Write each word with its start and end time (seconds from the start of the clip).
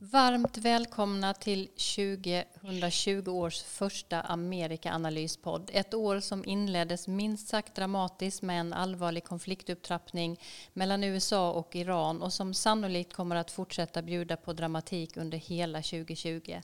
Varmt 0.00 0.58
välkomna 0.58 1.34
till 1.34 1.68
2020 1.68 3.30
års 3.30 3.62
första 3.62 4.20
Amerikaanalyspodd. 4.20 5.70
Ett 5.72 5.94
år 5.94 6.20
som 6.20 6.44
inleddes 6.44 7.08
minst 7.08 7.48
sagt 7.48 7.74
dramatiskt 7.74 8.42
med 8.42 8.60
en 8.60 8.72
allvarlig 8.72 9.24
konfliktupptrappning 9.24 10.40
mellan 10.72 11.04
USA 11.04 11.52
och 11.52 11.76
Iran 11.76 12.22
och 12.22 12.32
som 12.32 12.54
sannolikt 12.54 13.12
kommer 13.12 13.36
att 13.36 13.50
fortsätta 13.50 14.02
bjuda 14.02 14.36
på 14.36 14.52
dramatik 14.52 15.16
under 15.16 15.38
hela 15.38 15.78
2020. 15.82 16.60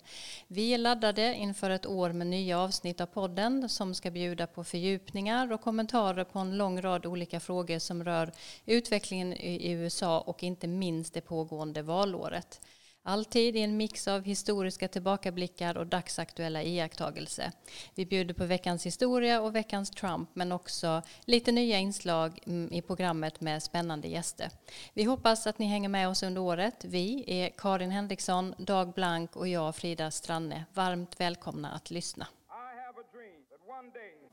Vi 0.46 0.74
är 0.74 0.78
laddade 0.78 1.34
inför 1.34 1.70
ett 1.70 1.86
år 1.86 2.12
med 2.12 2.26
nya 2.26 2.58
avsnitt 2.58 3.00
av 3.00 3.06
podden 3.06 3.68
som 3.68 3.94
ska 3.94 4.10
bjuda 4.10 4.46
på 4.46 4.64
fördjupningar 4.64 5.52
och 5.52 5.60
kommentarer 5.60 6.24
på 6.24 6.38
en 6.38 6.56
lång 6.56 6.80
rad 6.80 7.06
olika 7.06 7.40
frågor 7.40 7.78
som 7.78 8.04
rör 8.04 8.32
utvecklingen 8.66 9.32
i 9.32 9.70
USA 9.70 10.20
och 10.20 10.42
inte 10.42 10.66
minst 10.66 11.14
det 11.14 11.20
pågående 11.20 11.82
valåret. 11.82 12.60
Alltid 13.04 13.56
i 13.56 13.60
en 13.60 13.76
mix 13.76 14.08
av 14.08 14.22
historiska 14.22 14.88
tillbakablickar 14.88 15.76
och 15.76 15.86
dagsaktuella 15.86 16.62
iakttagelser. 16.62 17.52
Vi 17.94 18.06
bjuder 18.06 18.34
på 18.34 18.44
veckans 18.44 18.86
historia 18.86 19.40
och 19.40 19.56
veckans 19.56 19.90
Trump 19.90 20.30
men 20.34 20.52
också 20.52 21.02
lite 21.24 21.52
nya 21.52 21.78
inslag 21.78 22.38
mm, 22.46 22.72
i 22.72 22.82
programmet 22.82 23.40
med 23.40 23.62
spännande 23.62 24.08
gäster. 24.08 24.50
Vi 24.94 25.04
hoppas 25.04 25.46
att 25.46 25.58
ni 25.58 25.66
hänger 25.66 25.88
med 25.88 26.08
oss 26.08 26.22
under 26.22 26.40
året. 26.40 26.84
Vi 26.84 27.24
är 27.26 27.50
Karin 27.58 27.90
Henriksson, 27.90 28.54
Dag 28.58 28.92
Blank 28.92 29.36
och 29.36 29.48
jag 29.48 29.76
Frida 29.76 30.10
Stranne. 30.10 30.64
Varmt 30.74 31.20
välkomna 31.20 31.70
att 31.70 31.90
lyssna. 31.90 32.26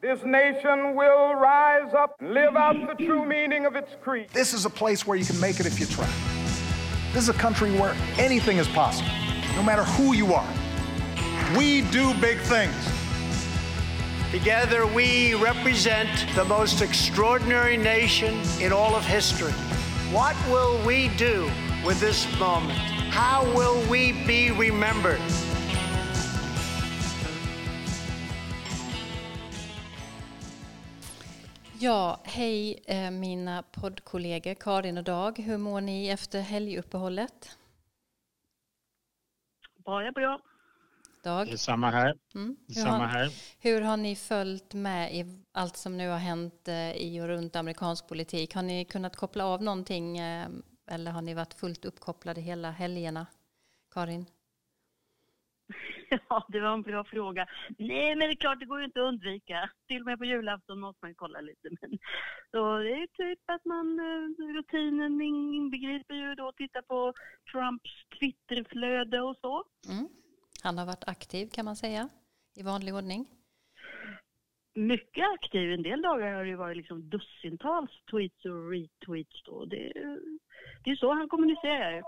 This 0.01 0.23
nation 0.23 0.95
will 0.95 1.35
rise 1.35 1.93
up 2.03 2.11
and 2.19 2.33
live 2.33 2.55
out 2.55 2.97
the 2.97 3.05
true 3.05 3.25
meaning 3.25 3.67
of 3.67 3.75
its 3.75 3.89
creed. 4.03 4.29
This 4.33 4.53
is 4.53 4.65
a 4.65 4.69
place 4.69 5.05
where 5.05 5.17
you 5.17 5.25
can 5.25 5.39
make 5.39 5.59
it 5.59 5.65
if 5.65 5.79
you 5.79 5.87
try. 5.87 6.38
This 7.11 7.23
is 7.23 7.29
a 7.29 7.33
country 7.33 7.71
where 7.71 7.95
anything 8.19 8.57
is 8.57 8.67
possible, 8.67 9.09
no 9.55 9.63
matter 9.63 9.83
who 9.83 10.13
you 10.13 10.33
are. 10.33 10.47
We 11.57 11.81
do 11.89 12.13
big 12.21 12.37
things. 12.39 12.75
Together, 14.31 14.85
we 14.85 15.33
represent 15.33 16.27
the 16.35 16.45
most 16.45 16.83
extraordinary 16.83 17.77
nation 17.77 18.39
in 18.61 18.71
all 18.71 18.95
of 18.95 19.03
history. 19.03 19.53
What 20.11 20.35
will 20.49 20.79
we 20.85 21.07
do 21.17 21.49
with 21.83 21.99
this 21.99 22.27
moment? 22.37 22.77
How 23.09 23.43
will 23.55 23.81
we 23.89 24.11
be 24.27 24.51
remembered? 24.51 25.19
Ja, 31.81 32.19
hej 32.23 32.83
eh, 32.87 33.11
mina 33.11 33.63
poddkollegor 33.63 34.53
Karin 34.53 34.97
och 34.97 35.03
Dag. 35.03 35.39
Hur 35.39 35.57
mår 35.57 35.81
ni 35.81 36.07
efter 36.09 36.41
helguppehållet? 36.41 37.57
Bara 39.85 40.11
bra. 40.11 40.39
Dag? 41.23 41.47
Det 41.47 41.53
är 41.53 41.57
samma 41.57 41.89
här. 41.91 42.17
Mm. 42.35 42.57
Hur, 42.67 42.73
samma 42.73 42.97
har, 42.97 43.07
här. 43.07 43.31
hur 43.59 43.81
har 43.81 43.97
ni 43.97 44.15
följt 44.15 44.73
med 44.73 45.15
i 45.15 45.43
allt 45.51 45.77
som 45.77 45.97
nu 45.97 46.09
har 46.09 46.17
hänt 46.17 46.67
eh, 46.67 46.91
i 46.91 47.21
och 47.21 47.27
runt 47.27 47.55
amerikansk 47.55 48.07
politik? 48.07 48.55
Har 48.55 48.63
ni 48.63 48.85
kunnat 48.85 49.15
koppla 49.15 49.45
av 49.45 49.63
någonting 49.63 50.17
eh, 50.17 50.49
eller 50.87 51.11
har 51.11 51.21
ni 51.21 51.33
varit 51.33 51.53
fullt 51.53 51.85
uppkopplade 51.85 52.41
hela 52.41 52.71
helgerna? 52.71 53.25
Karin? 53.93 54.25
Ja, 56.29 56.45
det 56.49 56.59
var 56.59 56.73
en 56.73 56.81
bra 56.81 57.03
fråga. 57.03 57.47
Nej, 57.77 58.15
men 58.15 58.27
det 58.27 58.33
är 58.33 58.35
klart, 58.35 58.59
det 58.59 58.65
går 58.65 58.79
ju 58.79 58.85
inte 58.85 58.99
att 58.99 59.07
undvika. 59.07 59.69
Till 59.87 59.99
och 59.99 60.05
med 60.05 60.17
på 60.17 60.25
julafton 60.25 60.79
måste 60.79 61.05
man 61.05 61.15
kolla 61.15 61.41
lite. 61.41 61.69
Men, 61.81 61.99
så 62.51 62.77
det 62.77 62.91
är 62.91 63.07
typ 63.07 63.39
att 63.45 63.65
man, 63.65 63.99
eh, 63.99 64.53
rutinen 64.55 65.21
inbegriper 65.21 66.15
ju 66.15 66.35
då 66.35 66.47
att 66.47 66.57
titta 66.57 66.81
på 66.81 67.13
Trumps 67.51 67.91
Twitterflöde 68.19 69.21
och 69.21 69.37
så. 69.41 69.63
Mm. 69.89 70.07
Han 70.63 70.77
har 70.77 70.85
varit 70.85 71.07
aktiv 71.07 71.47
kan 71.47 71.65
man 71.65 71.75
säga, 71.75 72.09
i 72.55 72.63
vanlig 72.63 72.95
ordning. 72.95 73.27
Mycket 74.75 75.25
aktiv. 75.33 75.71
En 75.71 75.83
del 75.83 76.01
dagar 76.01 76.33
har 76.33 76.45
det 76.45 76.55
varit 76.55 76.77
liksom 76.77 77.09
dussintals 77.09 77.91
tweets 78.11 78.45
och 78.45 78.71
retweets. 78.71 79.43
Då. 79.45 79.65
Det, 79.65 79.93
det 80.83 80.89
är 80.89 80.95
så 80.95 81.13
han 81.13 81.29
kommunicerar. 81.29 82.03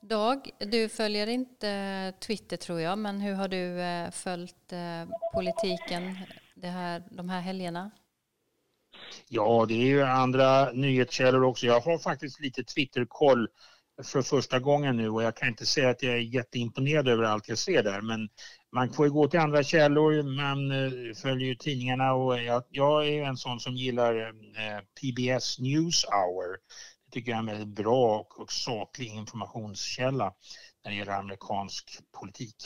Dag, 0.00 0.50
du 0.58 0.88
följer 0.88 1.26
inte 1.26 2.12
Twitter 2.20 2.56
tror 2.56 2.80
jag, 2.80 2.98
men 2.98 3.20
hur 3.20 3.34
har 3.34 3.48
du 3.48 3.80
eh, 3.80 4.10
följt 4.10 4.72
eh, 4.72 5.16
politiken 5.34 6.16
det 6.54 6.68
här, 6.68 7.02
de 7.10 7.28
här 7.28 7.40
helgerna? 7.40 7.90
Ja, 9.28 9.64
det 9.68 9.74
är 9.74 9.86
ju 9.86 10.02
andra 10.02 10.72
nyhetskällor 10.72 11.44
också. 11.44 11.66
Jag 11.66 11.80
har 11.80 11.98
faktiskt 11.98 12.40
lite 12.40 12.64
Twitterkoll 12.64 13.48
för 14.02 14.22
första 14.22 14.58
gången 14.58 14.96
nu 14.96 15.08
och 15.08 15.22
jag 15.22 15.36
kan 15.36 15.48
inte 15.48 15.66
säga 15.66 15.90
att 15.90 16.02
jag 16.02 16.14
är 16.14 16.18
jätteimponerad 16.18 17.08
över 17.08 17.24
allt 17.24 17.48
jag 17.48 17.58
ser 17.58 17.82
där 17.82 18.00
men 18.00 18.28
man 18.72 18.92
får 18.92 19.06
ju 19.06 19.12
gå 19.12 19.28
till 19.28 19.40
andra 19.40 19.62
källor, 19.62 20.22
man 20.22 20.70
eh, 20.70 21.14
följer 21.14 21.48
ju 21.48 21.54
tidningarna 21.54 22.12
och 22.14 22.42
jag, 22.42 22.62
jag 22.70 23.08
är 23.08 23.24
en 23.24 23.36
sån 23.36 23.60
som 23.60 23.76
gillar 23.76 24.32
PBS 25.00 25.58
News 25.58 26.04
Hour 26.04 26.56
tycker 27.14 27.30
jag 27.30 27.36
är 27.36 27.40
en 27.40 27.46
väldigt 27.46 27.76
bra 27.76 28.18
och, 28.18 28.40
och 28.40 28.52
saklig 28.52 29.06
informationskälla 29.06 30.34
när 30.84 30.90
det 30.90 30.96
gäller 30.96 31.12
amerikansk 31.12 31.98
politik. 32.12 32.56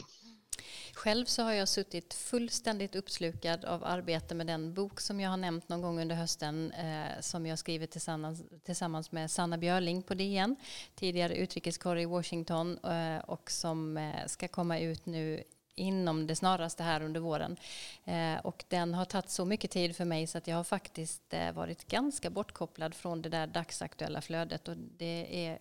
Själv 0.95 1.25
så 1.25 1.43
har 1.43 1.53
jag 1.53 1.69
suttit 1.69 2.15
fullständigt 2.15 2.97
uppslukad 2.97 3.65
av 3.65 3.85
arbete 3.85 4.35
med 4.35 4.47
den 4.47 4.75
bok 4.75 5.01
som 5.01 5.21
jag 5.21 5.31
har 5.31 5.37
nämnt 5.37 5.69
någon 5.69 5.83
gång 5.83 6.01
under 6.01 6.17
hösten 6.17 6.73
eh, 6.73 7.21
som 7.21 7.47
jag 7.47 7.59
skrivit 7.59 7.91
tillsammans, 7.91 8.43
tillsammans 8.65 9.13
med 9.13 9.31
Sanna 9.31 9.59
Björling 9.59 10.03
på 10.03 10.15
DN, 10.15 10.57
tidigare 10.95 11.37
utrikeskorre 11.37 12.03
i 12.03 12.07
Washington 12.07 12.79
eh, 12.79 13.19
och 13.19 13.51
som 13.51 13.97
eh, 13.97 14.27
ska 14.27 14.49
komma 14.49 14.79
ut 14.79 15.07
nu 15.07 15.43
inom 15.79 16.27
det 16.27 16.37
snaraste 16.37 16.83
här 16.83 17.03
under 17.03 17.21
våren. 17.21 17.57
Eh, 18.05 18.37
och 18.43 18.65
den 18.69 18.95
har 18.95 19.05
tagit 19.05 19.31
så 19.31 19.45
mycket 19.45 19.71
tid 19.71 19.97
för 19.97 20.05
mig 20.05 20.27
så 20.27 20.39
att 20.39 20.47
jag 20.47 20.57
har 20.57 20.65
faktiskt 20.65 21.35
eh, 21.35 21.53
varit 21.53 21.89
ganska 21.89 22.31
bortkopplad 22.31 22.95
från 22.95 23.23
det 23.23 23.29
där 23.29 23.47
dagsaktuella 23.47 24.21
flödet 24.21 24.69
och 24.69 24.77
det 24.77 25.47
är 25.47 25.59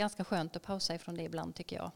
ganska 0.00 0.24
skönt 0.24 0.56
att 0.56 0.62
pausa 0.62 0.94
ifrån 0.94 1.14
det 1.14 1.22
ibland 1.22 1.54
tycker 1.54 1.76
jag. 1.76 1.90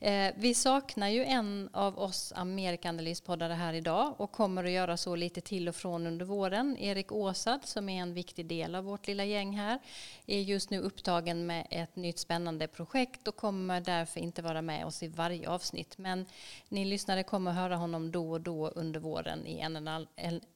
Eh, 0.00 0.34
vi 0.36 0.54
saknar 0.54 1.08
ju 1.08 1.24
en 1.24 1.68
av 1.72 1.98
oss 1.98 2.32
Amerikanalyspoddare 2.36 3.52
här 3.52 3.72
idag 3.72 4.14
och 4.16 4.32
kommer 4.32 4.64
att 4.64 4.70
göra 4.70 4.96
så 4.96 5.16
lite 5.16 5.40
till 5.40 5.68
och 5.68 5.76
från 5.76 6.06
under 6.06 6.24
våren. 6.24 6.76
Erik 6.78 7.12
Åsad 7.12 7.60
som 7.64 7.88
är 7.88 8.02
en 8.02 8.14
viktig 8.14 8.46
del 8.46 8.74
av 8.74 8.84
vårt 8.84 9.06
lilla 9.06 9.24
gäng 9.24 9.56
här 9.56 9.78
är 10.26 10.40
just 10.40 10.70
nu 10.70 10.78
upptagen 10.80 11.46
med 11.46 11.66
ett 11.70 11.96
nytt 11.96 12.18
spännande 12.18 12.66
projekt 12.66 13.28
och 13.28 13.36
kommer 13.36 13.80
därför 13.80 14.20
inte 14.20 14.42
vara 14.42 14.62
med 14.62 14.86
oss 14.86 15.02
i 15.02 15.08
varje 15.08 15.48
avsnitt. 15.48 15.98
Men 15.98 16.26
ni 16.68 16.84
lyssnare 16.84 17.22
kommer 17.22 17.50
att 17.50 17.56
höra 17.56 17.76
honom 17.76 18.12
då 18.12 18.30
och 18.30 18.40
då 18.40 18.68
under 18.68 19.00
våren 19.00 19.46
i 19.46 19.60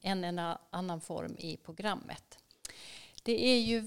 en 0.01 0.23
eller 0.23 0.57
annan 0.69 1.01
form 1.01 1.35
i 1.37 1.57
programmet. 1.57 2.39
Det 3.29 3.45
är 3.45 3.59
ju 3.59 3.77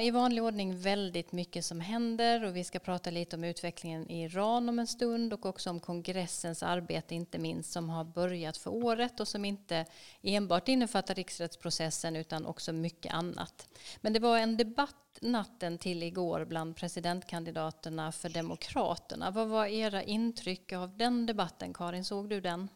i 0.00 0.10
vanlig 0.10 0.42
ordning 0.42 0.78
väldigt 0.78 1.32
mycket 1.32 1.64
som 1.64 1.80
händer 1.80 2.44
och 2.44 2.56
vi 2.56 2.64
ska 2.64 2.78
prata 2.78 3.10
lite 3.10 3.36
om 3.36 3.44
utvecklingen 3.44 4.10
i 4.10 4.22
Iran 4.22 4.68
om 4.68 4.78
en 4.78 4.86
stund 4.86 5.32
och 5.32 5.46
också 5.46 5.70
om 5.70 5.80
kongressens 5.80 6.62
arbete 6.62 7.14
inte 7.14 7.38
minst 7.38 7.72
som 7.72 7.88
har 7.88 8.04
börjat 8.04 8.56
för 8.56 8.70
året 8.70 9.20
och 9.20 9.28
som 9.28 9.44
inte 9.44 9.86
enbart 10.22 10.68
innefattar 10.68 11.14
riksrättsprocessen 11.14 12.16
utan 12.16 12.46
också 12.46 12.72
mycket 12.72 13.14
annat. 13.14 13.68
Men 14.00 14.12
det 14.12 14.20
var 14.20 14.38
en 14.38 14.56
debatt 14.56 15.18
natten 15.20 15.78
till 15.78 16.02
igår 16.02 16.44
bland 16.44 16.76
presidentkandidaterna 16.76 18.12
för 18.12 18.28
Demokraterna. 18.28 19.30
Vad 19.30 19.48
var 19.48 19.66
era 19.66 20.02
intryck 20.02 20.72
av 20.72 20.96
den 20.96 21.26
debatten 21.26 21.74
Karin? 21.74 22.04
Såg 22.04 22.28
du 22.28 22.40
den? 22.40 22.68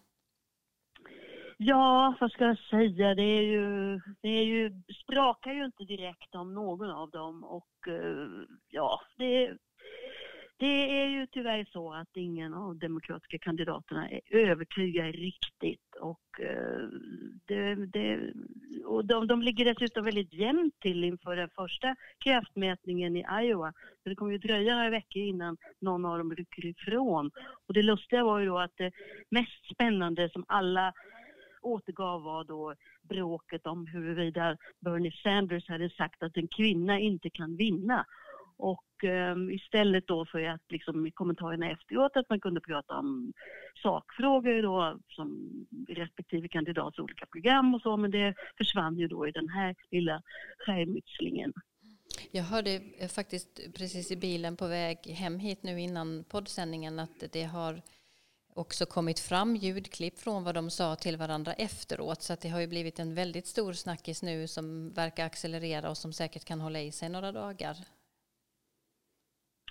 Ja, 1.59 2.15
vad 2.21 2.33
ska 2.33 2.44
jag 2.44 2.59
säga? 2.59 3.15
Det 3.15 3.22
är 3.22 3.43
ju, 3.43 4.00
det 4.22 4.28
är 4.28 4.44
ju, 4.44 4.83
sprakar 5.05 5.53
ju 5.53 5.65
inte 5.65 5.84
direkt 5.84 6.34
om 6.34 6.55
någon 6.55 6.91
av 6.91 7.11
dem 7.11 7.44
och 7.44 7.89
eh, 7.89 8.28
ja, 8.69 9.00
det, 9.17 9.56
det 10.56 11.00
är 11.00 11.06
ju 11.06 11.27
tyvärr 11.27 11.69
så 11.72 11.93
att 11.93 12.09
ingen 12.16 12.54
av 12.54 12.60
de 12.60 12.78
demokratiska 12.78 13.39
kandidaterna 13.39 14.10
är 14.10 14.21
övertygad 14.31 15.07
riktigt 15.07 15.97
och, 16.01 16.41
eh, 16.41 16.89
det, 17.47 17.75
det, 17.75 18.33
och 18.84 19.04
de, 19.04 19.27
de 19.27 19.42
ligger 19.42 19.65
dessutom 19.65 20.04
väldigt 20.04 20.33
jämnt 20.33 20.81
till 20.81 21.04
inför 21.04 21.36
den 21.36 21.51
första 21.54 21.97
kraftmätningen 22.25 23.16
i 23.16 23.25
Iowa. 23.42 23.72
Så 24.03 24.09
det 24.09 24.15
kommer 24.15 24.33
ju 24.33 24.39
dröja 24.39 24.75
några 24.75 24.91
veckor 24.91 25.22
innan 25.22 25.57
någon 25.81 26.04
av 26.04 26.19
dem 26.19 26.34
rycker 26.34 26.66
ifrån. 26.66 27.31
Och 27.69 27.75
det 27.75 27.83
lustiga 27.83 28.25
var 28.25 28.39
ju 28.39 28.47
då 28.47 28.59
att 28.59 28.77
det 28.77 28.92
mest 29.31 29.75
spännande 29.75 30.31
som 30.31 30.45
alla 30.48 30.92
återgav 31.66 32.22
var 32.22 32.45
då 32.45 32.74
bråket 33.03 33.66
om 33.66 33.86
huruvida 33.86 34.57
Bernie 34.80 35.13
Sanders 35.22 35.68
hade 35.68 35.91
sagt 35.91 36.22
att 36.22 36.36
en 36.36 36.48
kvinna 36.48 36.98
inte 36.98 37.30
kan 37.30 37.57
vinna. 37.57 38.07
Och 38.59 39.04
eh, 39.04 39.36
istället 39.51 40.07
då 40.07 40.27
för 40.27 40.42
att 40.42 40.63
liksom 40.68 41.07
i 41.07 41.10
kommentarerna 41.10 41.71
efteråt 41.71 42.16
att 42.16 42.30
man 42.30 42.41
kunde 42.41 42.60
prata 42.60 42.95
om 42.95 43.33
sakfrågor 43.83 44.63
då 44.63 44.98
som 45.09 45.51
respektive 45.89 46.48
kandidats 46.48 46.98
olika 46.98 47.27
program 47.27 47.74
och 47.74 47.83
så 47.83 47.97
men 47.97 48.10
det 48.10 48.34
försvann 48.59 48.98
ju 48.98 49.09
då 49.09 49.28
i 49.28 49.30
den 49.30 49.48
här 49.48 49.74
lilla 49.91 50.22
skärmytslingen. 50.59 51.53
Jag 52.30 52.42
hörde 52.42 52.80
eh, 52.98 53.09
faktiskt 53.09 53.60
precis 53.78 54.10
i 54.10 54.16
bilen 54.16 54.57
på 54.57 54.66
väg 54.66 54.98
hem 55.07 55.39
hit 55.39 55.62
nu 55.62 55.80
innan 55.80 56.24
poddsändningen 56.28 56.98
att 56.98 57.33
det 57.33 57.45
har 57.45 57.83
också 58.57 58.87
kommit 58.87 59.21
fram 59.21 59.57
ljudklipp 59.57 60.19
från 60.19 60.45
vad 60.45 60.55
de 60.55 60.71
sa 60.71 60.97
till 60.97 61.17
varandra 61.17 61.53
efteråt. 61.53 62.23
Så 62.23 62.37
det 62.43 62.49
har 62.49 62.61
ju 62.61 62.67
blivit 62.67 62.99
en 62.99 63.15
väldigt 63.15 63.47
stor 63.47 63.73
snackis 63.73 64.23
nu 64.23 64.47
som 64.47 64.93
verkar 64.93 65.27
accelerera 65.27 65.91
och 65.91 65.97
som 65.97 66.13
säkert 66.13 66.45
kan 66.45 66.61
hålla 66.61 66.81
i 66.81 66.93
sig 66.93 67.09
några 67.09 67.33
dagar. 67.33 67.77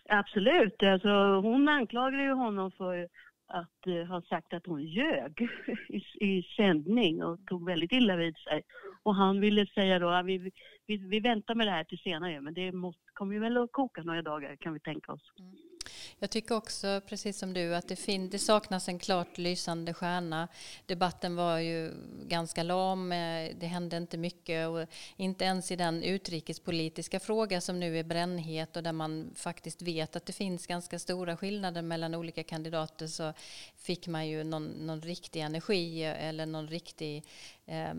Absolut. 0.10 0.84
Alltså, 0.84 1.10
hon 1.42 1.70
anklagade 1.70 2.24
ju 2.24 2.32
honom 2.34 2.72
för 2.72 3.10
att 3.48 3.88
uh, 3.88 4.04
ha 4.04 4.22
sagt 4.22 4.54
att 4.54 4.66
hon 4.66 4.84
ljög 4.84 5.42
i, 5.90 6.26
i 6.26 6.44
sändning 6.44 7.24
och 7.24 7.46
tog 7.46 7.66
väldigt 7.66 7.92
illa 7.92 8.16
vid 8.16 8.38
sig. 8.38 8.64
Och 9.04 9.16
han 9.16 9.40
ville 9.40 9.66
säga 9.66 10.00
då 10.00 10.10
att 10.10 10.26
vi, 10.26 10.52
vi, 10.88 10.98
vi 10.98 11.20
väntar 11.20 11.56
med 11.56 11.68
det 11.68 11.72
här 11.72 11.84
till 11.84 11.98
senare 11.98 12.42
men 12.42 12.54
det 12.54 12.72
måste, 12.72 13.02
kommer 13.14 13.34
ju 13.34 13.40
väl 13.40 13.58
att 13.58 13.72
koka 13.72 14.04
några 14.04 14.22
dagar 14.22 14.56
kan 14.56 14.74
vi 14.74 14.80
tänka 14.80 15.12
oss. 15.12 15.32
Mm. 15.40 15.75
Jag 16.20 16.30
tycker 16.30 16.56
också, 16.56 17.02
precis 17.08 17.38
som 17.38 17.54
du, 17.54 17.76
att 17.76 17.88
det, 17.88 17.96
fin- 17.96 18.30
det 18.30 18.40
saknas 18.40 18.88
en 18.88 19.00
klart 19.00 19.38
lysande 19.38 19.94
stjärna. 19.94 20.48
Debatten 20.86 21.36
var 21.36 21.60
ju 21.60 21.94
ganska 22.28 22.64
lam, 22.64 23.12
eh, 23.12 23.52
det 23.60 23.66
hände 23.66 23.98
inte 23.98 24.18
mycket 24.18 24.68
och 24.68 24.86
inte 25.18 25.46
ens 25.46 25.72
i 25.72 25.76
den 25.76 26.04
utrikespolitiska 26.04 27.20
fråga 27.20 27.62
som 27.62 27.80
nu 27.80 28.00
är 28.00 28.04
brännhet 28.04 28.78
och 28.78 28.84
där 28.84 28.92
man 28.92 29.32
faktiskt 29.36 29.82
vet 29.82 30.16
att 30.16 30.26
det 30.26 30.34
finns 30.34 30.68
ganska 30.68 31.00
stora 31.00 31.38
skillnader 31.38 31.82
mellan 31.82 32.16
olika 32.16 32.44
kandidater 32.44 33.08
så 33.08 33.34
fick 33.78 34.08
man 34.08 34.28
ju 34.28 34.44
någon, 34.44 34.66
någon 34.66 35.02
riktig 35.02 35.40
energi 35.42 36.04
eller 36.04 36.46
någon 36.46 36.68
riktig 36.68 37.24
eh, 37.66 37.94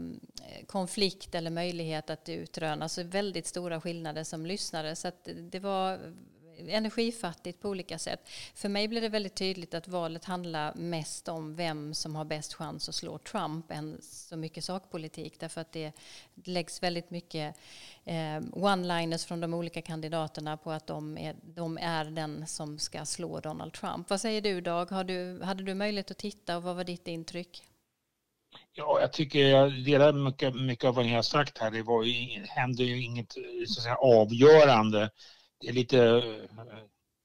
konflikt 0.66 1.34
eller 1.34 1.50
möjlighet 1.50 2.10
att 2.10 2.28
utröna. 2.28 2.88
Så 2.88 3.02
väldigt 3.02 3.46
stora 3.46 3.80
skillnader 3.80 4.24
som 4.24 4.46
lyssnare. 4.46 4.96
Så 4.96 5.10
det 5.50 5.58
var 5.58 6.14
energifattigt 6.58 7.60
på 7.60 7.68
olika 7.68 7.98
sätt. 7.98 8.28
För 8.54 8.68
mig 8.68 8.88
blir 8.88 9.00
det 9.00 9.08
väldigt 9.08 9.34
tydligt 9.34 9.74
att 9.74 9.88
valet 9.88 10.24
handlar 10.24 10.74
mest 10.74 11.28
om 11.28 11.56
vem 11.56 11.94
som 11.94 12.16
har 12.16 12.24
bäst 12.24 12.54
chans 12.54 12.88
att 12.88 12.94
slå 12.94 13.18
Trump 13.18 13.70
än 13.70 13.98
så 14.02 14.36
mycket 14.36 14.64
sakpolitik. 14.64 15.40
Därför 15.40 15.60
att 15.60 15.72
det 15.72 15.92
läggs 16.44 16.82
väldigt 16.82 17.10
mycket 17.10 17.56
eh, 18.04 18.40
one-liners 18.52 19.26
från 19.26 19.40
de 19.40 19.54
olika 19.54 19.82
kandidaterna 19.82 20.56
på 20.56 20.70
att 20.70 20.86
de 20.86 21.18
är, 21.18 21.36
de 21.42 21.78
är 21.78 22.04
den 22.04 22.46
som 22.46 22.78
ska 22.78 23.04
slå 23.04 23.40
Donald 23.40 23.72
Trump. 23.72 24.10
Vad 24.10 24.20
säger 24.20 24.40
du 24.40 24.60
Dag? 24.60 24.90
Har 24.90 25.04
du, 25.04 25.42
hade 25.42 25.62
du 25.62 25.74
möjlighet 25.74 26.10
att 26.10 26.18
titta 26.18 26.56
och 26.56 26.62
vad 26.62 26.76
var 26.76 26.84
ditt 26.84 27.08
intryck? 27.08 27.62
Ja, 28.72 29.00
jag 29.00 29.12
tycker 29.12 29.38
jag 29.38 29.84
delar 29.84 30.12
mycket, 30.12 30.54
mycket 30.54 30.84
av 30.84 30.94
vad 30.94 31.04
ni 31.04 31.12
har 31.12 31.22
sagt 31.22 31.58
här. 31.58 31.70
Det 31.70 31.82
var 31.82 32.02
ju, 32.04 32.44
hände 32.48 32.84
ju 32.84 33.02
inget 33.02 33.32
så 33.66 33.80
att 33.80 33.82
säga, 33.82 33.96
avgörande 33.96 35.10
det 35.60 35.68
är 35.68 35.72
lite 35.72 35.98
eh, 35.98 36.78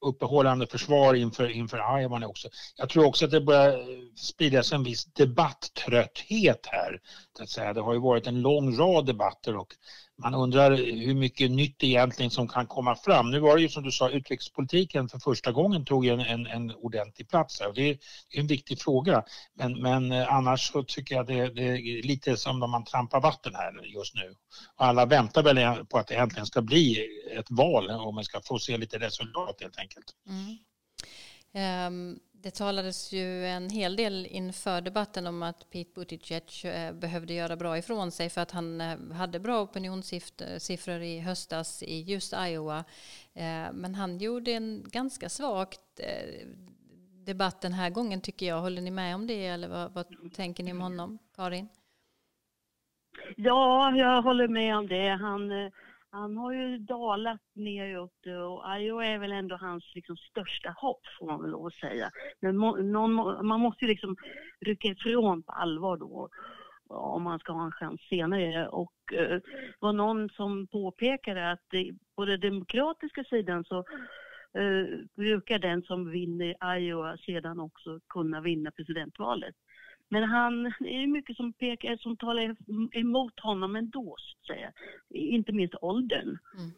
uppehållande 0.05 0.67
försvar 0.67 1.13
inför, 1.13 1.49
inför 1.49 2.01
Iowa 2.01 2.27
också. 2.27 2.49
Jag 2.75 2.89
tror 2.89 3.05
också 3.05 3.25
att 3.25 3.31
det 3.31 3.41
börjar 3.41 3.73
eh, 3.73 3.97
spridas 4.15 4.71
en 4.71 4.83
viss 4.83 5.05
debatttrötthet 5.05 6.65
här. 6.65 6.99
att 7.39 7.49
säga. 7.49 7.73
Det 7.73 7.81
har 7.81 7.93
ju 7.93 7.99
varit 7.99 8.27
en 8.27 8.41
lång 8.41 8.77
rad 8.77 9.05
debatter 9.05 9.55
och 9.57 9.75
man 10.21 10.33
undrar 10.33 10.71
hur 11.05 11.15
mycket 11.15 11.51
nytt 11.51 11.83
egentligen 11.83 12.31
som 12.31 12.47
kan 12.47 12.67
komma 12.67 12.95
fram. 12.95 13.31
Nu 13.31 13.39
var 13.39 13.55
det 13.55 13.61
ju 13.61 13.69
som 13.69 13.83
du 13.83 13.91
sa, 13.91 14.09
utrikespolitiken 14.09 15.09
för 15.09 15.19
första 15.19 15.51
gången 15.51 15.85
tog 15.85 16.05
en, 16.05 16.19
en, 16.19 16.47
en 16.47 16.71
ordentlig 16.71 17.29
plats 17.29 17.59
här 17.61 17.67
och 17.67 17.73
det 17.73 17.89
är 17.89 17.97
en 18.31 18.47
viktig 18.47 18.79
fråga. 18.79 19.23
Men, 19.53 19.81
men 19.81 20.11
eh, 20.11 20.33
annars 20.33 20.71
så 20.71 20.83
tycker 20.83 21.15
jag 21.15 21.27
det, 21.27 21.49
det 21.49 21.63
är 21.63 22.03
lite 22.03 22.37
som 22.37 22.59
när 22.59 22.67
man 22.67 22.83
trampar 22.83 23.21
vatten 23.21 23.55
här 23.55 23.85
just 23.85 24.15
nu. 24.15 24.35
Och 24.77 24.85
alla 24.85 25.05
väntar 25.05 25.43
väl 25.43 25.85
på 25.85 25.97
att 25.97 26.07
det 26.07 26.15
äntligen 26.15 26.45
ska 26.45 26.61
bli 26.61 27.07
ett 27.37 27.51
val 27.51 27.89
och 27.89 28.13
man 28.13 28.23
ska 28.23 28.41
få 28.41 28.59
se 28.59 28.77
lite 28.77 28.99
resultat 28.99 29.55
helt 29.61 29.77
enkelt. 29.77 30.05
Mm. 30.27 30.57
Um 31.87 32.19
det 32.43 32.51
talades 32.51 33.13
ju 33.13 33.45
en 33.45 33.69
hel 33.69 33.95
del 33.95 34.25
inför 34.25 34.81
debatten 34.81 35.27
om 35.27 35.43
att 35.43 35.69
Pete 35.69 35.91
Buttigieg 35.95 36.43
eh, 36.65 36.93
behövde 36.93 37.33
göra 37.33 37.55
bra 37.55 37.77
ifrån 37.77 38.11
sig 38.11 38.29
för 38.29 38.41
att 38.41 38.51
han 38.51 38.81
eh, 38.81 38.97
hade 39.13 39.39
bra 39.39 39.61
opinionssiffror 39.61 41.01
i 41.01 41.19
höstas 41.19 41.83
i 41.83 42.01
just 42.01 42.33
Iowa. 42.33 42.77
Eh, 43.33 43.73
men 43.73 43.95
han 43.95 44.17
gjorde 44.17 44.51
en 44.51 44.83
ganska 44.87 45.29
svagt 45.29 45.79
debatt 47.25 47.61
den 47.61 47.73
här 47.73 47.89
gången 47.89 48.21
tycker 48.21 48.45
jag. 48.45 48.61
Håller 48.61 48.81
ni 48.81 48.91
med 48.91 49.15
om 49.15 49.27
det 49.27 49.45
eller 49.45 49.67
vad, 49.67 49.93
vad 49.93 50.33
tänker 50.33 50.63
ni 50.63 50.71
om 50.71 50.81
honom, 50.81 51.17
Karin? 51.35 51.69
Ja, 53.37 53.91
jag 53.95 54.21
håller 54.21 54.47
med 54.47 54.77
om 54.77 54.87
det. 54.87 55.09
Han 55.09 55.71
han 56.11 56.37
har 56.37 56.53
ju 56.53 56.77
dalat 56.77 57.41
neråt 57.53 58.25
och 58.25 58.77
Iowa 58.79 59.05
är 59.05 59.17
väl 59.17 59.31
ändå 59.31 59.55
hans 59.55 59.95
liksom 59.95 60.17
största 60.17 60.75
hopp 60.77 61.01
får 61.19 61.25
man 61.25 61.41
väl 61.41 61.51
lov 61.51 61.65
att 61.65 61.73
säga. 61.73 62.11
Men 62.39 62.55
någon, 62.91 63.47
man 63.47 63.59
måste 63.59 63.85
ju 63.85 63.91
liksom 63.91 64.15
rycka 64.65 64.87
ifrån 64.87 65.43
på 65.43 65.51
allvar 65.51 65.97
då 65.97 66.29
om 66.93 67.23
man 67.23 67.39
ska 67.39 67.53
ha 67.53 67.65
en 67.65 67.71
chans 67.71 68.01
senare. 68.09 68.67
Och 68.67 69.13
eh, 69.13 69.39
var 69.79 69.93
någon 69.93 70.29
som 70.29 70.67
påpekade 70.67 71.51
att 71.51 71.61
det, 71.69 71.91
på 72.15 72.25
den 72.25 72.39
demokratiska 72.39 73.23
sidan 73.23 73.63
så 73.63 73.77
eh, 74.57 74.85
brukar 75.15 75.59
den 75.59 75.81
som 75.83 76.11
vinner 76.11 76.77
Iowa 76.77 77.17
sedan 77.17 77.59
också 77.59 77.99
kunna 78.09 78.41
vinna 78.41 78.71
presidentvalet. 78.71 79.55
Men 80.13 80.23
han, 80.23 80.63
det 80.63 81.03
är 81.03 81.07
mycket 81.07 81.35
som, 81.35 81.53
pekar, 81.53 81.97
som 81.97 82.17
talar 82.17 82.55
emot 82.97 83.39
honom 83.39 83.75
ändå, 83.75 84.15
så 84.17 84.37
att 84.39 84.57
säga. 84.57 84.71
Inte 85.09 85.51
minst 85.51 85.75
åldern. 85.81 86.37
Mm. 86.57 86.71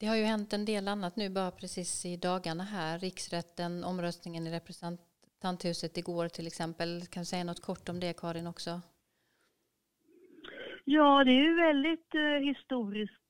Det 0.00 0.06
har 0.06 0.16
ju 0.16 0.24
hänt 0.24 0.52
en 0.52 0.64
del 0.64 0.88
annat 0.88 1.16
nu 1.16 1.30
bara 1.30 1.50
precis 1.50 2.06
i 2.06 2.16
dagarna 2.16 2.64
här. 2.64 2.98
Riksrätten, 2.98 3.84
omröstningen 3.84 4.46
i 4.46 4.50
representanthuset 4.50 5.98
igår 5.98 6.28
till 6.28 6.46
exempel. 6.46 7.06
Kan 7.06 7.20
du 7.20 7.24
säga 7.24 7.44
något 7.44 7.62
kort 7.62 7.88
om 7.88 8.00
det 8.00 8.20
Karin 8.20 8.46
också? 8.46 8.80
Ja, 10.84 11.24
det 11.24 11.30
är 11.30 11.42
ju 11.42 11.54
väldigt 11.54 12.14
eh, 12.14 12.48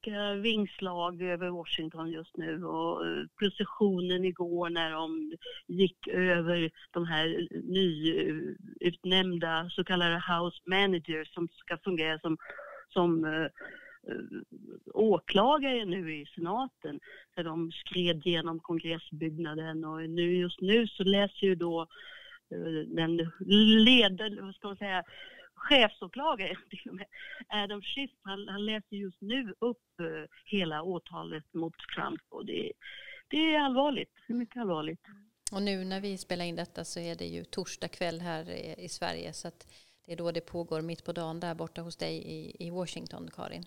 olika 0.08 0.34
vingslag 0.34 1.22
över 1.22 1.49
Washington 1.49 2.10
just 2.10 2.37
nu 2.37 2.64
och 2.64 3.06
eh, 3.06 3.25
processionen 3.38 4.25
igår 4.25 4.70
när 4.70 4.90
de 4.90 5.32
gick 5.66 6.08
över 6.08 6.70
de 6.90 7.06
här 7.06 7.49
nyutnämnda 7.62 9.70
så 9.70 9.84
kallade 9.84 10.14
house 10.14 10.62
managers 10.66 11.34
som 11.34 11.49
ska 11.49 11.78
fungera 11.78 12.19
som, 12.19 12.38
som 12.88 13.25
eh, 13.25 13.43
eh, 13.43 13.49
åklagare 14.94 15.84
nu 15.84 16.14
i 16.14 16.26
senaten. 16.26 17.00
Där 17.37 17.44
de 17.44 17.72
skred 17.72 18.22
genom 18.25 18.61
kongressbyggnaden 18.61 19.84
och 19.84 20.11
nu, 20.11 20.37
just 20.37 20.61
nu 20.61 20.87
så 20.87 21.04
läser 21.04 21.47
ju 21.47 21.54
då 21.54 21.87
den 22.87 23.30
ledande, 23.85 24.40
vad 24.40 24.54
ska 24.54 24.68
man 24.68 24.76
säga, 24.76 25.04
chefsåklagare 25.58 26.56
till 26.70 26.90
och 26.90 26.94
med, 26.94 27.06
Adam 27.48 27.82
Schiff, 27.82 28.10
han, 28.22 28.48
han 28.48 28.66
läser 28.66 28.96
just 28.96 29.20
nu 29.20 29.54
upp 29.58 29.82
uh, 30.00 30.24
hela 30.44 30.82
åtalet 30.82 31.54
mot 31.54 31.74
Trump 31.94 32.20
och 32.28 32.46
det, 32.46 32.72
det 33.28 33.54
är 33.54 33.60
allvarligt, 33.60 34.12
det 34.26 34.32
är 34.32 34.36
mycket 34.36 34.60
allvarligt. 34.60 35.00
Och 35.52 35.62
nu 35.62 35.84
när 35.84 36.00
vi 36.00 36.18
spelar 36.18 36.44
in 36.44 36.56
detta 36.56 36.84
så 36.84 37.00
är 37.00 37.14
det 37.14 37.26
ju 37.26 37.44
torsdag 37.44 37.88
kväll 37.88 38.20
här 38.20 38.50
i, 38.50 38.84
i 38.84 38.88
Sverige 38.88 39.32
så 39.32 39.48
att 39.48 39.66
det 40.06 40.12
är 40.12 40.16
då 40.16 40.32
det 40.32 40.40
pågår 40.40 40.80
mitt 40.80 41.04
på 41.04 41.12
dagen 41.12 41.40
där 41.40 41.54
borta 41.54 41.82
hos 41.82 41.96
dig 41.96 42.16
i, 42.16 42.66
i 42.66 42.70
Washington, 42.70 43.28
Karin. 43.36 43.64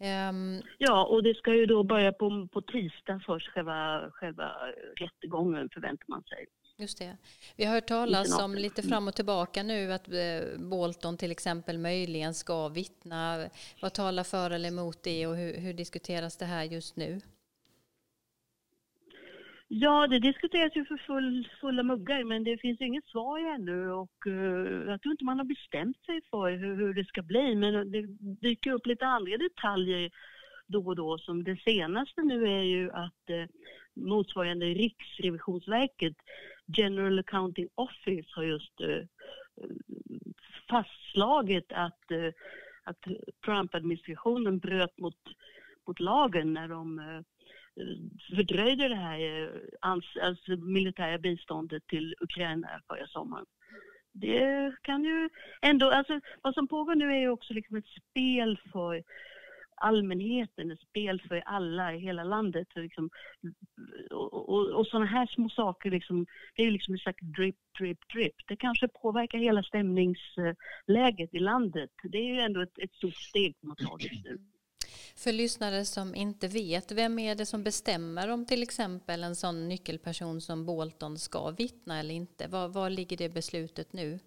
Um, 0.00 0.62
ja, 0.78 1.06
och 1.06 1.22
det 1.22 1.34
ska 1.34 1.54
ju 1.54 1.66
då 1.66 1.82
börja 1.82 2.12
på, 2.12 2.48
på 2.52 2.60
tisdag 2.62 3.20
först, 3.26 3.48
själva, 3.48 4.10
själva 4.10 4.52
rättegången 4.96 5.68
förväntar 5.72 6.04
man 6.08 6.22
sig. 6.22 6.46
Just 6.78 6.98
det. 6.98 7.16
Vi 7.56 7.64
har 7.64 7.74
hört 7.74 7.86
talas 7.86 8.42
om 8.42 8.54
lite 8.54 8.82
fram 8.82 9.08
och 9.08 9.14
tillbaka 9.14 9.62
nu 9.62 9.92
att 9.92 10.08
eh, 10.08 10.58
Bolton 10.58 11.16
till 11.16 11.30
exempel 11.30 11.78
möjligen 11.78 12.34
ska 12.34 12.68
vittna. 12.68 13.48
Vad 13.82 13.92
talar 13.92 14.24
för 14.24 14.50
eller 14.50 14.68
emot 14.68 15.02
det 15.02 15.26
och 15.26 15.36
hur, 15.36 15.60
hur 15.60 15.72
diskuteras 15.72 16.36
det 16.36 16.44
här 16.44 16.64
just 16.64 16.96
nu? 16.96 17.20
Ja, 19.68 20.06
det 20.06 20.18
diskuteras 20.18 20.76
ju 20.76 20.84
för 20.84 20.96
full, 20.96 21.48
fulla 21.60 21.82
muggar 21.82 22.24
men 22.24 22.44
det 22.44 22.58
finns 22.58 22.80
inget 22.80 23.04
svar 23.04 23.54
ännu 23.54 23.92
och 23.92 24.26
uh, 24.26 24.90
jag 24.90 25.02
tror 25.02 25.12
inte 25.12 25.24
man 25.24 25.38
har 25.38 25.44
bestämt 25.44 26.04
sig 26.06 26.20
för 26.30 26.50
hur, 26.50 26.76
hur, 26.76 26.94
det 26.94 27.04
ska 27.04 27.22
bli 27.22 27.54
men 27.54 27.92
det 27.92 28.06
dyker 28.40 28.72
upp 28.72 28.86
lite 28.86 29.06
andra 29.06 29.36
detaljer 29.36 30.10
då 30.66 30.86
och 30.86 30.96
då 30.96 31.18
som 31.18 31.44
det 31.44 31.56
senaste 31.56 32.22
nu 32.22 32.44
är 32.44 32.62
ju 32.62 32.90
att 32.90 33.30
uh, 33.30 33.46
motsvarande 33.94 34.66
Riksrevisionsverket 34.66 36.16
General 36.66 37.18
Accounting 37.18 37.68
Office 37.74 38.28
har 38.34 38.42
just 38.42 38.80
eh, 38.80 39.02
fastslagit 40.68 41.72
att, 41.72 42.10
eh, 42.10 42.32
att 42.84 43.04
Trump-administrationen 43.44 44.58
bröt 44.58 44.98
mot, 44.98 45.16
mot 45.86 46.00
lagen 46.00 46.52
när 46.52 46.68
de 46.68 46.98
eh, 46.98 47.20
fördröjde 48.36 48.88
det 48.88 48.94
här 48.94 49.42
eh, 49.42 49.48
alltså 50.22 50.56
militära 50.56 51.18
biståndet 51.18 51.86
till 51.86 52.14
Ukraina 52.20 52.68
förra 52.88 53.06
sommaren. 53.06 53.46
Det 54.12 54.72
kan 54.82 55.04
ju 55.04 55.28
ändå, 55.62 55.90
alltså 55.90 56.20
vad 56.42 56.54
som 56.54 56.68
pågår 56.68 56.94
nu 56.94 57.12
är 57.12 57.18
ju 57.18 57.28
också 57.28 57.54
liksom 57.54 57.76
ett 57.76 57.86
spel 57.86 58.60
för 58.72 59.02
allmänheten, 59.76 60.70
ett 60.70 60.80
spel 60.80 61.22
för 61.28 61.42
alla 61.46 61.94
i 61.94 61.98
hela 61.98 62.24
landet. 62.24 62.68
Liksom, 62.74 63.10
och, 64.10 64.48
och, 64.48 64.70
och 64.70 64.86
sådana 64.86 65.06
här 65.06 65.26
små 65.26 65.48
saker, 65.48 65.90
liksom, 65.90 66.26
det 66.54 66.62
är 66.62 66.66
ju 66.66 66.72
liksom 66.72 66.94
en 66.94 66.98
slags 66.98 67.22
drip, 67.22 67.56
drip, 67.78 67.98
drip. 68.14 68.34
Det 68.48 68.56
kanske 68.56 68.88
påverkar 68.88 69.38
hela 69.38 69.62
stämningsläget 69.62 71.34
i 71.34 71.38
landet. 71.38 71.90
Det 72.02 72.18
är 72.18 72.34
ju 72.34 72.40
ändå 72.40 72.60
ett, 72.60 72.78
ett 72.78 72.94
stort 72.94 73.16
steg 73.16 73.56
som 73.60 73.68
har 73.68 73.76
tagits 73.76 74.24
nu. 74.24 74.38
För 75.16 75.32
lyssnare 75.32 75.84
som 75.84 76.14
inte 76.14 76.48
vet, 76.48 76.92
vem 76.92 77.18
är 77.18 77.34
det 77.34 77.46
som 77.46 77.62
bestämmer 77.62 78.28
om 78.28 78.46
till 78.46 78.62
exempel 78.62 79.24
en 79.24 79.36
sån 79.36 79.68
nyckelperson 79.68 80.40
som 80.40 80.66
Bolton 80.66 81.18
ska 81.18 81.50
vittna 81.50 82.00
eller 82.00 82.14
inte? 82.14 82.48
Var, 82.48 82.68
var 82.68 82.90
ligger 82.90 83.16
det 83.16 83.28
beslutet 83.28 83.92
nu? 83.92 84.18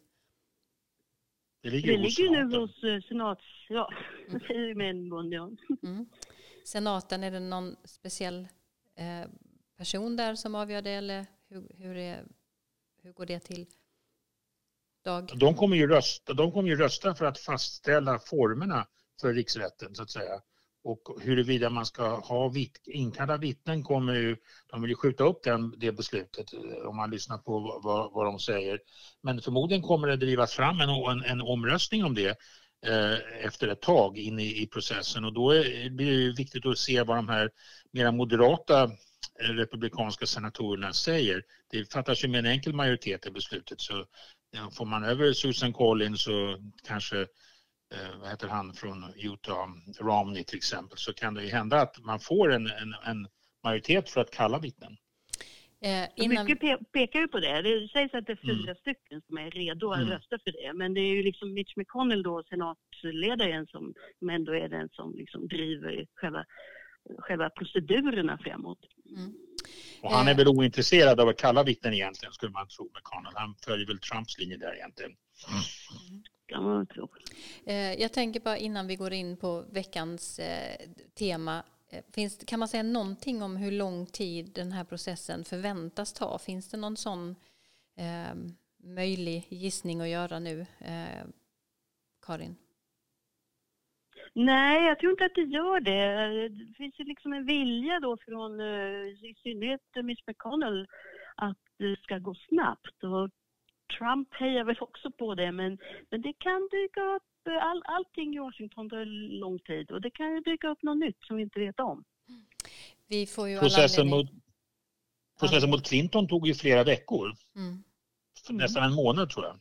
Det 1.62 1.70
ligger, 1.70 1.92
det 1.92 1.98
ligger 1.98 2.30
nu 2.30 2.58
hos 2.58 2.84
uh, 2.84 3.02
senats... 3.02 3.42
Ja, 3.70 3.90
mm. 4.28 4.78
med 4.78 4.90
en 4.90 5.10
mun, 5.10 5.32
ja. 5.32 5.52
Mm. 5.84 6.06
Senaten, 6.66 7.24
är 7.24 7.32
det 7.32 7.40
någon 7.40 7.76
speciell 7.86 8.48
eh, 8.96 9.30
person 9.78 10.16
där 10.16 10.36
som 10.36 10.56
avgör 10.56 10.82
det 10.82 10.92
eller 10.92 11.26
hur, 11.50 11.72
hur, 11.78 11.98
är, 11.98 12.26
hur 13.02 13.14
går 13.14 13.26
det 13.26 13.40
till? 13.40 13.66
Dag? 15.04 15.32
De 15.36 15.56
kommer, 15.56 15.78
ju 15.78 15.88
rösta, 15.88 16.34
de 16.34 16.52
kommer 16.52 16.70
ju 16.70 16.76
rösta 16.76 17.16
för 17.16 17.26
att 17.26 17.40
fastställa 17.40 18.20
formerna 18.20 18.88
för 19.22 19.34
riksrätten 19.34 19.96
så 19.96 20.04
att 20.04 20.10
säga. 20.10 20.42
Och 20.90 21.22
huruvida 21.22 21.70
man 21.70 21.86
ska 21.86 22.20
ha 22.20 22.50
vitt, 22.50 22.82
inkalla 22.86 23.38
vittnen 23.38 23.84
kommer 23.84 24.14
ju, 24.14 24.38
de 24.72 24.82
vill 24.82 24.90
ju 24.90 24.96
skjuta 24.96 25.24
upp 25.24 25.44
den, 25.44 25.74
det 25.78 25.92
beslutet 25.92 26.54
eh, 26.54 26.88
om 26.88 26.96
man 26.96 27.12
lyssnar 27.12 27.38
på 27.38 27.80
vad, 27.84 28.14
vad 28.14 28.26
de 28.26 28.40
säger. 28.40 28.80
Men 29.24 29.42
förmodligen 29.42 29.84
kommer 29.84 30.08
det 30.08 30.18
drivas 30.18 30.54
fram 30.54 30.82
en, 30.82 30.90
en, 30.90 31.24
en 31.24 31.42
omröstning 31.42 32.04
om 32.04 32.16
det 32.16 32.38
eh, 32.86 33.46
efter 33.46 33.68
ett 33.68 33.82
tag 33.82 34.18
in 34.18 34.40
i, 34.40 34.62
i 34.64 34.68
processen 34.68 35.26
och 35.26 35.34
då 35.34 35.52
är, 35.52 35.90
blir 35.90 36.28
det 36.28 36.36
viktigt 36.38 36.66
att 36.66 36.78
se 36.78 37.04
vad 37.04 37.18
de 37.18 37.30
här 37.30 37.50
mera 37.92 38.12
moderata 38.12 38.84
eh, 38.84 39.54
republikanska 39.54 40.26
senatorerna 40.26 40.94
säger. 40.94 41.44
Det 41.72 41.94
fattas 41.94 42.24
ju 42.24 42.28
med 42.28 42.40
en 42.40 42.52
enkel 42.52 42.74
majoritet 42.74 43.26
i 43.26 43.32
beslutet 43.32 43.82
så 43.82 44.06
ja, 44.52 44.72
får 44.72 44.86
man 44.86 45.04
över 45.04 45.34
Susan 45.34 45.74
Collins 45.74 46.28
och 46.28 46.60
kanske 46.88 47.28
vad 48.20 48.30
heter 48.30 48.48
han 48.48 48.74
från 48.74 49.06
Utah, 49.16 49.68
Romney 50.00 50.44
till 50.44 50.58
exempel, 50.58 50.98
så 50.98 51.14
kan 51.14 51.34
det 51.34 51.44
ju 51.44 51.50
hända 51.50 51.82
att 51.82 52.00
man 52.00 52.20
får 52.20 52.52
en, 52.52 52.68
en, 52.68 52.96
en 53.06 53.28
majoritet 53.64 54.10
för 54.10 54.22
att 54.22 54.32
kalla 54.32 54.60
vittnen. 54.60 54.98
Eh, 55.82 56.08
innan... 56.16 56.46
Mycket 56.46 56.60
pe 56.60 56.78
pekar 56.94 57.20
ju 57.20 57.28
på 57.28 57.40
det. 57.40 57.62
Det 57.62 57.88
sägs 57.88 58.14
att 58.14 58.26
det 58.26 58.32
är 58.32 58.42
fyra 58.48 58.72
mm. 58.72 58.76
stycken 58.76 59.22
som 59.28 59.38
är 59.38 59.52
redo 59.52 59.92
att 59.92 59.98
mm. 59.98 60.10
rösta 60.10 60.40
för 60.44 60.52
det. 60.52 60.74
Men 60.74 60.94
det 60.94 61.02
är 61.02 61.16
ju 61.16 61.24
liksom 61.24 61.54
Mitch 61.54 61.78
McConnell 61.78 62.24
då, 62.24 62.44
senatsledaren, 62.44 63.68
som, 63.68 63.94
som 64.20 64.30
ändå 64.30 64.56
är 64.56 64.70
den 64.70 64.90
som 64.90 65.16
liksom 65.16 65.48
driver 65.48 66.06
själva, 66.16 66.46
själva 67.18 67.50
procedurerna 67.50 68.38
framåt. 68.38 68.80
Mm. 69.18 69.34
Och 70.02 70.12
han 70.12 70.28
är 70.28 70.36
väl 70.36 70.48
ointresserad 70.48 71.20
av 71.20 71.28
att 71.28 71.38
kalla 71.38 71.64
vittnen 71.64 71.94
egentligen, 71.94 72.34
skulle 72.34 72.52
man 72.52 72.68
tro, 72.68 72.92
McConnell. 72.96 73.34
Han 73.36 73.56
följer 73.66 73.88
väl 73.88 74.00
Trumps 74.00 74.38
linje 74.38 74.58
där 74.58 74.76
egentligen. 74.76 75.12
Mm 75.50 76.24
kan 76.50 76.64
man 76.64 76.88
tro. 76.88 77.08
Eh, 77.66 77.94
jag 77.94 78.14
tänker 78.14 78.40
bara 78.40 78.58
innan 78.58 78.88
vi 78.88 78.96
går 78.96 79.14
in 79.14 79.38
på 79.38 79.66
veckans 79.72 80.40
eh, 80.40 80.90
tema. 81.14 81.64
Eh, 81.92 82.04
finns, 82.16 82.44
kan 82.48 82.60
man 82.60 82.68
säga 82.68 82.84
någonting 82.84 83.42
om 83.44 83.58
hur 83.58 83.72
lång 83.72 84.06
tid 84.06 84.52
den 84.56 84.72
här 84.72 84.84
processen 84.84 85.44
förväntas 85.44 86.14
ta? 86.14 86.40
Finns 86.40 86.70
det 86.70 86.78
någon 86.78 86.98
sån 86.98 87.36
eh, 87.98 88.36
möjlig 88.84 89.48
gissning 89.50 90.02
att 90.02 90.10
göra 90.10 90.40
nu, 90.40 90.66
eh, 90.80 91.26
Karin? 92.26 92.56
Nej, 94.34 94.88
jag 94.88 95.00
tror 95.00 95.12
inte 95.12 95.26
att 95.26 95.36
det 95.36 95.42
gör 95.42 95.80
det. 95.80 96.50
Det 96.50 96.74
finns 96.78 97.00
ju 97.00 97.04
liksom 97.04 97.34
en 97.34 97.46
vilja 97.46 98.00
då 98.00 98.18
från 98.18 98.62
i 98.62 99.36
synnerhet 99.44 99.82
Miss 100.04 100.28
McConnell 100.28 100.88
att 101.36 101.58
det 101.78 101.96
ska 102.04 102.18
gå 102.18 102.36
snabbt. 102.36 103.04
Och 103.04 103.30
Trump 103.98 104.34
hejar 104.34 104.64
väl 104.64 104.78
också 104.80 105.12
på 105.12 105.36
det, 105.36 105.52
men, 105.52 105.78
men 106.10 106.22
det 106.22 106.34
kan 106.34 106.70
dyka 106.72 107.02
upp, 107.02 107.24
all, 107.62 107.84
allting 107.86 108.36
i 108.36 108.40
Washington 108.40 108.90
tar 108.90 109.06
lång 109.40 109.60
tid 109.60 109.92
och 109.92 110.02
det 110.02 110.12
kan 110.12 110.34
ju 110.36 110.40
dyka 110.40 110.68
upp 110.68 110.84
något 110.84 110.98
nytt 110.98 111.24
som 111.24 111.38
vi 111.38 111.44
inte 111.44 111.60
vet 111.60 111.80
om. 111.80 112.04
Vi 113.08 113.26
får 113.26 113.50
ju 113.50 113.60
processen, 113.60 114.10
mot, 114.10 114.30
processen 115.40 115.70
mot 115.70 115.88
Clinton 115.88 116.28
tog 116.28 116.48
ju 116.48 116.54
flera 116.54 116.84
veckor. 116.84 117.36
Mm. 117.56 117.84
Nästan 118.50 118.84
en 118.84 118.94
månad 118.94 119.30
tror 119.30 119.46
jag. 119.46 119.60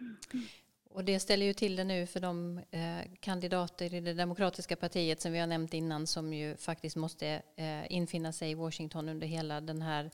Mm. 0.00 0.46
Och 0.90 1.04
det 1.04 1.20
ställer 1.20 1.46
ju 1.46 1.54
till 1.54 1.76
det 1.76 1.84
nu 1.84 2.06
för 2.06 2.20
de 2.20 2.58
eh, 2.70 3.12
kandidater 3.20 3.94
i 3.94 4.00
det 4.00 4.14
demokratiska 4.14 4.76
partiet 4.76 5.20
som 5.20 5.32
vi 5.32 5.38
har 5.38 5.46
nämnt 5.46 5.74
innan 5.74 6.06
som 6.06 6.32
ju 6.32 6.56
faktiskt 6.56 6.96
måste 6.96 7.42
eh, 7.56 7.92
infinna 7.92 8.32
sig 8.32 8.50
i 8.50 8.54
Washington 8.54 9.08
under 9.08 9.26
hela 9.26 9.60
den 9.60 9.82
här 9.82 10.04
Eh, 10.04 10.10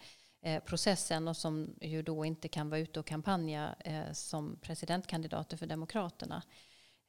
processen 0.67 1.29
och 1.29 1.37
som 1.37 1.75
ju 1.81 2.03
då 2.03 2.25
inte 2.25 2.49
kan 2.49 2.71
vara 2.71 2.81
ute 2.81 3.01
och 3.01 3.07
kampanja 3.07 3.75
eh, 3.85 4.13
som 4.13 4.59
presidentkandidater 4.63 5.57
för 5.57 5.67
Demokraterna. 5.67 6.43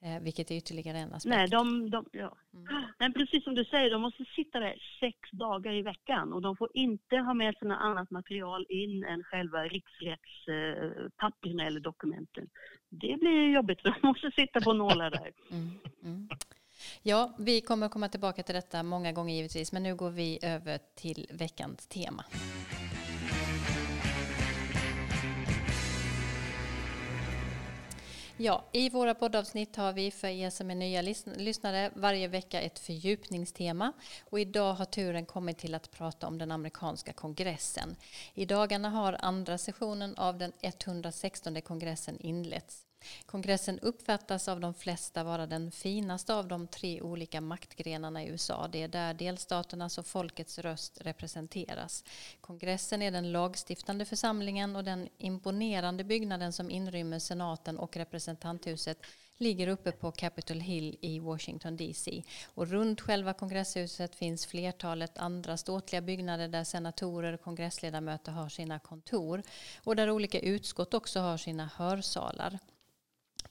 Eh, 0.02 0.20
vilket 0.22 0.52
är 0.52 0.56
ytterligare 0.56 0.98
en 0.98 1.14
aspekt. 1.14 1.36
Nej, 1.36 1.48
de, 1.48 1.90
de, 1.90 2.06
ja. 2.12 2.38
Mm. 2.54 2.68
Men 3.00 3.14
precis 3.14 3.44
som 3.44 3.56
du 3.56 3.66
säger, 3.66 3.92
de 3.92 4.02
måste 4.02 4.26
sitta 4.36 4.60
där 4.60 4.76
sex 5.00 5.18
dagar 5.32 5.74
i 5.74 5.82
veckan 5.82 6.34
och 6.34 6.42
de 6.42 6.58
får 6.58 6.70
inte 6.74 7.18
ha 7.18 7.34
med 7.34 7.56
sig 7.56 7.68
något 7.68 7.82
annat 7.82 8.12
material 8.12 8.66
in 8.70 9.04
än 9.04 9.24
själva 9.24 9.64
riksrättspapperna 9.64 11.68
eller 11.68 11.80
dokumenten. 11.80 12.50
Det 12.90 13.18
blir 13.20 13.54
jobbigt, 13.54 13.84
de 13.84 13.94
måste 14.04 14.32
sitta 14.32 14.62
på 14.62 14.74
nålar 14.74 15.12
där. 15.12 15.32
Mm. 15.52 15.70
Mm. 16.04 16.30
Ja, 17.04 17.36
vi 17.40 17.62
kommer 17.62 17.90
komma 17.90 18.10
tillbaka 18.10 18.44
till 18.44 18.56
detta 18.56 18.84
många 18.84 19.12
gånger 19.12 19.36
givetvis, 19.36 19.72
men 19.72 19.84
nu 19.84 19.96
går 19.96 20.10
vi 20.10 20.40
över 20.42 20.80
till 20.96 21.28
veckans 21.32 21.88
tema. 21.88 22.26
Ja, 28.42 28.64
i 28.72 28.90
våra 28.90 29.16
poddavsnitt 29.16 29.76
har 29.76 29.94
vi 29.94 30.12
för 30.12 30.28
er 30.28 30.50
som 30.50 30.72
är 30.72 30.76
nya 30.76 31.02
lyssnare 31.38 31.92
varje 31.96 32.28
vecka 32.28 32.62
ett 32.62 32.80
fördjupningstema. 32.80 33.94
Och 34.30 34.40
idag 34.40 34.74
har 34.74 34.86
turen 34.86 35.26
kommit 35.26 35.58
till 35.58 35.76
att 35.76 35.92
prata 35.92 36.28
om 36.28 36.38
den 36.38 36.52
amerikanska 36.52 37.14
kongressen. 37.14 37.96
I 38.34 38.46
dagarna 38.46 38.90
har 38.90 39.18
andra 39.20 39.58
sessionen 39.58 40.16
av 40.16 40.38
den 40.38 40.52
116 40.62 41.62
kongressen 41.62 42.20
inletts. 42.20 42.89
Kongressen 43.26 43.80
uppfattas 43.80 44.48
av 44.48 44.60
de 44.60 44.74
flesta 44.74 45.24
vara 45.24 45.46
den 45.46 45.72
finaste 45.72 46.34
av 46.34 46.48
de 46.48 46.68
tre 46.68 47.02
olika 47.02 47.42
maktgrenarna 47.42 48.24
i 48.24 48.28
USA. 48.28 48.68
Det 48.68 48.84
är 48.84 48.88
där 48.88 49.14
delstaternas 49.14 49.98
och 49.98 50.06
folkets 50.06 50.60
röst 50.60 51.02
representeras. 51.02 52.04
Kongressen 52.42 53.02
är 53.02 53.12
den 53.12 53.32
lagstiftande 53.32 54.06
församlingen 54.06 54.76
och 54.76 54.84
den 54.84 55.10
imponerande 55.18 56.04
byggnaden 56.04 56.54
som 56.54 56.72
inrymmer 56.72 57.20
senaten 57.20 57.78
och 57.78 57.98
representanthuset 57.98 58.98
ligger 59.40 59.68
uppe 59.68 59.92
på 59.92 60.12
Capitol 60.12 60.60
Hill 60.60 60.98
i 61.02 61.20
Washington 61.20 61.78
DC. 61.78 62.24
Och 62.54 62.68
runt 62.68 63.02
själva 63.02 63.34
kongresshuset 63.34 64.16
finns 64.16 64.46
flertalet 64.46 65.18
andra 65.18 65.58
ståtliga 65.58 66.02
byggnader 66.02 66.48
där 66.48 66.64
senatorer 66.64 67.34
och 67.34 67.42
kongressledamöter 67.42 68.32
har 68.32 68.50
sina 68.50 68.80
kontor 68.80 69.44
och 69.84 69.96
där 69.96 70.10
olika 70.10 70.40
utskott 70.40 70.94
också 70.94 71.20
har 71.20 71.38
sina 71.38 71.70
hörsalar. 71.76 72.60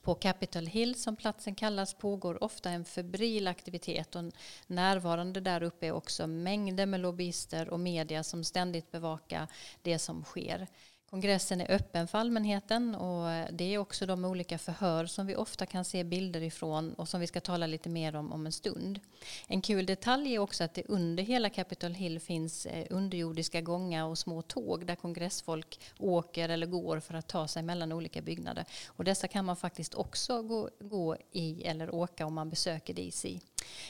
På 0.09 0.15
Capitol 0.15 0.65
Hill, 0.65 0.95
som 0.95 1.15
platsen 1.15 1.55
kallas, 1.55 1.93
pågår 1.93 2.43
ofta 2.43 2.69
en 2.69 2.85
febril 2.85 3.47
aktivitet 3.47 4.15
och 4.15 4.23
närvarande 4.67 5.39
där 5.39 5.63
uppe 5.63 5.87
är 5.87 5.91
också 5.91 6.27
mängder 6.27 6.85
med 6.85 6.99
lobbyister 6.99 7.69
och 7.69 7.79
media 7.79 8.23
som 8.23 8.43
ständigt 8.43 8.91
bevakar 8.91 9.47
det 9.81 9.99
som 9.99 10.23
sker. 10.23 10.67
Kongressen 11.09 11.61
är 11.61 11.71
öppen 11.71 12.07
för 12.07 12.17
allmänheten 12.17 12.95
och 12.95 13.53
det 13.53 13.73
är 13.73 13.77
också 13.77 14.05
de 14.05 14.25
olika 14.25 14.57
förhör 14.57 15.05
som 15.05 15.27
vi 15.27 15.35
ofta 15.35 15.65
kan 15.65 15.85
se 15.85 16.03
bilder 16.03 16.41
ifrån 16.41 16.93
och 16.93 17.09
som 17.09 17.21
vi 17.21 17.27
ska 17.27 17.41
tala 17.41 17.67
lite 17.67 17.89
mer 17.89 18.15
om 18.15 18.31
om 18.31 18.45
en 18.45 18.51
stund. 18.51 18.99
En 19.47 19.61
kul 19.61 19.85
detalj 19.85 20.35
är 20.35 20.39
också 20.39 20.63
att 20.63 20.73
det 20.73 20.83
under 20.87 21.23
hela 21.23 21.49
Capitol 21.49 21.91
Hill 21.91 22.19
finns 22.19 22.65
eh, 22.65 22.85
underjordiska 22.89 23.61
gångar 23.61 24.05
och 24.05 24.17
små 24.17 24.41
tåg 24.41 24.85
där 24.85 24.95
kongressfolk 24.95 25.79
åker 25.99 26.49
eller 26.49 26.67
går 26.67 26.99
för 26.99 27.13
att 27.13 27.27
ta 27.27 27.47
sig 27.47 27.63
mellan 27.63 27.91
olika 27.91 28.21
byggnader. 28.21 28.65
Och 28.87 29.03
dessa 29.03 29.27
kan 29.27 29.45
man 29.45 29.55
faktiskt 29.55 29.93
också 29.93 30.41
gå, 30.41 30.69
gå 30.79 31.17
i 31.31 31.63
eller 31.63 31.95
åka 31.95 32.25
om 32.25 32.33
man 32.33 32.49
besöker 32.49 32.93
DC. 32.93 33.39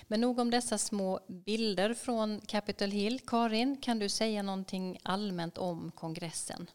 Men 0.08 0.22
nog 0.22 0.40
om 0.40 0.52
dessa 0.52 0.78
små 0.78 1.20
bilder 1.28 1.94
från 1.94 2.42
Capitol 2.46 2.92
Hill. 2.92 3.20
Karin, 3.20 3.78
kan 3.82 4.00
du 4.00 4.10
säga 4.10 4.44
någonting 4.44 5.00
allmänt 5.04 5.58
om 5.58 5.92
kongressen? 5.92 6.68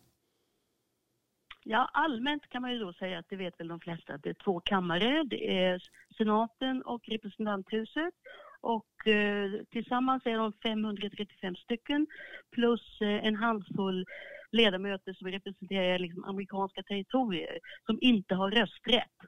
Ja, 1.66 1.90
allmänt 1.92 2.48
kan 2.48 2.62
man 2.62 2.72
ju 2.72 2.78
då 2.78 2.92
säga 2.92 3.18
att 3.18 3.28
det 3.28 3.36
vet 3.36 3.60
väl 3.60 3.68
de 3.68 3.80
flesta 3.80 4.14
att 4.14 4.22
det 4.22 4.30
är 4.30 4.44
två 4.44 4.60
kammare. 4.60 5.24
Det 5.24 5.58
är 5.64 5.82
senaten 6.18 6.82
och 6.82 7.08
representanthuset. 7.08 8.14
Och 8.60 9.06
eh, 9.06 9.50
tillsammans 9.70 10.26
är 10.26 10.38
de 10.38 10.52
535 10.52 11.56
stycken 11.56 12.06
plus 12.50 13.00
eh, 13.00 13.26
en 13.26 13.36
handfull 13.36 14.06
ledamöter 14.52 15.12
som 15.12 15.28
representerar 15.28 15.98
liksom, 15.98 16.24
amerikanska 16.24 16.82
territorier 16.82 17.58
som 17.86 17.98
inte 18.00 18.34
har 18.34 18.50
rösträtt. 18.50 19.18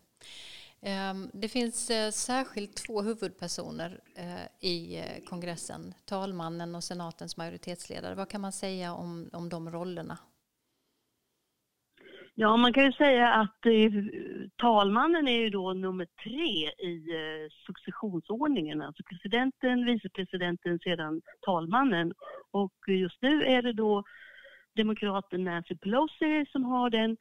Ehm, 0.81 1.29
Det 1.33 1.49
finns 1.49 1.89
eh, 1.89 2.11
särskilt 2.11 2.75
två 2.75 3.01
huvudpersoner 3.01 3.99
eh, 4.15 4.69
i 4.69 5.03
kongressen, 5.25 5.93
talmannen 6.05 6.75
och 6.75 6.83
senatens 6.83 7.37
majoritetsledare. 7.37 8.15
Vad 8.15 8.29
kan 8.29 8.41
man 8.41 8.51
säga 8.51 8.93
om, 8.93 9.29
om 9.33 9.49
de 9.49 9.71
rollerna? 9.71 10.17
Ja, 12.35 12.57
man 12.57 12.73
kan 12.73 12.85
ju 12.85 12.91
säga 12.91 13.33
att 13.33 13.65
eh, 13.65 13.91
talmannen 14.57 15.27
är 15.27 15.39
ju 15.39 15.49
då 15.49 15.73
nummer 15.73 16.07
tre 16.23 16.69
i 16.89 17.15
eh, 17.15 17.49
successionsordningen, 17.65 18.81
alltså 18.81 19.03
presidenten, 19.03 19.85
vicepresidenten, 19.85 20.79
sedan 20.79 21.21
talmannen. 21.41 22.13
Och 22.51 22.73
just 22.87 23.21
nu 23.21 23.43
är 23.43 23.61
det 23.61 23.73
då 23.73 24.03
demokraten 24.75 25.43
Nancy 25.43 25.75
Pelosi 25.75 26.45
som 26.51 26.63
har 26.63 26.89
den 26.89 27.17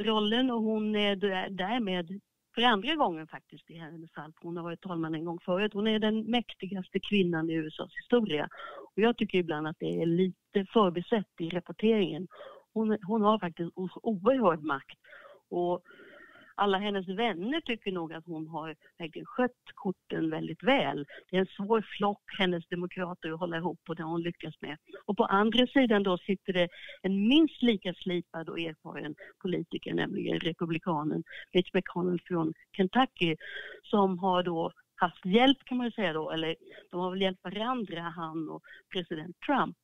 rollen 0.00 0.50
och 0.50 0.62
hon 0.62 0.96
är 0.96 1.16
därmed 1.50 2.20
för 2.54 2.62
andra 2.62 2.94
gången 2.94 3.26
faktiskt 3.26 3.70
i 3.70 3.78
hennes 3.78 4.12
fall, 4.12 4.32
hon 4.40 4.56
har 4.56 4.64
varit 4.64 4.80
talman 4.80 5.14
en 5.14 5.24
gång 5.24 5.38
förut. 5.44 5.72
Hon 5.74 5.86
är 5.86 5.98
den 5.98 6.30
mäktigaste 6.30 7.00
kvinnan 7.00 7.50
i 7.50 7.54
USAs 7.54 7.96
historia. 8.02 8.48
Och 8.96 9.02
jag 9.02 9.16
tycker 9.16 9.38
ibland 9.38 9.66
att 9.66 9.76
det 9.78 10.02
är 10.02 10.06
lite 10.06 10.66
förbisett 10.72 11.40
i 11.40 11.48
rapporteringen. 11.48 12.28
Hon, 12.76 12.98
hon 13.02 13.22
har 13.22 13.38
faktiskt 13.38 13.70
oerhörd 14.02 14.62
makt. 14.62 14.98
Och 15.50 15.82
alla 16.54 16.78
hennes 16.78 17.08
vänner 17.08 17.60
tycker 17.60 17.92
nog 17.92 18.12
att 18.12 18.26
hon 18.26 18.46
har 18.46 18.76
verkligen 18.98 19.26
skött 19.26 19.64
korten 19.74 20.30
väldigt 20.30 20.62
väl. 20.62 21.06
Det 21.30 21.36
är 21.36 21.40
en 21.40 21.46
svår 21.56 21.86
flock, 21.98 22.22
hennes 22.38 22.68
demokrater, 22.68 23.32
att 23.32 23.40
hålla 23.40 23.56
ihop 23.56 23.80
och 23.88 23.96
det 23.96 24.02
har 24.02 24.10
hon 24.10 24.22
lyckats 24.22 24.60
med. 24.60 24.76
Och 25.04 25.16
på 25.16 25.24
andra 25.24 25.66
sidan 25.66 26.02
då 26.02 26.18
sitter 26.18 26.52
det 26.52 26.68
en 27.02 27.28
minst 27.28 27.62
lika 27.62 27.94
slipad 27.94 28.48
och 28.48 28.60
erfaren 28.60 29.14
politiker, 29.42 29.94
nämligen 29.94 30.40
republikanen 30.40 31.24
Mitch 31.52 31.74
McConnell 31.74 32.20
från 32.24 32.52
Kentucky, 32.76 33.36
som 33.82 34.18
har 34.18 34.42
då 34.42 34.72
haft 34.96 35.24
hjälp 35.24 35.58
kan 35.64 35.76
man 35.76 35.86
ju 35.86 35.92
säga 35.92 36.12
då, 36.12 36.30
eller 36.30 36.56
de 36.90 37.00
har 37.00 37.10
väl 37.10 37.22
hjälpt 37.22 37.44
varandra, 37.44 38.00
han 38.00 38.48
och 38.48 38.62
president 38.92 39.36
Trump, 39.46 39.76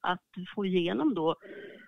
att 0.00 0.22
få 0.54 0.66
igenom 0.66 1.14
då 1.14 1.36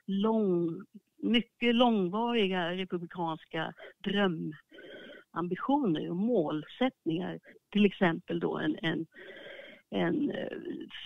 lång, 0.06 0.84
mycket 1.16 1.74
långvariga 1.74 2.70
republikanska 2.72 3.72
drömambitioner 4.04 6.10
och 6.10 6.16
målsättningar. 6.16 7.40
Till 7.70 7.84
exempel 7.84 8.40
då 8.40 8.58
en, 8.58 8.76
en, 8.82 9.06
en 9.90 10.30
eh, 10.30 10.48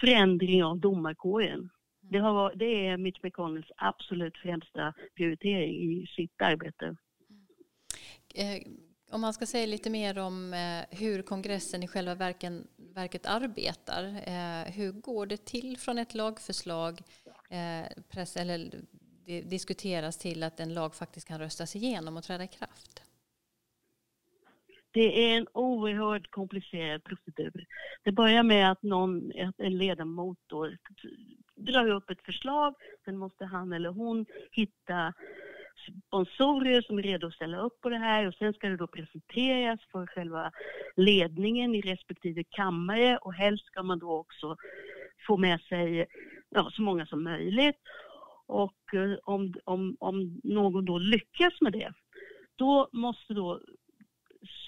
förändring 0.00 0.64
av 0.64 0.78
domarkåren. 0.78 1.70
Det, 2.00 2.18
har, 2.18 2.32
varit- 2.34 2.58
det 2.58 2.86
är 2.86 2.96
Mitch 2.96 3.18
McConnells 3.22 3.70
absolut 3.76 4.36
främsta 4.36 4.94
prioritering 5.16 6.02
i 6.02 6.06
sitt 6.06 6.42
arbete. 6.42 6.96
Eh, 8.34 8.62
om 9.10 9.20
man 9.20 9.32
ska 9.32 9.46
säga 9.46 9.66
lite 9.66 9.90
mer 9.90 10.18
om 10.18 10.54
eh, 10.54 10.98
hur 10.98 11.22
kongressen 11.22 11.82
i 11.82 11.88
själva 11.88 12.14
verken, 12.14 12.66
verket 12.94 13.26
arbetar. 13.26 14.04
eh, 14.04 14.72
Hur 14.72 14.92
går 14.92 15.26
det 15.26 15.44
till 15.44 15.76
från 15.78 15.98
ett 15.98 16.14
lagförslag 16.14 17.00
eh, 17.50 17.86
press, 18.08 18.36
eller 18.36 18.70
diskuteras 19.44 20.18
till 20.18 20.42
att 20.42 20.60
en 20.60 20.74
lag 20.74 20.94
faktiskt 20.94 21.28
kan 21.28 21.38
röstas 21.38 21.76
igenom 21.76 22.16
och 22.16 22.24
träda 22.24 22.44
i 22.44 22.48
kraft? 22.48 23.02
Det 24.90 25.30
är 25.30 25.36
en 25.36 25.46
oerhört 25.52 26.30
komplicerad 26.30 27.04
procedur. 27.04 27.66
Det 28.02 28.12
börjar 28.12 28.42
med 28.42 28.70
att 28.70 28.82
någon, 28.82 29.32
en 29.58 29.78
ledamot 29.78 30.38
då 30.46 30.70
drar 31.56 31.90
upp 31.90 32.10
ett 32.10 32.22
förslag. 32.22 32.74
Sen 33.04 33.16
måste 33.16 33.44
han 33.44 33.72
eller 33.72 33.88
hon 33.88 34.26
hitta 34.50 35.14
sponsorer 36.06 36.82
som 36.82 36.98
är 36.98 37.02
redo 37.02 37.26
att 37.26 37.34
ställa 37.34 37.58
upp 37.58 37.80
på 37.80 37.88
det 37.88 37.98
här 37.98 38.26
och 38.26 38.34
sen 38.34 38.52
ska 38.52 38.68
det 38.68 38.76
då 38.76 38.86
presenteras 38.86 39.80
för 39.92 40.06
själva 40.06 40.52
ledningen 40.96 41.74
i 41.74 41.80
respektive 41.80 42.44
kammare 42.44 43.16
och 43.16 43.34
helst 43.34 43.66
ska 43.66 43.82
man 43.82 43.98
då 43.98 44.12
också 44.12 44.56
få 45.26 45.36
med 45.36 45.60
sig 45.60 46.06
ja, 46.50 46.70
så 46.72 46.82
många 46.82 47.06
som 47.06 47.24
möjligt. 47.24 47.76
Och 48.46 48.94
eh, 48.94 49.18
om, 49.24 49.54
om, 49.64 49.96
om 50.00 50.40
någon 50.44 50.84
då 50.84 50.98
lyckas 50.98 51.60
med 51.60 51.72
det, 51.72 51.92
då 52.56 52.88
måste 52.92 53.34
då 53.34 53.60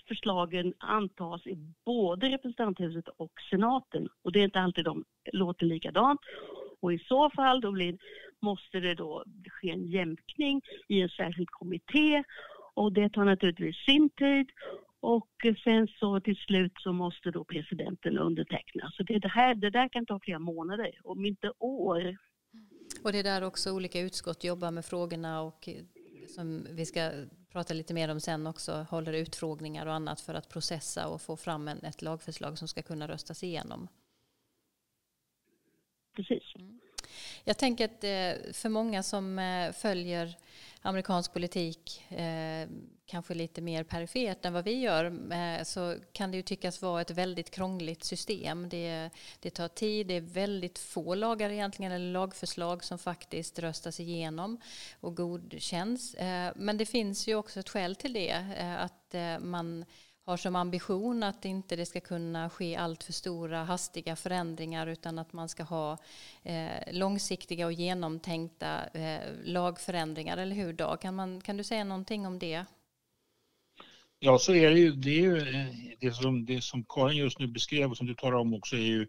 förslagen 0.09 0.75
antas 0.79 1.47
i 1.47 1.57
både 1.85 2.29
representanthuset 2.29 3.09
och 3.17 3.33
senaten. 3.51 4.09
Och 4.23 4.33
det 4.33 4.41
är 4.41 4.45
inte 4.45 4.61
alltid 4.61 4.85
de 4.85 5.05
låter 5.33 5.67
likadant. 5.67 6.21
Och 6.81 6.93
i 6.93 6.99
så 6.99 7.31
fall 7.31 7.61
då 7.61 7.73
blir, 7.73 7.99
måste 8.41 8.81
det 8.81 8.95
då 8.95 9.25
ske 9.51 9.71
en 9.71 9.87
jämkning 9.87 10.63
i 10.89 11.01
en 11.01 11.09
särskild 11.09 11.51
kommitté 11.51 12.25
och 12.75 12.93
det 12.93 13.11
tar 13.11 13.25
naturligtvis 13.25 13.77
sin 13.87 14.11
tid. 14.11 14.51
Och 15.01 15.29
sen 15.65 15.89
så 16.01 16.21
till 16.21 16.37
slut 16.37 16.73
så 16.79 16.93
måste 16.93 17.31
då 17.31 17.45
presidenten 17.45 18.19
underteckna. 18.19 18.91
Så 18.93 19.03
det, 19.03 19.19
det, 19.19 19.29
här, 19.29 19.55
det 19.55 19.71
där 19.71 19.89
kan 19.89 20.07
ta 20.07 20.21
flera 20.21 20.39
månader, 20.39 21.01
om 21.05 21.27
inte 21.27 21.53
år. 21.59 22.17
Och 23.05 23.13
det 23.13 23.19
är 23.19 23.23
där 23.23 23.45
också 23.45 23.73
olika 23.73 24.01
utskott 24.01 24.45
jobbar 24.45 24.71
med 24.71 24.85
frågorna 24.85 25.43
och 25.43 25.69
eh, 25.69 25.75
som 26.29 26.67
vi 26.71 26.87
ska 26.87 27.11
prata 27.53 27.75
lite 27.75 27.95
mer 27.95 28.11
om 28.11 28.21
sen 28.21 28.47
också 28.47 28.73
håller 28.91 29.13
utfrågningar 29.13 29.87
och 29.87 29.95
annat 29.95 30.21
för 30.21 30.35
att 30.35 30.49
processa 30.49 31.09
och 31.09 31.23
få 31.23 31.37
fram 31.37 31.69
en, 31.69 31.85
ett 31.85 32.03
lagförslag 32.03 32.59
som 32.59 32.69
ska 32.69 32.83
kunna 32.83 33.09
röstas 33.09 33.43
igenom. 33.43 33.89
Precis. 36.15 36.55
Mm. 36.57 36.81
Jag 37.45 37.59
tänker 37.59 37.85
att 37.85 38.05
eh, 38.05 38.53
för 38.53 38.69
många 38.69 39.03
som 39.03 39.39
eh, 39.39 39.73
följer 39.73 40.37
amerikansk 40.83 41.33
politik 41.33 42.05
eh, 42.11 42.69
kanske 43.07 43.35
lite 43.35 43.61
mer 43.61 43.85
perifert 43.85 44.45
än 44.45 44.53
vad 44.53 44.65
vi 44.65 44.81
gör 44.81 45.65
så 45.65 45.97
kan 46.13 46.31
det 46.31 46.37
ju 46.37 46.43
tyckas 46.43 46.83
vara 46.83 47.01
ett 47.01 47.11
väldigt 47.11 47.51
krångligt 47.51 48.05
system. 48.05 48.69
Det, 48.69 49.11
det 49.41 49.51
tar 49.51 49.69
tid, 49.69 50.07
det 50.07 50.15
är 50.15 50.21
väldigt 50.21 50.79
få 50.79 51.15
lagar 51.15 51.51
egentligen 51.51 51.93
eller 51.93 52.13
lagförslag 52.13 52.85
som 52.85 52.99
faktiskt 52.99 53.59
röstas 53.59 54.01
igenom 54.01 54.61
och 55.01 55.17
godkänns. 55.17 56.17
Men 56.55 56.77
det 56.79 56.87
finns 56.87 57.29
ju 57.29 57.35
också 57.35 57.61
ett 57.61 57.69
skäl 57.69 57.97
till 57.97 58.13
det, 58.13 58.33
att 58.79 59.15
man 59.41 59.85
har 60.31 60.37
som 60.37 60.57
ambition 60.57 61.23
att 61.23 61.45
inte 61.45 61.77
det 61.77 61.87
ska 61.87 62.01
kunna 62.01 62.51
ske 62.51 62.77
allt 62.77 63.05
för 63.05 63.13
stora 63.13 63.65
hastiga 63.65 64.17
förändringar 64.17 64.87
utan 64.87 65.19
att 65.19 65.33
man 65.33 65.49
ska 65.49 65.63
ha 65.63 65.99
eh, 66.43 66.93
långsiktiga 66.93 67.67
och 67.67 67.73
genomtänkta 67.73 68.89
eh, 68.95 69.21
lagförändringar, 69.45 70.37
eller 70.37 70.57
hur 70.57 70.73
Dag? 70.73 71.01
Kan, 71.01 71.15
man, 71.15 71.41
kan 71.41 71.57
du 71.57 71.65
säga 71.65 71.85
någonting 71.85 72.27
om 72.27 72.39
det? 72.39 72.65
Ja, 74.19 74.39
så 74.39 74.55
är 74.55 74.71
det 74.71 74.79
ju. 74.79 74.93
Det, 74.93 75.11
är 75.11 75.21
ju 75.21 75.39
eh, 75.39 75.67
det, 76.01 76.13
som, 76.13 76.45
det 76.45 76.61
som 76.61 76.85
Karin 76.85 77.19
just 77.19 77.39
nu 77.39 77.47
beskrev 77.47 77.91
och 77.91 77.97
som 77.97 78.07
du 78.07 78.15
talar 78.15 78.39
om 78.39 78.55
också 78.55 78.77
är 78.77 78.81
ju 78.81 79.09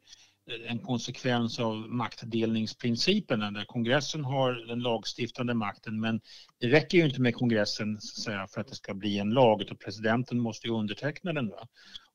en 0.67 0.79
konsekvens 0.79 1.59
av 1.59 1.75
maktdelningsprincipen 1.75 3.39
där 3.39 3.65
kongressen 3.65 4.25
har 4.25 4.67
den 4.67 4.79
lagstiftande 4.79 5.53
makten 5.53 5.99
men 5.99 6.21
det 6.59 6.67
räcker 6.67 6.97
ju 6.97 7.05
inte 7.05 7.21
med 7.21 7.35
kongressen 7.35 8.01
så 8.01 8.19
att 8.19 8.23
säga, 8.23 8.47
för 8.47 8.61
att 8.61 8.67
det 8.67 8.75
ska 8.75 8.93
bli 8.93 9.19
en 9.19 9.29
lag 9.29 9.61
utan 9.61 9.77
presidenten 9.77 10.39
måste 10.39 10.67
ju 10.67 10.73
underteckna 10.73 11.33
den. 11.33 11.49
Va? 11.49 11.67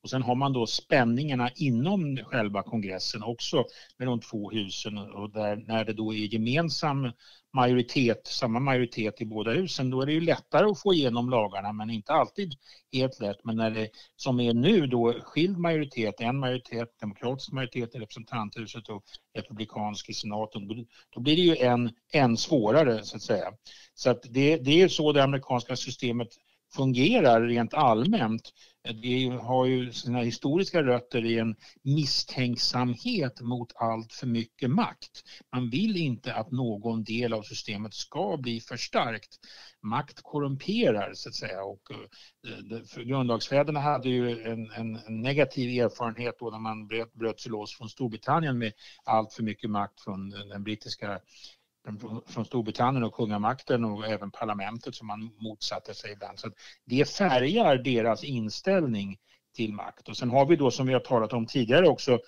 Och 0.07 0.11
sen 0.11 0.23
har 0.23 0.35
man 0.35 0.53
då 0.53 0.66
spänningarna 0.66 1.51
inom 1.57 2.16
själva 2.16 2.62
kongressen 2.62 3.23
också 3.23 3.64
med 3.99 4.09
de 4.09 4.21
två 4.21 4.51
husen 4.51 4.99
och 4.99 5.31
där, 5.31 5.57
när 5.57 5.85
det 5.85 5.92
då 5.92 6.14
är 6.14 6.35
gemensam 6.35 7.11
majoritet, 7.55 8.27
samma 8.27 8.61
majoritet 8.61 9.21
i 9.21 9.25
båda 9.25 9.53
husen, 9.53 9.90
då 9.90 10.03
är 10.03 10.07
det 10.07 10.12
ju 10.12 10.21
lättare 10.21 10.66
att 10.66 10.81
få 10.81 10.95
igenom 10.95 11.31
lagarna 11.31 11.73
men 11.73 11.90
inte 11.90 12.12
alltid 12.12 12.55
helt 12.92 13.21
lätt. 13.21 13.45
Men 13.45 13.57
när 13.57 13.71
det 13.71 13.88
som 14.16 14.40
är 14.40 14.55
nu 14.55 14.87
då 14.87 15.12
skild 15.23 15.59
majoritet, 15.59 16.21
en 16.21 16.38
majoritet, 16.38 16.88
demokratisk 17.01 17.53
majoritet 17.53 17.95
i 17.95 17.99
representanthuset 17.99 18.88
och 18.88 19.05
republikansk 19.35 20.09
i 20.09 20.14
senaten, 20.14 20.87
då, 21.14 21.21
blir 21.21 21.37
det 21.37 21.42
ju 21.42 21.57
en, 21.57 21.90
en 22.12 22.37
svårare 22.37 23.05
så 23.05 23.16
att 23.16 23.23
säga. 23.23 23.53
Så 23.95 24.11
att 24.11 24.23
det, 24.23 24.57
det 24.57 24.83
är 24.83 24.88
så 24.88 25.12
det 25.12 25.25
amerikanska 25.25 25.77
systemet 25.77 26.29
fungerar 26.77 27.40
rent 27.40 27.75
allmänt 27.75 28.53
det 28.92 29.38
har 29.42 29.66
ju 29.66 29.92
sina 29.92 30.20
historiska 30.20 30.83
rötter 30.83 31.25
i 31.25 31.38
en 31.38 31.57
misstänksamhet 31.83 33.40
mot 33.40 33.72
allt 33.77 34.12
för 34.12 34.27
mycket 34.27 34.70
makt. 34.70 35.22
Man 35.53 35.70
vill 35.70 35.96
inte 35.96 36.35
att 36.35 36.51
någon 36.51 37.05
del 37.05 37.33
av 37.33 37.42
systemet 37.42 37.94
ska 37.94 38.37
bli 38.37 38.61
förstärkt. 38.61 39.38
Makt 39.83 40.20
korrumperar 40.22 41.11
så 41.14 41.29
att 41.29 41.35
säga 41.35 41.64
och 41.64 41.83
eh, 41.90 43.03
grundlagsfäderna 43.05 43.81
hade 43.81 44.09
ju 44.09 44.42
en, 44.42 44.70
en 44.70 45.01
negativ 45.22 45.85
erfarenhet 45.85 46.35
då 46.38 46.51
när 46.51 46.59
man 46.59 46.87
bröt, 46.87 47.12
bröt 47.12 47.40
sig 47.40 47.53
loss 47.53 47.77
från 47.77 47.88
Storbritannien 47.88 48.59
med 48.59 48.72
allt 49.05 49.33
för 49.33 49.42
mycket 49.42 49.70
makt 49.70 50.01
från 50.01 50.31
den 50.31 50.62
brittiska 50.62 51.20
från 52.27 52.44
Storbritannien 52.44 53.05
och 53.05 53.14
kungamakten 53.14 53.85
och 53.85 54.07
även 54.07 54.31
parlamentet 54.31 54.94
som 54.94 55.07
man 55.07 55.31
motsatte 55.38 55.94
sig 55.94 56.12
ibland. 56.12 56.38
Så 56.38 56.51
det 56.85 57.11
färgar 57.11 57.77
deras 57.77 58.25
inställning 58.25 59.16
till 59.57 59.72
makt. 59.72 60.09
Och 60.09 60.16
sen 60.16 60.31
har 60.31 60.46
vi 60.46 60.57
då 60.57 60.70
som 60.70 60.87
vi 60.87 60.92
har 60.92 61.01
talat 61.01 61.33
om 61.33 61.46
tidigare 61.46 61.88
också 61.88 62.18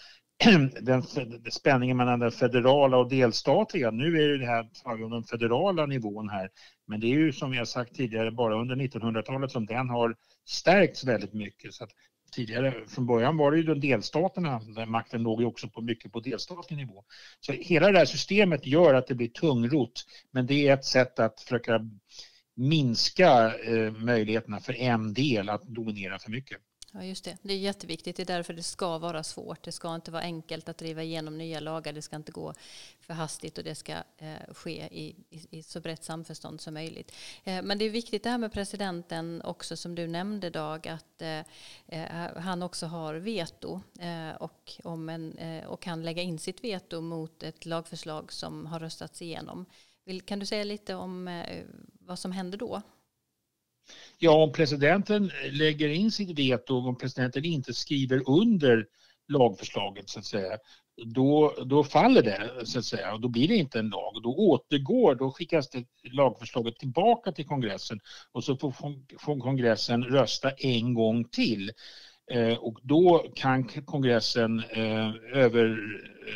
den 0.80 1.02
spänningen 1.50 1.96
mellan 1.96 2.18
den 2.18 2.30
federala 2.30 2.96
och 2.96 3.08
delstatliga. 3.08 3.90
Nu 3.90 4.22
är 4.22 4.38
det 4.38 4.46
här 4.46 4.68
om 5.04 5.10
den 5.10 5.24
federala 5.24 5.86
nivån 5.86 6.28
här. 6.28 6.50
Men 6.86 7.00
det 7.00 7.06
är 7.06 7.14
ju 7.14 7.32
som 7.32 7.50
vi 7.50 7.58
har 7.58 7.64
sagt 7.64 7.94
tidigare 7.94 8.30
bara 8.30 8.60
under 8.60 8.76
1900-talet 8.76 9.50
som 9.50 9.66
den 9.66 9.88
har 9.88 10.16
stärkts 10.46 11.04
väldigt 11.04 11.32
mycket. 11.32 11.74
Så 11.74 11.86
tidigare, 12.32 12.74
från 12.88 13.06
början 13.06 13.36
var 13.36 13.50
det 13.52 13.58
ju 13.58 13.74
delstaterna, 13.74 14.60
där 14.76 14.86
makten 14.86 15.22
låg 15.22 15.40
ju 15.40 15.46
också 15.46 15.68
på 15.68 15.80
mycket 15.80 16.12
på 16.12 16.20
delstatlig 16.20 16.76
nivå. 16.76 17.04
Så 17.40 17.52
hela 17.52 17.92
det 17.92 17.98
här 17.98 18.06
systemet 18.06 18.66
gör 18.66 18.94
att 18.94 19.06
det 19.06 19.14
blir 19.14 19.28
tungrot, 19.28 20.04
men 20.30 20.46
det 20.46 20.68
är 20.68 20.74
ett 20.74 20.84
sätt 20.84 21.18
att 21.18 21.40
försöka 21.40 21.80
minska 22.54 23.54
eh, 23.54 23.92
möjligheterna 23.92 24.60
för 24.60 24.72
en 24.72 25.14
del 25.14 25.48
att 25.48 25.62
dominera 25.62 26.18
för 26.18 26.30
mycket. 26.30 26.58
Ja, 26.98 27.04
just 27.04 27.24
det. 27.24 27.36
Det 27.42 27.54
är 27.54 27.58
jätteviktigt. 27.58 28.16
Det 28.16 28.22
är 28.22 28.26
därför 28.36 28.54
det 28.54 28.62
ska 28.62 28.98
vara 28.98 29.22
svårt. 29.22 29.62
Det 29.62 29.72
ska 29.72 29.94
inte 29.94 30.10
vara 30.10 30.22
enkelt 30.22 30.68
att 30.68 30.78
driva 30.78 31.02
igenom 31.02 31.38
nya 31.38 31.60
lagar. 31.60 31.92
Det 31.92 32.02
ska 32.02 32.16
inte 32.16 32.32
gå 32.32 32.54
för 33.00 33.14
hastigt 33.14 33.58
och 33.58 33.64
det 33.64 33.74
ska 33.74 33.92
eh, 33.92 34.54
ske 34.54 34.88
i, 34.90 35.16
i, 35.30 35.58
i, 35.58 35.62
så 35.62 35.80
brett 35.80 36.04
samförstånd 36.04 36.60
som 36.60 36.74
möjligt. 36.74 37.12
Eh, 37.44 37.62
men 37.62 37.78
det 37.78 37.84
är 37.84 37.90
viktigt 37.90 38.22
det 38.22 38.30
här 38.30 38.38
med 38.38 38.52
presidenten 38.52 39.42
också 39.42 39.76
som 39.76 39.94
du 39.94 40.06
nämnde 40.06 40.50
Dag 40.50 40.88
att 40.88 41.22
eh, 41.22 41.38
eh 41.86 42.36
han 42.36 42.62
också 42.62 42.86
har 42.86 43.14
veto 43.14 43.80
eh, 44.00 44.30
och, 44.30 44.80
om 44.84 45.08
en, 45.08 45.38
eh, 45.38 45.66
och 45.66 45.82
kan 45.82 46.02
lägga 46.02 46.22
in 46.22 46.38
sitt 46.38 46.64
veto 46.64 47.00
mot 47.00 47.42
ett 47.42 47.66
lagförslag 47.66 48.32
som 48.32 48.66
har 48.66 48.80
röstats 48.80 49.22
igenom. 49.22 49.66
Vill, 50.04 50.22
kan 50.22 50.38
du 50.38 50.46
säga 50.46 50.64
lite 50.64 50.94
om 50.94 51.28
eh, 51.28 51.64
vad 52.00 52.18
som 52.18 52.32
händer 52.32 52.58
då? 52.58 52.82
Ja, 54.18 54.42
om 54.42 54.52
presidenten 54.52 55.30
lägger 55.50 55.88
in 55.88 56.10
sitt 56.10 56.38
veto 56.38 56.76
och 56.76 56.88
om 56.88 56.98
presidenten 56.98 57.44
inte 57.44 57.74
skriver 57.74 58.22
under 58.30 58.86
lagförslaget 59.28 60.08
så 60.08 60.18
att 60.18 60.24
säga, 60.24 60.58
då, 61.06 61.54
då 61.66 61.84
faller 61.84 62.22
det 62.22 62.66
så 62.66 62.78
att 62.78 62.84
säga 62.84 63.14
och 63.14 63.20
då 63.20 63.28
blir 63.28 63.48
det 63.48 63.56
inte 63.56 63.78
en 63.78 63.88
lag. 63.88 64.22
Då 64.22 64.36
återgår, 64.36 65.14
då 65.14 65.30
skickas 65.30 65.70
det 65.70 65.84
lagförslaget 66.12 66.76
tillbaka 66.76 67.32
till 67.32 67.46
kongressen 67.46 68.00
och 68.32 68.44
så 68.44 68.56
får, 68.56 68.72
får 69.18 69.40
kongressen 69.40 70.04
rösta 70.04 70.50
en 70.50 70.94
gång 70.94 71.24
till. 71.24 71.72
Eh, 72.30 72.58
och 72.58 72.78
då 72.82 73.32
kan 73.34 73.64
kongressen 73.64 74.58
eh, 74.70 75.14
över, 75.32 75.66
eh, 76.28 76.34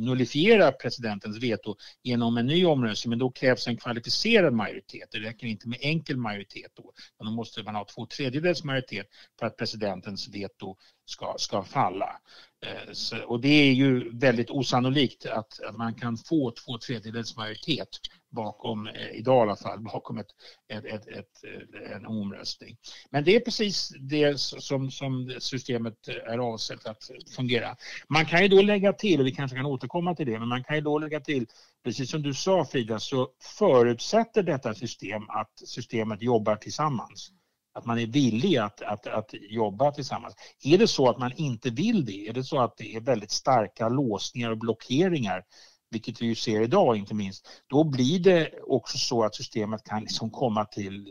nullifiera 0.00 0.72
presidentens 0.72 1.38
veto 1.38 1.76
genom 2.02 2.36
en 2.36 2.46
ny 2.46 2.64
omröstning 2.64 3.10
men 3.10 3.18
då 3.18 3.30
krävs 3.30 3.68
en 3.68 3.76
kvalificerad 3.76 4.52
majoritet. 4.52 5.08
Det 5.10 5.18
räcker 5.18 5.46
inte 5.46 5.68
med 5.68 5.78
enkel 5.82 6.16
majoritet 6.16 6.72
då. 6.74 6.92
Då 7.18 7.30
måste 7.30 7.62
man 7.62 7.74
ha 7.74 7.84
två 7.84 8.06
tredjedels 8.06 8.64
majoritet 8.64 9.06
för 9.38 9.46
att 9.46 9.56
presidentens 9.56 10.28
veto 10.28 10.76
ska, 11.06 11.34
ska 11.38 11.62
falla. 11.62 12.20
Eh, 12.66 12.92
så, 12.92 13.24
och 13.24 13.40
det 13.40 13.48
är 13.48 13.72
ju 13.72 14.18
väldigt 14.18 14.50
osannolikt 14.50 15.26
att, 15.26 15.60
att 15.60 15.76
man 15.76 15.94
kan 15.94 16.16
få 16.16 16.50
två 16.50 16.78
tredjedels 16.78 17.36
majoritet 17.36 17.88
bakom, 18.30 18.86
eh, 18.86 19.10
idag 19.10 19.36
i 19.36 19.40
alla 19.40 19.56
fall, 19.56 19.80
bakom 19.80 20.18
ett, 20.18 20.26
ett, 20.68 20.84
ett, 20.84 21.08
ett, 21.08 21.44
eh, 21.44 21.96
en 21.96 22.06
omröstning. 22.06 22.76
Men 23.10 23.24
det 23.24 23.36
är 23.36 23.40
precis 23.40 23.92
det 24.00 24.40
som, 24.40 24.90
som 24.90 25.34
systemet 25.38 26.08
eh, 26.08 26.14
är 26.14 26.38
avsett 26.38 26.86
att 26.86 27.10
fungera. 27.36 27.76
Man 28.08 28.26
kan 28.26 28.42
ju 28.42 28.48
då 28.48 28.62
lägga 28.62 28.92
till, 28.92 29.20
och 29.20 29.26
vi 29.26 29.34
kanske 29.34 29.56
kan 29.56 29.66
återkomma 29.66 30.14
till 30.14 30.26
det, 30.26 30.38
men 30.38 30.48
man 30.48 30.64
kan 30.64 30.76
ju 30.76 30.82
då 30.82 30.98
lägga 30.98 31.20
till, 31.20 31.46
precis 31.84 32.10
som 32.10 32.22
du 32.22 32.34
sa 32.34 32.64
Frida, 32.64 32.98
så 32.98 33.28
förutsätter 33.58 34.42
detta 34.42 34.74
system 34.74 35.22
att 35.28 35.52
systemet 35.64 36.22
jobbar 36.22 36.56
tillsammans 36.56 37.30
att 37.74 37.84
man 37.84 37.98
är 37.98 38.06
villig 38.06 38.56
att, 38.56 38.82
att, 38.82 39.06
att 39.06 39.34
jobba 39.50 39.92
tillsammans. 39.92 40.34
Är 40.64 40.78
det 40.78 40.88
så 40.88 41.08
att 41.10 41.18
man 41.18 41.32
inte 41.36 41.70
vill 41.70 42.04
det, 42.04 42.28
är 42.28 42.32
det 42.32 42.44
så 42.44 42.60
att 42.60 42.76
det 42.76 42.94
är 42.94 43.00
väldigt 43.00 43.30
starka 43.30 43.88
låsningar 43.88 44.50
och 44.50 44.58
blockeringar, 44.58 45.44
vilket 45.90 46.22
vi 46.22 46.26
ju 46.26 46.34
ser 46.34 46.60
idag 46.60 46.96
inte 46.96 47.14
minst, 47.14 47.48
då 47.66 47.84
blir 47.84 48.20
det 48.20 48.50
också 48.62 48.98
så 48.98 49.24
att 49.24 49.34
systemet 49.34 49.84
kan 49.84 50.00
liksom 50.00 50.30
komma 50.30 50.64
till 50.64 51.08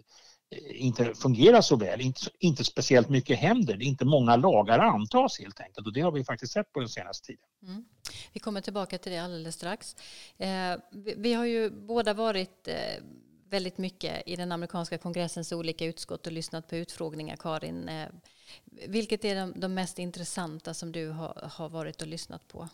eh, 0.51 0.85
inte 0.85 1.13
fungera 1.15 1.61
så 1.61 1.75
väl, 1.75 2.01
inte, 2.01 2.21
inte 2.39 2.63
speciellt 2.63 3.09
mycket 3.09 3.39
händer, 3.39 3.77
det 3.77 3.85
är 3.85 3.87
inte 3.87 4.05
många 4.05 4.35
lagar 4.35 4.79
antas 4.79 5.39
helt 5.39 5.59
enkelt 5.59 5.87
och 5.87 5.93
det 5.93 6.01
har 6.01 6.11
vi 6.11 6.23
faktiskt 6.23 6.53
sett 6.53 6.73
på 6.73 6.79
den 6.79 6.89
senaste 6.89 7.27
tiden. 7.27 7.45
Mm. 7.63 7.85
Vi 8.33 8.39
kommer 8.39 8.61
tillbaka 8.61 8.97
till 8.97 9.11
det 9.11 9.17
alldeles 9.17 9.55
strax. 9.55 9.95
Eh, 10.37 10.75
vi, 10.91 11.15
vi, 11.17 11.33
har 11.33 11.45
ju 11.45 11.69
båda 11.69 12.13
varit 12.13 12.67
eh, 12.67 13.03
väldigt 13.53 13.77
mycket 13.77 14.13
i 14.25 14.35
den 14.35 14.51
amerikanska 14.51 14.97
kongressens 14.97 15.51
olika 15.51 15.85
utskott 15.85 16.27
och 16.27 16.33
lyssnat 16.33 16.69
på 16.69 16.75
utfrågningar, 16.75 17.35
Karin. 17.35 17.89
Eh, 17.89 18.09
vilket 18.87 19.25
är 19.25 19.35
de, 19.35 19.59
de 19.59 19.73
mest 19.73 19.99
intressanta 19.99 20.73
som 20.73 20.91
du 20.91 21.09
har, 21.09 21.49
har 21.57 21.69
varit 21.69 22.01
och 22.01 22.07
lyssnat 22.07 22.47
på? 22.47 22.67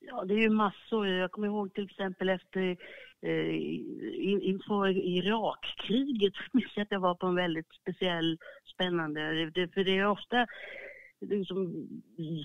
Ja, 0.00 0.24
det 0.24 0.34
är 0.34 0.38
ju 0.38 0.50
massor. 0.50 1.08
Jag 1.08 1.30
kommer 1.32 1.46
ihåg 1.46 1.74
till 1.74 1.84
exempel 1.84 2.28
efter 2.28 2.76
eh, 3.22 3.54
inför 4.50 4.88
Irakkriget 4.88 6.34
minns 6.52 6.72
jag 6.76 6.82
att 6.82 6.90
jag 6.90 7.00
var 7.00 7.14
på 7.14 7.26
en 7.26 7.34
väldigt 7.34 7.72
speciell, 7.80 8.38
spännande, 8.74 9.50
det, 9.50 9.68
för 9.68 9.84
det 9.84 9.98
är 9.98 10.06
ofta 10.06 10.46
liksom, 11.20 11.88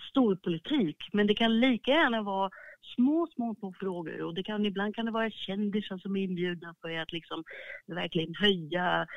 stor 0.09 0.35
politik, 0.35 0.97
men 1.13 1.27
det 1.27 1.35
kan 1.35 1.59
lika 1.59 1.91
gärna 1.91 2.21
vara 2.21 2.49
små, 2.95 3.27
små 3.35 3.55
små 3.59 3.73
frågor. 3.79 4.21
Och 4.21 4.33
det 4.33 4.43
kan, 4.43 4.65
ibland 4.65 4.95
kan 4.95 5.05
det 5.05 5.11
vara 5.11 5.29
kändisar 5.29 5.97
som 5.97 6.15
är 6.15 6.23
inbjudna 6.23 6.75
för 6.81 6.99
att 6.99 7.11
liksom 7.11 7.43
verkligen 7.87 8.35
höja 8.35 9.07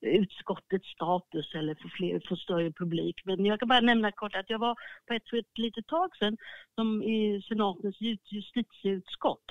utskottets 0.00 0.88
status 0.88 1.54
eller 1.54 1.74
få, 1.74 1.88
fler, 1.88 2.22
få 2.28 2.36
större 2.36 2.72
publik. 2.72 3.20
Men 3.24 3.44
jag 3.44 3.58
kan 3.58 3.68
bara 3.68 3.80
nämna 3.80 4.12
kort 4.12 4.34
att 4.34 4.50
jag 4.50 4.58
var 4.58 4.74
på 5.06 5.14
ett 5.14 5.28
för 5.30 5.36
ett 5.36 5.58
litet 5.58 5.86
tag 5.86 6.16
sedan 6.16 6.36
som 6.74 7.02
i 7.02 7.42
senatens 7.48 7.96
justitieutskott 8.30 9.44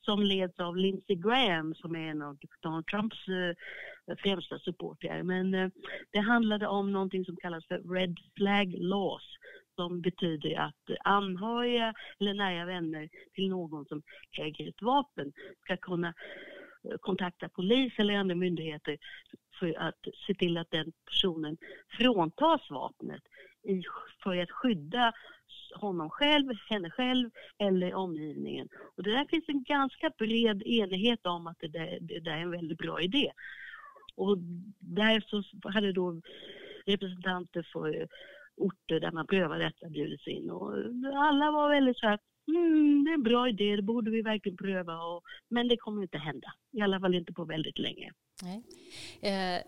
som 0.00 0.22
leds 0.22 0.60
av 0.60 0.76
Lindsey 0.76 1.16
Graham 1.16 1.74
som 1.74 1.96
är 1.96 2.10
en 2.10 2.22
av 2.22 2.38
Donald 2.62 2.86
Trumps 2.86 3.28
eh, 3.28 4.16
främsta 4.16 4.58
supportrar. 4.58 5.22
Men 5.22 5.54
eh, 5.54 5.68
det 6.12 6.20
handlade 6.20 6.66
om 6.66 6.92
någonting 6.92 7.24
som 7.24 7.36
kallas 7.36 7.66
för 7.66 7.94
Red 7.94 8.16
Flag 8.36 8.74
Laws 8.78 9.36
som 9.76 10.00
betyder 10.00 10.58
att 10.60 10.98
anhöriga 11.04 11.94
eller 12.20 12.34
nära 12.34 12.64
vänner 12.64 13.08
till 13.34 13.48
någon 13.48 13.84
som 13.84 14.02
äger 14.38 14.68
ett 14.68 14.82
vapen 14.82 15.32
ska 15.64 15.76
kunna 15.76 16.14
kontakta 17.00 17.48
polis 17.48 17.92
eller 17.98 18.14
andra 18.14 18.34
myndigheter 18.34 18.98
för 19.58 19.78
att 19.78 19.98
se 20.26 20.34
till 20.34 20.58
att 20.58 20.70
den 20.70 20.92
personen 21.06 21.56
fråntas 21.88 22.70
vapnet 22.70 23.22
i, 23.62 23.82
för 24.22 24.36
att 24.36 24.50
skydda 24.50 25.12
honom 25.74 26.10
själv, 26.10 26.52
henne 26.68 26.90
själv 26.90 27.30
eller 27.58 27.94
omgivningen. 27.94 28.68
Och 28.96 29.02
det 29.02 29.10
där 29.10 29.24
finns 29.24 29.44
en 29.48 29.62
ganska 29.62 30.10
bred 30.18 30.62
enighet 30.62 31.26
om 31.26 31.46
att 31.46 31.58
det 31.60 31.68
där, 31.68 31.98
det 32.00 32.20
där 32.20 32.32
är 32.32 32.42
en 32.42 32.50
väldigt 32.50 32.78
bra 32.78 33.00
idé. 33.00 33.32
Och 34.14 34.38
där 34.78 35.24
så 35.26 35.42
hade 35.70 35.92
då 35.92 36.20
representanter 36.86 37.68
för 37.72 38.08
orter 38.56 39.00
där 39.00 39.12
man 39.12 39.26
prövar 39.26 39.58
detta 39.58 39.88
bjudits 39.88 40.26
in 40.26 40.50
och 40.50 40.72
alla 41.14 41.50
var 41.50 41.68
väldigt 41.68 41.98
så 41.98 42.06
här 42.06 42.18
mm, 42.48 43.04
det 43.04 43.10
är 43.10 43.14
en 43.14 43.22
bra 43.22 43.48
idé, 43.48 43.76
det 43.76 43.82
borde 43.82 44.10
vi 44.10 44.22
verkligen 44.22 44.56
pröva. 44.56 44.98
Och, 44.98 45.22
men 45.48 45.68
det 45.68 45.76
kommer 45.76 46.02
inte 46.02 46.18
hända, 46.18 46.54
i 46.72 46.80
alla 46.80 47.00
fall 47.00 47.14
inte 47.14 47.32
på 47.32 47.44
väldigt 47.44 47.78
länge. 47.78 48.12
Nej. 48.42 48.62
Eh, 49.20 49.62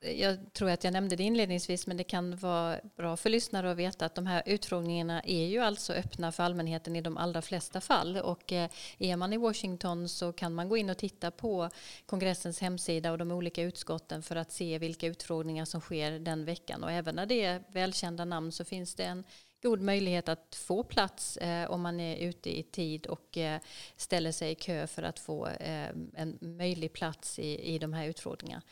jag 0.00 0.52
tror 0.52 0.70
att 0.70 0.84
jag 0.84 0.92
nämnde 0.92 1.16
det 1.16 1.22
inledningsvis, 1.22 1.86
men 1.86 1.96
det 1.96 2.04
kan 2.04 2.36
vara 2.36 2.80
bra 2.96 3.16
för 3.16 3.30
lyssnare 3.30 3.70
att 3.70 3.76
veta 3.76 4.06
att 4.06 4.14
de 4.14 4.26
här 4.26 4.42
utfrågningarna 4.46 5.22
är 5.22 5.46
ju 5.46 5.58
alltså 5.58 5.92
öppna 5.92 6.32
för 6.32 6.42
allmänheten 6.42 6.96
i 6.96 7.00
de 7.00 7.16
allra 7.16 7.42
flesta 7.42 7.80
fall. 7.80 8.16
Och 8.16 8.52
eh, 8.52 8.70
är 8.98 9.16
man 9.16 9.32
i 9.32 9.36
Washington 9.36 10.08
så 10.08 10.32
kan 10.32 10.54
man 10.54 10.68
gå 10.68 10.76
in 10.76 10.90
och 10.90 10.98
titta 10.98 11.30
på 11.30 11.70
kongressens 12.06 12.60
hemsida 12.60 13.12
och 13.12 13.18
de 13.18 13.32
olika 13.32 13.62
utskotten 13.62 14.22
för 14.22 14.36
att 14.36 14.52
se 14.52 14.78
vilka 14.78 15.06
utfrågningar 15.06 15.64
som 15.64 15.80
sker 15.80 16.18
den 16.18 16.44
veckan. 16.44 16.84
Och 16.84 16.90
även 16.90 17.14
när 17.14 17.26
det 17.26 17.44
är 17.44 17.62
välkända 17.72 18.24
namn 18.24 18.52
så 18.52 18.64
finns 18.64 18.94
det 18.94 19.04
en 19.04 19.24
god 19.66 19.80
möjlighet 19.80 20.28
att 20.28 20.54
få 20.54 20.82
plats 20.82 21.36
eh, 21.36 21.70
om 21.70 21.82
man 21.82 22.00
är 22.00 22.16
ute 22.16 22.58
i 22.58 22.62
tid 22.62 23.06
och 23.06 23.38
eh, 23.38 23.60
ställer 23.96 24.32
sig 24.32 24.50
i 24.50 24.54
kö 24.54 24.86
för 24.86 25.02
att 25.02 25.18
få 25.18 25.46
eh, 25.46 25.88
en 26.14 26.38
möjlig 26.40 26.92
plats 26.92 27.38
i, 27.38 27.74
i 27.74 27.78
de 27.78 27.92
här 27.92 28.06
utfrågningarna. 28.06 28.62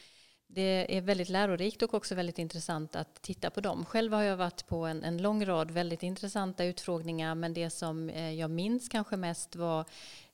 det 0.46 0.96
är 0.96 1.00
väldigt 1.00 1.28
lärorikt 1.28 1.82
och 1.82 1.94
också 1.94 2.14
väldigt 2.14 2.38
intressant 2.38 2.96
att 2.96 3.22
titta 3.22 3.50
på 3.50 3.60
dem. 3.60 3.84
Själv 3.84 4.12
har 4.12 4.22
jag 4.22 4.36
varit 4.36 4.66
på 4.66 4.86
en, 4.86 5.04
en 5.04 5.22
lång 5.22 5.46
rad 5.46 5.70
väldigt 5.70 6.02
intressanta 6.02 6.64
utfrågningar 6.64 7.34
men 7.34 7.54
det 7.54 7.70
som 7.70 8.10
eh, 8.10 8.32
jag 8.32 8.50
minns 8.50 8.88
kanske 8.88 9.16
mest 9.16 9.56
var 9.56 9.84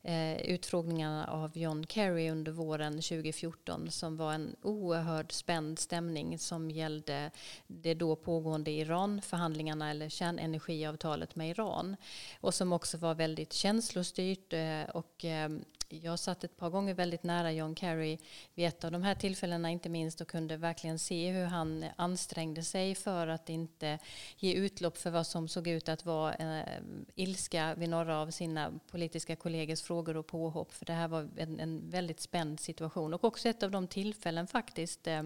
eh, 0.02 0.40
utfrågningarna 0.40 1.26
av 1.26 1.58
John 1.58 1.86
Kerry 1.86 2.30
under 2.30 2.52
våren 2.52 2.92
2014 2.92 3.90
som 3.90 4.16
var 4.16 4.32
en 4.32 4.56
oerhörd 4.62 5.32
spänd 5.32 5.78
stämning 5.78 6.38
som 6.38 6.70
gällde 6.70 7.30
det 7.66 7.94
då 7.94 8.16
pågående 8.16 8.70
Iran-förhandlingarna 8.70 9.90
eller 9.90 10.08
kärnenergiavtalet 10.08 11.36
med 11.36 11.50
Iran. 11.50 11.96
Och 12.40 12.54
som 12.54 12.72
också 12.72 12.98
var 12.98 13.14
väldigt 13.14 13.52
känslostyrt 13.52 14.52
eh, 14.52 14.82
och 14.94 15.24
eh, 15.24 15.48
jag 15.92 16.18
satt 16.18 16.44
ett 16.44 16.56
par 16.56 16.70
gånger 16.70 16.94
väldigt 16.94 17.22
nära 17.22 17.52
John 17.52 17.76
Kerry 17.76 18.18
vid 18.54 18.66
ett 18.66 18.84
av 18.84 18.92
de 18.92 19.02
här 19.02 19.14
tillfällena 19.14 19.70
inte 19.70 19.88
minst 19.88 20.20
och 20.20 20.28
kunde 20.28 20.56
verkligen 20.56 20.98
se 20.98 21.30
hur 21.30 21.44
han 21.44 21.84
ansträngde 21.96 22.62
sig 22.62 22.94
för 22.94 23.26
att 23.26 23.48
inte 23.48 23.98
ge 24.36 24.54
utlopp 24.54 24.98
för 24.98 25.10
vad 25.10 25.26
som 25.26 25.48
såg 25.48 25.68
ut 25.68 25.88
att 25.88 26.04
vara 26.04 26.34
eh, 26.34 26.80
ilska 27.14 27.74
vid 27.74 27.88
några 27.88 28.18
av 28.18 28.30
sina 28.30 28.72
politiska 28.90 29.36
kollegors 29.36 29.82
frågor 29.90 30.16
och 30.16 30.26
påhopp. 30.26 30.72
För 30.72 30.87
det 30.87 30.92
här 30.92 31.09
var 31.09 31.29
en, 31.37 31.61
en 31.61 31.90
väldigt 31.90 32.20
spänd 32.20 32.61
situation 32.61 33.14
och 33.14 33.24
också 33.24 33.48
ett 33.48 33.62
av 33.62 33.70
de 33.70 33.87
tillfällen 33.87 34.46
faktiskt 34.46 35.07
eh, 35.07 35.22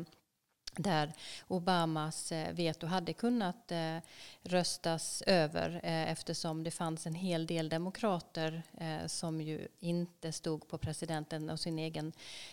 där 0.77 1.13
Obamas 1.49 2.33
eh, 2.33 2.55
veto 2.55 2.87
hade 2.87 3.13
kunnat 3.13 3.73
eh, 3.73 3.97
röstas 4.43 5.23
över 5.27 5.81
eh, 5.83 6.13
eftersom 6.13 6.65
det 6.65 6.71
fanns 6.71 7.07
en 7.07 7.15
hel 7.15 7.47
del 7.47 7.69
demokrater 7.69 8.63
eh, 8.79 9.07
som 9.07 9.41
ju 9.41 9.69
inte 9.81 10.33
stod 10.33 10.69
på 10.69 10.79
presidenten 10.79 11.51
och 11.51 11.61
sin 11.61 11.79
egen 11.79 12.13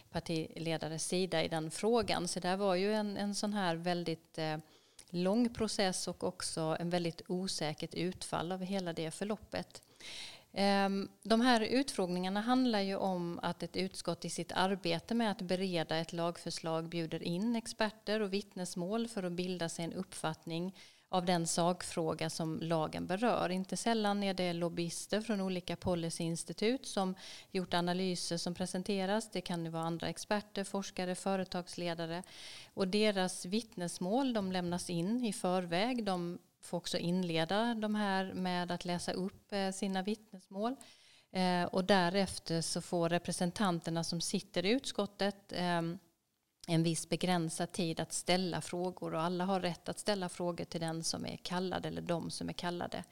partiledares 0.09 1.05
sida 1.05 1.43
i 1.43 1.47
den 1.47 1.71
frågan. 1.71 2.27
Så 2.27 2.39
det 2.39 2.55
var 2.55 2.75
ju 2.75 2.93
en, 2.93 3.17
en 3.17 3.35
sån 3.35 3.53
här 3.53 3.75
väldigt 3.75 4.37
eh, 4.37 4.57
lång 5.09 5.53
process 5.53 6.07
och 6.07 6.23
också 6.23 6.77
en 6.79 6.89
väldigt 6.89 7.21
osäkert 7.27 7.93
utfall 7.93 8.51
av 8.51 8.61
hela 8.61 8.93
det 8.93 9.11
förloppet. 9.11 9.81
Ehm, 10.53 11.09
de 11.23 11.41
här 11.41 11.61
utfrågningarna 11.61 12.41
handlar 12.41 12.79
ju 12.79 12.95
om 12.95 13.39
att 13.43 13.63
ett 13.63 13.75
utskott 13.75 14.25
i 14.25 14.29
sitt 14.29 14.51
arbete 14.51 15.15
med 15.15 15.31
att 15.31 15.41
bereda 15.41 15.97
ett 15.97 16.13
lagförslag 16.13 16.89
bjuder 16.89 17.23
in 17.23 17.55
experter 17.55 18.19
och 18.19 18.33
vittnesmål 18.33 19.07
för 19.07 19.23
att 19.23 19.31
bilda 19.31 19.69
sig 19.69 19.85
en 19.85 19.93
uppfattning 19.93 20.75
av 21.09 21.25
den 21.25 21.47
sakfråga 21.47 22.29
som 22.29 22.59
lagen 22.61 23.07
berör. 23.07 23.49
Inte 23.49 23.77
sällan 23.77 24.23
är 24.23 24.33
det 24.33 24.53
lobbyister 24.53 25.21
från 25.21 25.41
olika 25.41 25.75
policyinstitut 25.75 26.85
som 26.85 27.15
gjort 27.51 27.73
analyser 27.73 28.37
som 28.37 28.55
presenteras. 28.55 29.29
Det 29.31 29.41
kan 29.41 29.65
ju 29.65 29.71
vara 29.71 29.83
andra 29.83 30.07
experter, 30.09 30.63
forskare, 30.63 31.15
företagsledare. 31.15 32.23
Och 32.73 32.87
deras 32.87 33.45
vittnesmål 33.45 34.33
de 34.33 34.51
lämnas 34.51 34.89
in 34.89 35.25
i 35.25 35.33
förväg. 35.33 36.05
De 36.05 36.39
får 36.61 36.77
också 36.77 36.97
inleda 36.97 37.75
de 37.75 37.95
här 37.95 38.33
med 38.33 38.71
att 38.71 38.85
läsa 38.85 39.11
upp 39.11 39.53
eh, 39.53 39.71
sina 39.71 40.01
vittnesmål. 40.01 40.75
Eh, 41.31 41.63
och 41.63 41.85
därefter 41.85 42.61
så 42.61 42.81
får 42.81 43.09
representanterna 43.09 44.03
som 44.03 44.21
sitter 44.21 44.65
i 44.65 44.69
utskottet 44.69 45.53
ehm, 45.55 45.99
en 46.67 46.83
viss 46.83 47.09
begränsad 47.09 47.71
tid 47.71 47.99
att 47.99 48.13
ställa 48.13 48.61
frågor 48.61 49.13
och 49.13 49.21
alla 49.21 49.45
har 49.45 49.59
rätt 49.59 49.89
att 49.89 49.99
ställa 49.99 50.29
frågor 50.29 50.65
till 50.65 50.81
den 50.81 51.03
som 51.03 51.25
är 51.25 51.37
kallad 51.37 51.85
eller 51.85 52.01
de 52.01 52.31
som 52.31 52.49
är 52.49 52.53
kallade. 52.53 53.03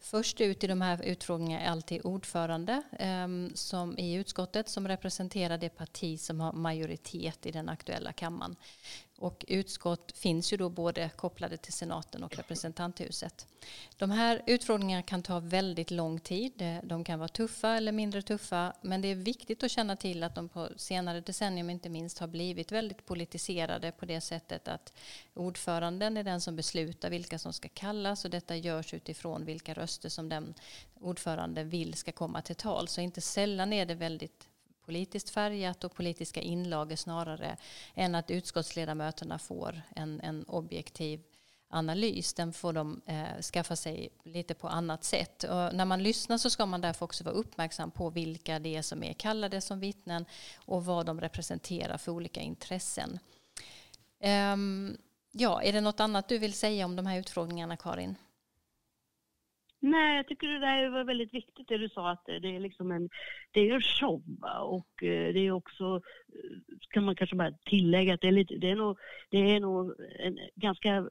Först 0.00 0.40
ut 0.40 0.64
i 0.64 0.66
de 0.66 0.80
här 0.80 1.02
utfrågningarna 1.02 1.64
är 1.64 1.70
alltid 1.70 2.00
ordförande 2.04 2.82
ehm, 2.98 3.50
som 3.54 3.98
i 3.98 4.14
utskottet 4.14 4.68
som 4.68 4.88
representerar 4.88 5.58
det 5.58 5.68
parti 5.68 6.20
som 6.20 6.40
har 6.40 6.52
majoritet 6.52 7.46
i 7.46 7.50
den 7.50 7.68
aktuella 7.68 8.12
kammaren. 8.12 8.56
Och 9.20 9.44
utskott 9.48 10.12
finns 10.18 10.52
ju 10.52 10.56
då 10.56 10.68
både 10.68 11.10
kopplade 11.16 11.56
till 11.56 11.72
senaten 11.72 12.24
och 12.24 12.36
representanthuset. 12.36 13.46
De 13.96 14.10
här 14.10 14.42
utfrågningarna 14.46 15.02
kan 15.02 15.22
ta 15.22 15.40
väldigt 15.40 15.90
lång 15.90 16.20
tid. 16.20 16.80
De 16.82 17.04
kan 17.04 17.18
vara 17.18 17.28
tuffa 17.28 17.76
eller 17.76 17.92
mindre 17.92 18.22
tuffa. 18.22 18.72
Men 18.82 19.00
det 19.00 19.08
är 19.08 19.14
viktigt 19.14 19.62
att 19.62 19.70
känna 19.70 19.96
till 19.96 20.22
att 20.22 20.34
de 20.34 20.48
på 20.48 20.68
senare 20.76 21.20
decennium 21.20 21.70
inte 21.70 21.88
minst 21.88 22.18
har 22.18 22.26
blivit 22.26 22.72
väldigt 22.72 23.06
politiserade 23.06 23.92
på 23.92 24.06
det 24.06 24.20
sättet 24.20 24.68
att 24.68 24.92
ordföranden 25.34 26.16
är 26.16 26.24
den 26.24 26.40
som 26.40 26.56
beslutar 26.56 27.10
vilka 27.10 27.38
som 27.38 27.52
ska 27.52 27.68
kallas 27.68 28.24
och 28.24 28.30
detta 28.30 28.56
görs 28.56 28.94
utifrån 28.94 29.44
vilka 29.44 29.74
röster 29.74 30.08
som 30.08 30.28
den 30.28 30.54
ordförande 31.00 31.64
vill 31.64 31.94
ska 31.94 32.12
komma 32.12 32.42
till 32.42 32.56
tal. 32.56 32.88
Så 32.88 33.00
inte 33.00 33.20
sällan 33.20 33.72
är 33.72 33.86
det 33.86 33.94
väldigt 33.94 34.48
politiskt 34.88 35.30
färgat 35.30 35.84
och 35.84 35.94
politiska 35.94 36.40
inlagor 36.40 36.96
snarare 36.96 37.56
än 37.94 38.14
att 38.14 38.30
utskottsledamöterna 38.30 39.38
får 39.38 39.82
en, 39.96 40.20
en 40.20 40.44
objektiv 40.44 41.20
analys. 41.68 42.34
Den 42.34 42.52
får 42.52 42.72
de 42.72 43.00
eh, 43.06 43.40
skaffa 43.42 43.76
sig 43.76 44.08
lite 44.24 44.54
på 44.54 44.68
annat 44.68 45.04
sätt. 45.04 45.44
Och 45.44 45.74
när 45.74 45.84
man 45.84 46.02
lyssnar 46.02 46.38
så 46.38 46.50
ska 46.50 46.66
man 46.66 46.80
därför 46.80 47.04
också 47.04 47.24
vara 47.24 47.34
uppmärksam 47.34 47.90
på 47.90 48.10
vilka 48.10 48.58
det 48.58 48.76
är 48.76 48.82
som 48.82 49.02
är 49.02 49.12
kallade 49.12 49.60
som 49.60 49.80
vittnen 49.80 50.24
och 50.56 50.84
vad 50.84 51.06
de 51.06 51.20
representerar 51.20 51.98
för 51.98 52.12
olika 52.12 52.40
intressen. 52.40 53.18
Um, 54.52 54.96
ja, 55.32 55.62
är 55.62 55.72
det 55.72 55.80
något 55.80 56.00
annat 56.00 56.28
du 56.28 56.38
vill 56.38 56.52
säga 56.52 56.84
om 56.84 56.96
de 56.96 57.06
här 57.06 57.18
utfrågningarna, 57.18 57.76
Karin? 57.76 58.14
Nej, 59.80 60.16
jag 60.16 60.26
tycker 60.26 60.48
det 60.48 60.58
där 60.58 60.90
var 60.90 61.04
väldigt 61.04 61.34
viktigt 61.34 61.68
det 61.68 61.78
du 61.78 61.88
sa 61.88 62.10
att 62.10 62.24
det 62.26 62.56
är 62.56 62.60
liksom 62.60 62.92
en, 62.92 63.08
det 63.50 63.60
är 63.60 63.74
en 63.74 63.80
show 63.80 64.22
och 64.62 65.02
eh, 65.02 65.32
det 65.32 65.46
är 65.46 65.50
också, 65.50 66.00
eh, 66.28 66.76
kan 66.90 67.04
man 67.04 67.16
kanske 67.16 67.36
bara 67.36 67.52
tillägga 67.52 68.14
att 68.14 68.20
det 68.20 68.28
är 68.28 68.32
lite, 68.32 68.54
det 68.54 68.70
är 68.70 68.76
nog, 68.76 68.98
det 69.30 69.38
är 69.38 69.60
nog 69.60 69.94
en 70.18 70.38
ganska 70.54 71.08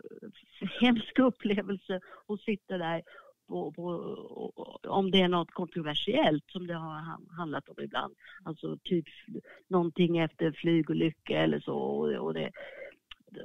hemsk 0.79 1.19
upplevelse 1.19 1.99
att 2.27 2.41
sitta 2.41 2.77
där 2.77 3.03
på, 3.47 3.71
på, 3.71 3.83
om 4.87 5.11
det 5.11 5.21
är 5.21 5.27
något 5.27 5.51
kontroversiellt 5.51 6.43
som 6.51 6.67
det 6.67 6.73
har 6.73 7.17
handlat 7.37 7.69
om 7.69 7.83
ibland. 7.83 8.15
Alltså 8.43 8.77
typ 8.83 9.05
någonting 9.67 10.17
efter 10.17 10.51
flygolycka 10.51 11.39
eller 11.39 11.59
så 11.59 11.75
och, 11.75 12.13
och, 12.13 12.33
det, 12.33 12.51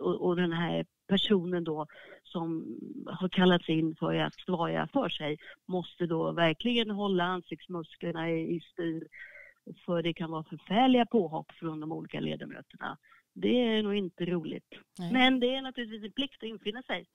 och, 0.00 0.26
och 0.26 0.36
den 0.36 0.52
här 0.52 0.86
personen 1.12 1.64
då 1.64 1.86
som 2.22 2.76
har 3.06 3.28
kallats 3.28 3.68
in 3.68 3.96
för 3.96 4.14
att 4.14 4.34
svara 4.34 4.88
för 4.92 5.08
sig 5.08 5.38
måste 5.68 6.06
då 6.06 6.32
verkligen 6.32 6.90
hålla 6.90 7.24
ansiktsmusklerna 7.24 8.30
i 8.30 8.60
styr 8.60 9.06
för 9.86 10.02
det 10.02 10.12
kan 10.12 10.30
vara 10.30 10.44
förfärliga 10.44 11.06
påhopp 11.06 11.52
från 11.52 11.80
de 11.80 11.92
olika 11.92 12.20
ledamöterna. 12.20 12.98
Det 13.34 13.48
är 13.48 13.82
nog 13.82 13.94
inte 13.94 14.24
roligt. 14.24 14.74
Nej. 14.98 15.12
Men 15.12 15.40
det 15.40 15.54
är 15.54 15.62
naturligtvis 15.62 16.04
en 16.04 16.12
plikt 16.12 16.42
att 16.42 16.48
infinna 16.48 16.82
sig. 16.82 17.06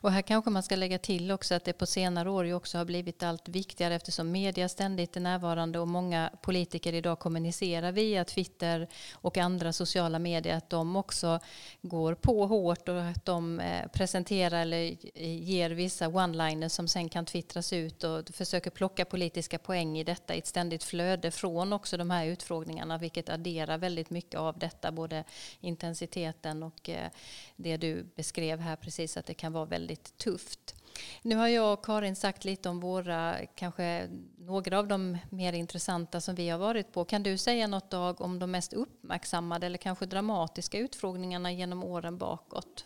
Och 0.00 0.10
här 0.10 0.22
kanske 0.22 0.50
man 0.50 0.62
ska 0.62 0.76
lägga 0.76 0.98
till 0.98 1.30
också 1.30 1.54
att 1.54 1.64
det 1.64 1.72
på 1.72 1.86
senare 1.86 2.30
år 2.30 2.46
ju 2.46 2.54
också 2.54 2.78
har 2.78 2.84
blivit 2.84 3.22
allt 3.22 3.48
viktigare 3.48 3.94
eftersom 3.94 4.32
media 4.32 4.68
ständigt 4.68 5.16
är 5.16 5.20
närvarande 5.20 5.78
och 5.78 5.88
många 5.88 6.30
politiker 6.42 6.92
idag 6.92 7.18
kommunicerar 7.18 7.92
via 7.92 8.24
Twitter 8.24 8.88
och 9.14 9.38
andra 9.38 9.72
sociala 9.72 10.18
medier 10.18 10.56
att 10.56 10.70
de 10.70 10.96
också 10.96 11.40
går 11.82 12.14
på 12.14 12.46
hårt 12.46 12.88
och 12.88 13.02
att 13.02 13.24
de 13.24 13.60
eh, 13.60 13.88
presenterar 13.88 14.60
eller 14.60 14.96
ger 15.24 15.70
vissa 15.70 16.08
one-liners 16.08 16.68
som 16.68 16.88
sen 16.88 17.08
kan 17.08 17.26
twittras 17.26 17.72
ut 17.72 18.04
och 18.04 18.28
försöker 18.28 18.70
plocka 18.70 19.04
politiska 19.04 19.58
poäng 19.58 19.98
i 19.98 20.04
detta 20.04 20.34
i 20.34 20.38
ett 20.38 20.46
ständigt 20.46 20.84
flöde 20.84 21.30
från 21.30 21.72
också 21.72 21.96
de 21.96 22.10
här 22.10 22.26
utfrågningarna 22.26 22.98
vilket 22.98 23.28
adderar 23.28 23.78
väldigt 23.78 24.10
mycket 24.10 24.40
av 24.40 24.58
detta 24.58 24.92
både 24.92 25.24
intensiteten 25.62 26.62
och 26.62 26.88
eh, 26.88 27.10
det 27.56 27.76
du 27.76 28.02
beskrev 28.16 28.60
här 28.60 28.76
precis 28.76 29.16
att 29.16 29.26
det 29.26 29.34
kan 29.34 29.52
vara 29.52 29.64
väldigt 29.64 30.16
tufft. 30.16 30.74
Nu 31.22 31.36
har 31.36 31.48
jag 31.48 31.72
och 31.72 31.84
Karin 31.84 32.16
sagt 32.16 32.44
lite 32.44 32.68
om 32.68 32.80
våra, 32.80 33.36
kanske 33.54 34.08
några 34.38 34.78
av 34.78 34.88
de 34.88 35.18
mer 35.30 35.52
intressanta 35.52 36.20
som 36.20 36.34
vi 36.34 36.48
har 36.48 36.58
varit 36.58 36.92
på. 36.92 37.04
Kan 37.04 37.22
du 37.22 37.38
säga 37.38 37.66
något 37.66 37.90
Dag 37.90 38.20
om 38.20 38.38
de 38.38 38.50
mest 38.50 38.72
uppmärksammade 38.72 39.66
eller 39.66 39.78
kanske 39.78 40.06
dramatiska 40.06 40.78
utfrågningarna 40.78 41.52
genom 41.52 41.84
åren 41.84 42.18
bakåt? 42.18 42.84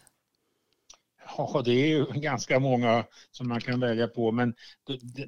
Ja, 1.39 1.63
det 1.65 1.71
är 1.71 1.87
ju 1.87 2.05
ganska 2.05 2.61
många 2.61 3.05
som 3.31 3.49
man 3.49 3.61
kan 3.61 3.81
välja 3.81 4.09
på 4.09 4.33
men 4.33 4.55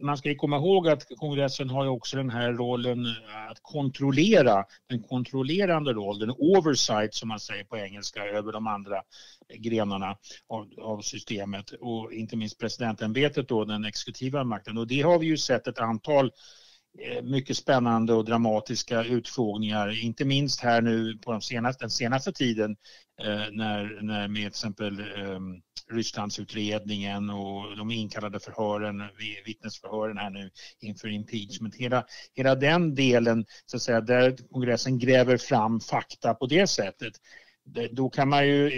man 0.01 0.19
ska 0.19 0.29
ju 0.29 0.35
komma 0.35 0.57
ihåg 0.57 0.89
att 0.89 1.07
kongressen 1.17 1.71
har 1.71 1.85
ju 1.85 1.91
också 1.91 2.17
den 2.17 2.31
här 2.31 2.53
rollen 2.53 3.07
eh, 3.07 3.51
att 3.51 3.59
kontrollera, 3.63 4.65
den 4.89 5.03
kontrollerande 5.03 5.93
rollen, 5.93 6.31
oversight 6.39 7.15
som 7.15 7.29
man 7.29 7.41
säger 7.41 7.65
på 7.65 7.79
engelska 7.79 8.25
över 8.25 8.53
de 8.53 8.67
andra 8.67 9.03
grenarna 9.55 10.17
av, 10.49 10.69
av 10.79 11.01
systemet 11.01 11.71
och 11.81 12.13
inte 12.13 12.37
minst 12.37 12.59
presidentämbetet 12.59 13.49
då, 13.49 13.65
den 13.65 13.85
exekutiva 13.85 14.45
makten. 14.45 14.79
Och 14.79 14.87
det 14.87 15.03
har 15.03 15.19
vi 15.19 15.27
ju 15.27 15.37
sett 15.37 15.67
ett 15.67 15.79
antal 15.79 16.31
Eh, 17.01 17.23
mycket 17.23 17.57
spännande 17.57 18.15
och 18.15 18.25
dramatiska 18.25 19.05
utfrågningar, 19.05 20.05
inte 20.05 20.25
minst 20.25 20.61
här 20.61 20.83
nu 20.83 21.19
på 21.19 21.33
de 21.33 21.41
senaste, 21.41 21.85
den 21.85 21.91
senaste 21.91 22.33
tiden 22.33 22.77
eh, 23.23 23.45
när, 23.53 24.03
när 24.03 24.29
med 24.29 24.41
till 24.41 24.47
exempel 24.47 25.01
ehm, 25.01 25.61
Rysslandsutredningen 25.93 27.31
och 27.31 27.77
de 27.77 27.91
inkallade 27.91 28.41
förhören, 28.41 29.03
vittnesförhören 29.47 30.19
här 30.19 30.31
nu 30.31 30.51
inför 30.81 31.09
impeachment. 31.09 31.75
Hela, 31.75 32.05
hela 32.35 32.55
den 32.55 32.95
delen, 32.95 33.45
så 33.67 33.77
att 33.77 33.83
säga, 33.83 34.01
där 34.01 34.37
kongressen 34.51 34.99
gräver 34.99 35.37
fram 35.37 35.81
fakta 35.81 36.35
på 36.35 36.47
det 36.47 36.67
sättet, 36.67 37.13
då 37.91 38.11
kan 38.11 38.29
man 38.29 38.47
ju, 38.47 38.71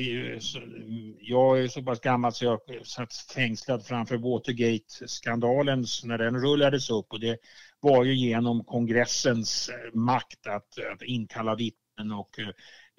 jag 1.21 1.61
är 1.61 1.69
så 1.69 1.83
pass 1.83 2.01
gammal 2.01 2.33
så 2.33 2.45
jag 2.45 2.87
satt 2.87 3.15
fängslad 3.35 3.87
framför 3.87 4.17
Watergate-skandalen 4.17 5.85
när 6.05 6.19
den 6.19 6.41
rullades 6.41 6.91
upp 6.91 7.07
och 7.13 7.21
det 7.21 7.39
var 7.81 8.05
ju 8.05 8.15
genom 8.15 8.65
kongressens 8.65 9.69
eh, 9.69 9.95
makt 9.95 10.47
att, 10.47 10.79
att 10.93 11.03
inkalla 11.03 11.55
vittnen 11.55 12.13
och 12.13 12.39
eh, 12.39 12.49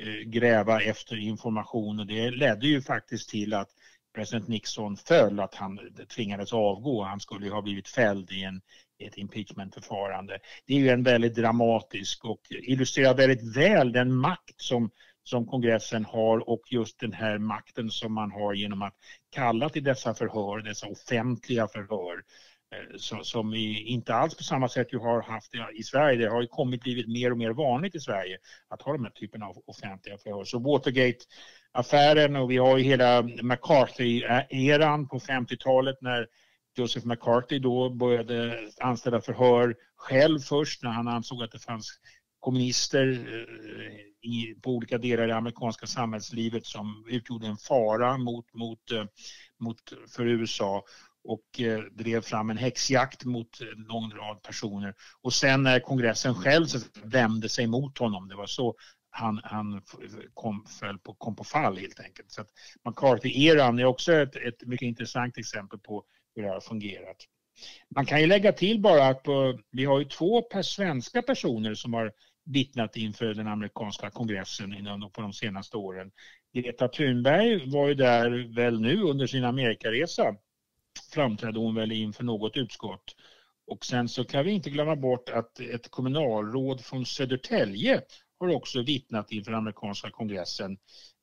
eh, 0.08 0.20
gräva 0.26 0.82
efter 0.82 1.18
information 1.18 2.00
och 2.00 2.08
det 2.08 2.32
ledde 2.32 2.68
ju 2.68 2.82
faktiskt 2.82 3.30
till 3.30 3.54
att 3.54 3.70
president 4.16 4.48
Nixon 4.48 4.98
föll, 4.98 5.40
att 5.40 5.56
han 5.56 5.80
eh, 5.80 6.06
tvingades 6.06 6.54
avgå. 6.54 7.04
Han 7.04 7.20
skulle 7.20 7.46
ju 7.46 7.52
ha 7.52 7.62
blivit 7.62 7.88
fälld 7.88 8.32
i 8.32 8.44
en, 8.44 8.62
ett 9.00 9.18
impeachmentförfarande. 9.18 10.40
Det 10.66 10.74
är 10.74 10.80
ju 10.80 10.90
en 10.90 11.04
väldigt 11.04 11.36
dramatisk 11.36 12.26
och 12.26 12.42
illustrerar 12.50 13.14
väldigt 13.14 13.58
väl 13.58 13.92
den 13.92 14.14
makt 14.14 14.62
som 14.62 14.90
som 15.24 15.46
kongressen 15.46 16.06
har 16.06 16.50
och 16.50 16.62
just 16.72 17.00
den 17.00 17.14
här 17.14 17.38
makten 17.38 17.90
som 17.90 18.14
man 18.14 18.32
har 18.32 18.54
genom 18.54 18.82
att 18.82 18.96
kalla 19.30 19.70
till 19.70 19.84
dessa 19.84 20.14
förhör, 20.14 20.62
dessa 20.62 20.88
offentliga 20.88 21.68
förhör 21.68 22.24
Eh, 22.72 23.22
som 23.24 23.52
vi 23.52 23.82
inte 23.82 24.14
alls 24.14 24.36
på 24.36 24.44
samma 24.44 24.70
sätt 24.70 24.94
ju 24.94 25.00
har 25.00 25.22
haft 25.22 25.52
i 25.74 25.84
Sverige. 25.84 26.18
Det 26.18 26.32
har 26.32 26.42
ju 26.42 26.48
kommit 26.48 26.82
blivit 26.82 27.08
mer 27.08 27.32
och 27.32 27.38
mer 27.38 27.52
vanligt 27.52 27.96
i 27.96 28.00
Sverige 28.00 28.38
att 28.68 28.82
ha 28.82 28.92
de 28.94 29.04
här 29.04 29.12
typen 29.12 29.44
av 29.44 29.64
offentliga 29.66 30.18
förhör. 30.18 30.44
Så 30.44 30.60
Watergate-affären 30.60 32.36
och 32.36 32.52
vi 32.52 32.58
har 32.58 32.78
ju 32.78 32.84
hela 32.84 33.22
McCarthy-eran 33.22 35.08
på 35.08 35.20
50-talet 35.20 36.02
när 36.02 36.28
Joseph 36.76 37.08
McCarthy 37.08 37.60
då 37.60 37.90
började 37.90 38.60
anställa 38.80 39.22
förhör 39.22 39.76
själv 39.96 40.40
först 40.40 40.84
när 40.84 40.92
han 40.92 41.08
ansåg 41.08 41.44
att 41.44 41.52
det 41.52 41.60
fanns 41.60 42.00
kommunister 42.40 43.08
eh, 43.12 44.30
i, 44.30 44.56
på 44.62 44.72
olika 44.72 44.98
delar 44.98 45.24
i 45.24 45.28
det 45.28 45.36
amerikanska 45.36 45.88
samhällslivet 45.88 46.66
som 46.66 47.06
utgjorde 47.10 47.48
en 47.48 47.58
fara 47.58 48.18
mot, 48.18 48.54
mot, 48.54 48.92
eh, 48.92 49.06
mot, 49.60 49.78
för 50.16 50.26
USA 50.26 50.84
och 51.24 51.60
eh, 51.60 51.80
drev 51.80 52.22
fram 52.22 52.50
en 52.50 52.58
häxjakt 52.58 53.26
mot 53.26 53.62
en 53.62 53.84
lång 53.84 54.12
rad 54.12 54.44
personer. 54.44 54.96
Och 55.22 55.34
sen 55.34 55.64
när 55.64 55.80
kongressen 55.80 56.36
själv 56.36 56.68
vände 57.04 57.50
sig 57.50 57.68
mot 57.68 57.98
honom, 57.98 58.28
det 58.28 58.36
var 58.36 58.48
så 58.48 58.76
han, 59.12 59.42
han 59.44 59.82
kom, 60.34 60.66
föll 60.80 61.00
på, 61.00 61.14
kom 61.14 61.36
på 61.36 61.44
fall 61.44 61.78
helt 61.78 62.00
enkelt. 62.00 62.32
Så 62.32 62.44
McCarthy-eran 62.84 63.80
är 63.80 63.86
också 63.86 64.14
ett, 64.14 64.36
ett 64.36 64.68
mycket 64.68 64.86
intressant 64.86 65.38
exempel 65.38 65.80
på 65.80 66.04
hur 66.36 66.44
det 66.44 66.50
har 66.50 66.60
fungerat. 66.60 67.18
Man 67.96 68.06
kan 68.06 68.22
ju 68.22 68.28
lägga 68.28 68.52
till 68.52 68.82
bara 68.82 69.08
att 69.08 69.24
på, 69.24 69.60
vi 69.72 69.86
har 69.86 70.00
ju 70.00 70.06
två 70.06 70.42
per 70.42 70.62
svenska 70.62 71.22
personer 71.22 71.74
som 71.74 71.94
har 71.94 72.12
vittnat 72.46 72.96
inför 72.98 73.34
den 73.34 73.48
amerikanska 73.48 74.10
kongressen 74.10 74.76
på 75.14 75.22
de 75.22 75.34
senaste 75.34 75.78
åren. 75.78 76.12
Greta 76.54 76.88
Thunberg 76.88 77.72
var 77.72 77.88
ju 77.88 77.94
där 77.94 78.56
väl 78.56 78.82
nu 78.82 79.02
under 79.02 79.28
sin 79.28 79.44
Amerikaresa 79.44 80.36
framträdde 81.14 81.60
hon 81.60 81.76
väl 81.76 81.92
inför 81.92 82.24
något 82.24 82.58
utskott. 82.58 83.16
Och 83.68 83.86
sen 83.86 84.10
så 84.10 84.24
kan 84.24 84.46
vi 84.46 84.52
inte 84.52 84.70
glömma 84.70 84.96
bort 84.96 85.30
att 85.30 85.60
ett 85.60 85.92
kommunalråd 85.92 86.82
från 86.82 87.06
Södertälje 87.06 88.02
har 88.40 88.56
också 88.56 88.82
vittnat 88.82 89.32
inför 89.32 89.52
amerikanska 89.52 90.10
kongressen. 90.10 90.78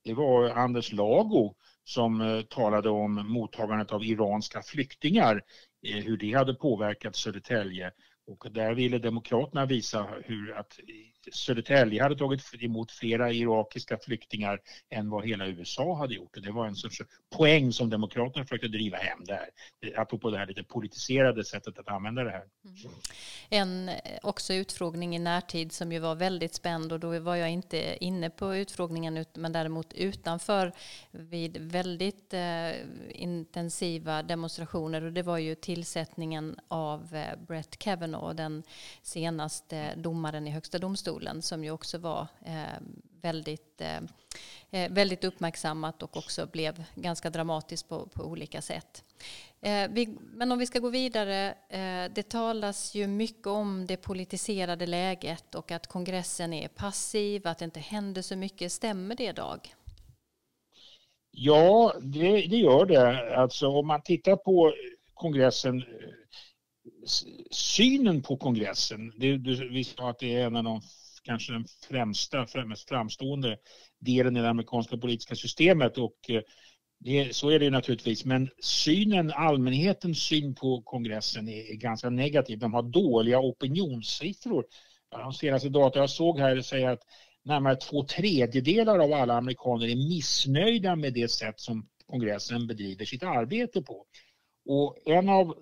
Det 0.04 0.14
var 0.14 0.50
Anders 0.50 0.92
Lago 0.92 1.54
som 1.84 2.20
eh, 2.20 2.42
talade 2.42 2.90
om 2.90 3.14
mottagandet 3.14 3.92
av 3.92 4.04
iranska 4.04 4.62
flyktingar, 4.62 5.42
eh, 5.86 6.04
hur 6.04 6.16
det 6.16 6.32
hade 6.32 6.54
påverkat 6.54 7.16
Södertälje. 7.16 7.92
Och 8.26 8.46
där 8.52 8.74
ville 8.74 8.98
Demokraterna 8.98 9.66
visa 9.66 10.08
hur 10.24 10.52
att 10.52 10.78
Södertälje 11.32 12.02
hade 12.02 12.16
tagit 12.16 12.42
emot 12.60 12.92
flera 12.92 13.32
irakiska 13.32 13.98
flyktingar 13.98 14.60
än 14.90 15.10
vad 15.10 15.26
hela 15.26 15.46
USA 15.46 15.96
hade 15.96 16.14
gjort. 16.14 16.36
Och 16.36 16.42
det 16.42 16.52
var 16.52 16.66
en 16.66 16.76
sorts 16.76 17.02
poäng 17.36 17.72
som 17.72 17.90
Demokraterna 17.90 18.44
försökte 18.44 18.68
driva 18.68 18.96
hem 18.96 19.24
där. 19.24 19.48
Apropå 19.96 20.30
det 20.30 20.38
här 20.38 20.46
lite 20.46 20.62
politiserade 20.62 21.44
sättet 21.44 21.78
att 21.78 21.88
använda 21.88 22.24
det 22.24 22.30
här. 22.30 22.44
Mm. 22.64 22.94
En 23.48 23.88
eh, 23.88 23.94
också 24.22 24.54
utfrågning 24.54 25.16
i 25.16 25.18
närtid 25.18 25.72
som 25.72 25.92
ju 25.92 25.98
var 25.98 26.14
väldigt 26.14 26.54
spänd 26.54 26.92
och 26.92 27.00
då 27.00 27.18
var 27.18 27.36
jag 27.36 27.50
inte 27.50 28.04
inne 28.04 28.30
på 28.30 28.56
utfrågningen 28.56 29.24
men 29.34 29.52
däremot 29.52 29.92
utanför 29.92 30.72
vid 31.10 31.56
väldigt 31.56 32.34
eh, 32.34 32.70
intensiva 33.10 34.22
demonstrationer 34.22 35.04
och 35.04 35.12
det 35.12 35.22
var 35.22 35.38
ju 35.38 35.54
tillsättningen 35.54 36.56
av 36.68 37.14
eh, 37.14 37.38
Brett 37.46 37.78
Kavanaugh, 37.78 38.34
den 38.34 38.62
senaste 39.02 39.94
domaren 39.96 40.46
i 40.46 40.50
Högsta 40.50 40.78
domstolen 40.78 41.17
domstolen 41.18 41.42
som 41.42 41.64
ju 41.64 41.70
också 41.70 41.98
var 41.98 42.26
eh, 42.44 42.80
väldigt, 43.22 43.80
eh, 43.80 44.00
eh 44.70 44.90
väldigt 44.92 45.24
uppmärksammat 45.24 46.02
och 46.02 46.16
också 46.16 46.46
blev 46.46 46.84
ganska 46.94 47.30
dramatiskt 47.30 47.88
på, 47.88 48.06
på 48.06 48.22
olika 48.22 48.62
sätt. 48.62 49.04
Eh, 49.60 49.88
vi, 49.90 50.08
men 50.34 50.52
om 50.52 50.58
vi 50.58 50.66
ska 50.66 50.78
gå 50.78 50.90
vidare, 50.90 51.54
eh, 51.68 52.12
det 52.14 52.28
talas 52.28 52.94
ju 52.94 53.06
mycket 53.06 53.46
om 53.46 53.86
det 53.86 53.96
politiserade 53.96 54.86
läget 54.86 55.54
och 55.54 55.70
att 55.70 55.86
kongressen 55.86 56.52
är 56.52 56.68
passiv, 56.68 57.46
att 57.46 57.58
det 57.58 57.64
inte 57.64 57.80
händer 57.80 58.22
så 58.22 58.36
mycket. 58.36 58.72
Stämmer 58.72 59.14
det 59.16 59.32
Dag? 59.32 59.74
Ja, 61.30 61.94
det, 62.00 62.46
det 62.46 62.56
gör 62.56 62.86
det. 62.86 63.36
Alltså 63.36 63.68
om 63.68 63.86
man 63.86 64.02
tittar 64.02 64.36
på 64.36 64.72
kongressen 65.14 65.84
synen 67.50 68.22
på 68.22 68.36
kongressen, 68.36 69.12
det, 69.16 69.36
vi 69.70 69.84
sa 69.84 70.10
att 70.10 70.18
det 70.18 70.34
är 70.34 70.46
en 70.46 70.56
av 70.56 70.64
de 70.64 70.80
kanske 71.20 71.52
den 71.52 71.64
främsta, 71.88 72.46
mest 72.66 72.88
framstående 72.88 73.58
delen 74.00 74.36
i 74.36 74.40
det 74.40 74.48
amerikanska 74.48 74.96
politiska 74.96 75.34
systemet 75.34 75.98
och 75.98 76.16
eh, 76.28 76.42
det, 77.00 77.36
så 77.36 77.50
är 77.50 77.58
det 77.58 77.70
naturligtvis, 77.70 78.24
men 78.24 78.50
synen, 78.62 79.32
allmänhetens 79.34 80.18
syn 80.18 80.54
på 80.54 80.82
kongressen 80.82 81.48
är, 81.48 81.70
är 81.70 81.76
ganska 81.76 82.10
negativ. 82.10 82.58
De 82.58 82.74
har 82.74 82.82
dåliga 82.82 83.38
opinionssiffror. 83.38 84.64
De 85.10 85.32
senaste 85.32 85.68
data 85.68 85.98
jag 85.98 86.10
såg 86.10 86.38
här 86.38 86.60
säger 86.60 86.88
att 86.88 87.02
närmare 87.44 87.76
två 87.76 88.04
tredjedelar 88.04 88.98
av 88.98 89.12
alla 89.12 89.34
amerikaner 89.34 89.86
är 89.86 90.08
missnöjda 90.08 90.96
med 90.96 91.14
det 91.14 91.30
sätt 91.30 91.60
som 91.60 91.88
kongressen 92.06 92.66
bedriver 92.66 93.04
sitt 93.04 93.22
arbete 93.22 93.82
på. 93.82 94.06
Och 94.68 94.98
en 95.04 95.28
av 95.28 95.54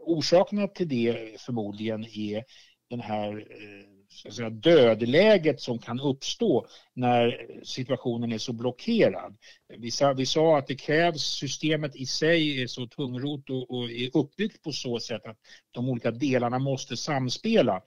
orsakerna 0.00 0.68
till 0.68 0.88
det 0.88 1.40
förmodligen 1.40 2.04
är 2.04 2.44
den 2.90 3.00
här 3.00 3.38
eh, 3.38 3.95
så 4.16 4.28
att 4.28 4.34
säga, 4.34 4.50
dödläget 4.50 5.60
som 5.60 5.78
kan 5.78 6.00
uppstå 6.00 6.66
när 6.94 7.46
situationen 7.64 8.32
är 8.32 8.38
så 8.38 8.52
blockerad. 8.52 9.36
Vi 9.78 9.90
sa, 9.90 10.12
vi 10.12 10.26
sa 10.26 10.58
att 10.58 10.66
det 10.66 10.74
krävs, 10.74 11.22
systemet 11.22 11.96
i 11.96 12.06
sig 12.06 12.62
är 12.62 12.66
så 12.66 12.86
tungrot 12.86 13.50
och, 13.50 13.70
och 13.70 13.90
är 13.90 14.16
uppbyggt 14.16 14.62
på 14.62 14.72
så 14.72 15.00
sätt 15.00 15.26
att 15.26 15.38
de 15.70 15.88
olika 15.88 16.10
delarna 16.10 16.58
måste 16.58 16.96
samspela 16.96 17.82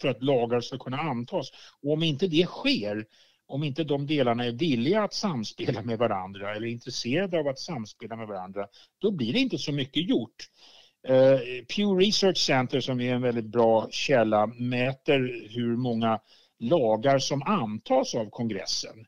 för 0.00 0.08
att 0.08 0.22
lagar 0.22 0.60
ska 0.60 0.78
kunna 0.78 0.98
antas. 0.98 1.50
Och 1.82 1.92
om 1.92 2.02
inte 2.02 2.26
det 2.26 2.46
sker 2.46 3.06
om 3.46 3.64
inte 3.64 3.84
de 3.84 4.06
delarna 4.06 4.44
är 4.44 4.52
villiga 4.52 5.02
att 5.02 5.14
samspela 5.14 5.82
med 5.82 5.98
varandra 5.98 6.56
eller 6.56 6.66
intresserade 6.66 7.38
av 7.38 7.48
att 7.48 7.58
samspela 7.58 8.16
med 8.16 8.28
varandra, 8.28 8.66
då 8.98 9.10
blir 9.10 9.32
det 9.32 9.38
inte 9.38 9.58
så 9.58 9.72
mycket 9.72 10.08
gjort. 10.08 10.48
Eh, 11.08 11.64
Pew 11.76 12.06
Research 12.06 12.38
Center 12.38 12.80
som 12.80 13.00
är 13.00 13.14
en 13.14 13.22
väldigt 13.22 13.44
bra 13.44 13.88
källa 13.90 14.46
mäter 14.46 15.48
hur 15.50 15.76
många 15.76 16.20
lagar 16.58 17.18
som 17.18 17.42
antas 17.42 18.14
av 18.14 18.30
kongressen 18.30 19.06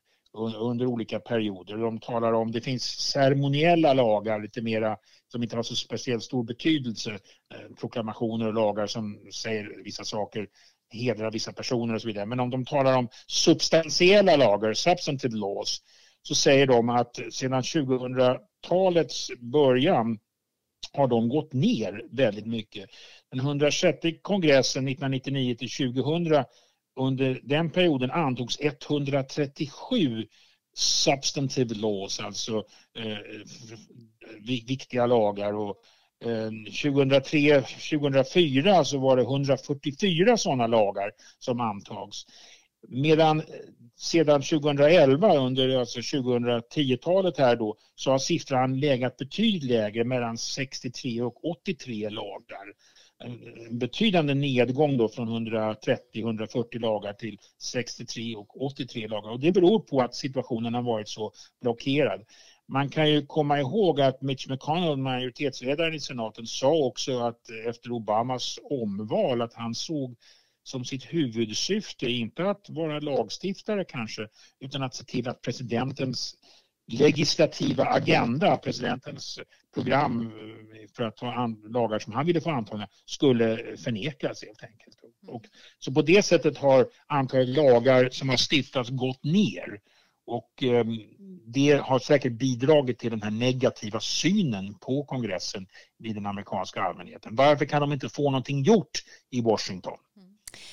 under 0.59 0.85
olika 0.85 1.19
perioder. 1.19 1.77
De 1.77 1.99
talar 1.99 2.33
om, 2.33 2.51
det 2.51 2.61
finns 2.61 2.83
ceremoniella 2.83 3.93
lagar, 3.93 4.39
lite 4.39 4.61
mera 4.61 4.97
som 5.27 5.43
inte 5.43 5.55
har 5.55 5.63
så 5.63 5.75
speciellt 5.75 6.23
stor 6.23 6.43
betydelse. 6.43 7.11
Eh, 7.53 7.75
proklamationer 7.79 8.47
och 8.47 8.53
lagar 8.53 8.87
som 8.87 9.19
säger 9.33 9.83
vissa 9.83 10.03
saker, 10.03 10.47
hedrar 10.89 11.31
vissa 11.31 11.53
personer 11.53 11.93
och 11.93 12.01
så 12.01 12.07
vidare. 12.07 12.25
Men 12.25 12.39
om 12.39 12.49
de 12.49 12.65
talar 12.65 12.97
om 12.97 13.09
substantiella 13.27 14.35
lagar, 14.35 14.73
substantive 14.73 15.37
laws, 15.37 15.81
så 16.21 16.35
säger 16.35 16.67
de 16.67 16.89
att 16.89 17.19
sedan 17.31 17.61
2000-talets 17.61 19.31
början 19.39 20.19
har 20.93 21.07
de 21.07 21.29
gått 21.29 21.53
ner 21.53 22.03
väldigt 22.11 22.45
mycket. 22.45 22.89
Den 23.31 23.39
106 23.39 23.99
kongressen 24.21 24.87
1999 24.87 25.55
till 25.55 25.69
2000 25.69 26.43
under 26.99 27.39
den 27.43 27.69
perioden 27.69 28.11
antogs 28.11 28.57
137 28.61 30.27
substantive 30.75 31.75
laws, 31.75 32.19
alltså 32.19 32.63
eh, 32.97 33.17
viktiga 34.41 35.05
lagar. 35.05 35.53
Och, 35.53 35.77
eh, 36.25 36.49
2003-2004 36.49 38.83
så 38.83 38.97
var 38.97 39.17
det 39.17 39.23
144 39.23 40.37
sådana 40.37 40.67
lagar 40.67 41.11
som 41.39 41.59
antogs. 41.59 42.25
Medan 42.87 43.39
eh, 43.39 43.45
sedan 43.95 44.41
2011, 44.41 45.37
under 45.37 45.79
alltså 45.79 45.99
2010-talet 45.99 47.37
här 47.37 47.55
då, 47.55 47.77
så 47.95 48.11
har 48.11 48.19
siffran 48.19 48.79
legat 48.79 49.17
betydligt 49.17 49.63
lägre, 49.63 50.03
mellan 50.03 50.37
63 50.37 51.21
och 51.21 51.45
83 51.45 52.09
lagar. 52.09 52.73
en 53.23 53.79
betydande 53.79 54.33
nedgång 54.33 54.97
då 54.97 55.09
från 55.09 55.47
130-140 55.47 56.79
lagar 56.79 57.13
till 57.13 57.37
63 57.61 58.35
och 58.35 58.61
83 58.61 59.07
lagar. 59.07 59.31
Och 59.31 59.39
det 59.39 59.51
beror 59.51 59.79
på 59.79 60.01
att 60.01 60.15
situationen 60.15 60.73
har 60.73 60.81
varit 60.81 61.09
så 61.09 61.31
blockerad. 61.61 62.21
Man 62.67 62.89
kan 62.89 63.09
ju 63.09 63.25
komma 63.25 63.59
ihåg 63.59 64.01
att 64.01 64.21
Mitch 64.21 64.47
McConnell, 64.47 64.97
majoritetsledaren 64.97 65.93
i 65.93 65.99
senaten, 65.99 66.45
sa 66.45 66.75
också 66.75 67.19
att 67.19 67.49
eh, 67.49 67.69
efter 67.69 67.91
Obamas 67.91 68.59
omval 68.63 69.41
att 69.41 69.53
han 69.53 69.75
såg 69.75 70.15
som 70.65 70.85
sitt 70.85 71.03
huvudsyfte, 71.13 72.05
inte 72.05 72.49
att 72.49 72.69
vara 72.69 72.99
lagstiftare 72.99 73.85
kanske, 73.85 74.27
utan 74.59 74.83
att 74.83 74.95
se 74.95 75.03
till 75.03 75.27
att 75.27 75.41
presidentens 75.41 76.35
legislativa 76.87 77.85
agenda, 77.85 78.57
presidentens 78.57 79.39
program 79.73 80.21
eh, 80.21 80.87
för 80.95 81.03
att 81.03 81.17
ta 81.17 81.55
lagar 81.63 81.99
som 81.99 82.13
han 82.13 82.25
ville 82.25 82.41
få 82.41 82.49
antagna, 82.49 82.87
skulle 83.05 83.77
förnekas 83.77 84.43
helt 84.43 84.63
enkelt. 84.63 84.97
Och, 85.27 85.43
så 85.79 85.91
på 85.91 86.01
det 86.01 86.25
sättet 86.25 86.57
har 86.57 86.87
antalet 87.07 87.49
lagar 87.49 88.09
som 88.09 88.29
har 88.29 88.37
stiftats 88.37 88.89
gått 88.89 89.23
ner. 89.23 89.79
Och 90.27 90.63
eh, 90.63 90.85
det 91.45 91.81
har 91.83 91.99
säkert 91.99 92.33
bidragit 92.33 92.99
till 92.99 93.11
den 93.11 93.21
här 93.21 93.31
negativa 93.31 93.99
synen 93.99 94.73
på 94.73 95.03
kongressen 95.03 95.67
i 96.03 96.13
den 96.13 96.25
amerikanska 96.25 96.81
allmänheten. 96.81 97.35
Varför 97.35 97.65
kan 97.65 97.81
de 97.81 97.93
inte 97.93 98.09
få 98.09 98.31
någonting 98.31 98.63
gjort 98.63 99.03
i 99.29 99.41
Washington? 99.41 99.97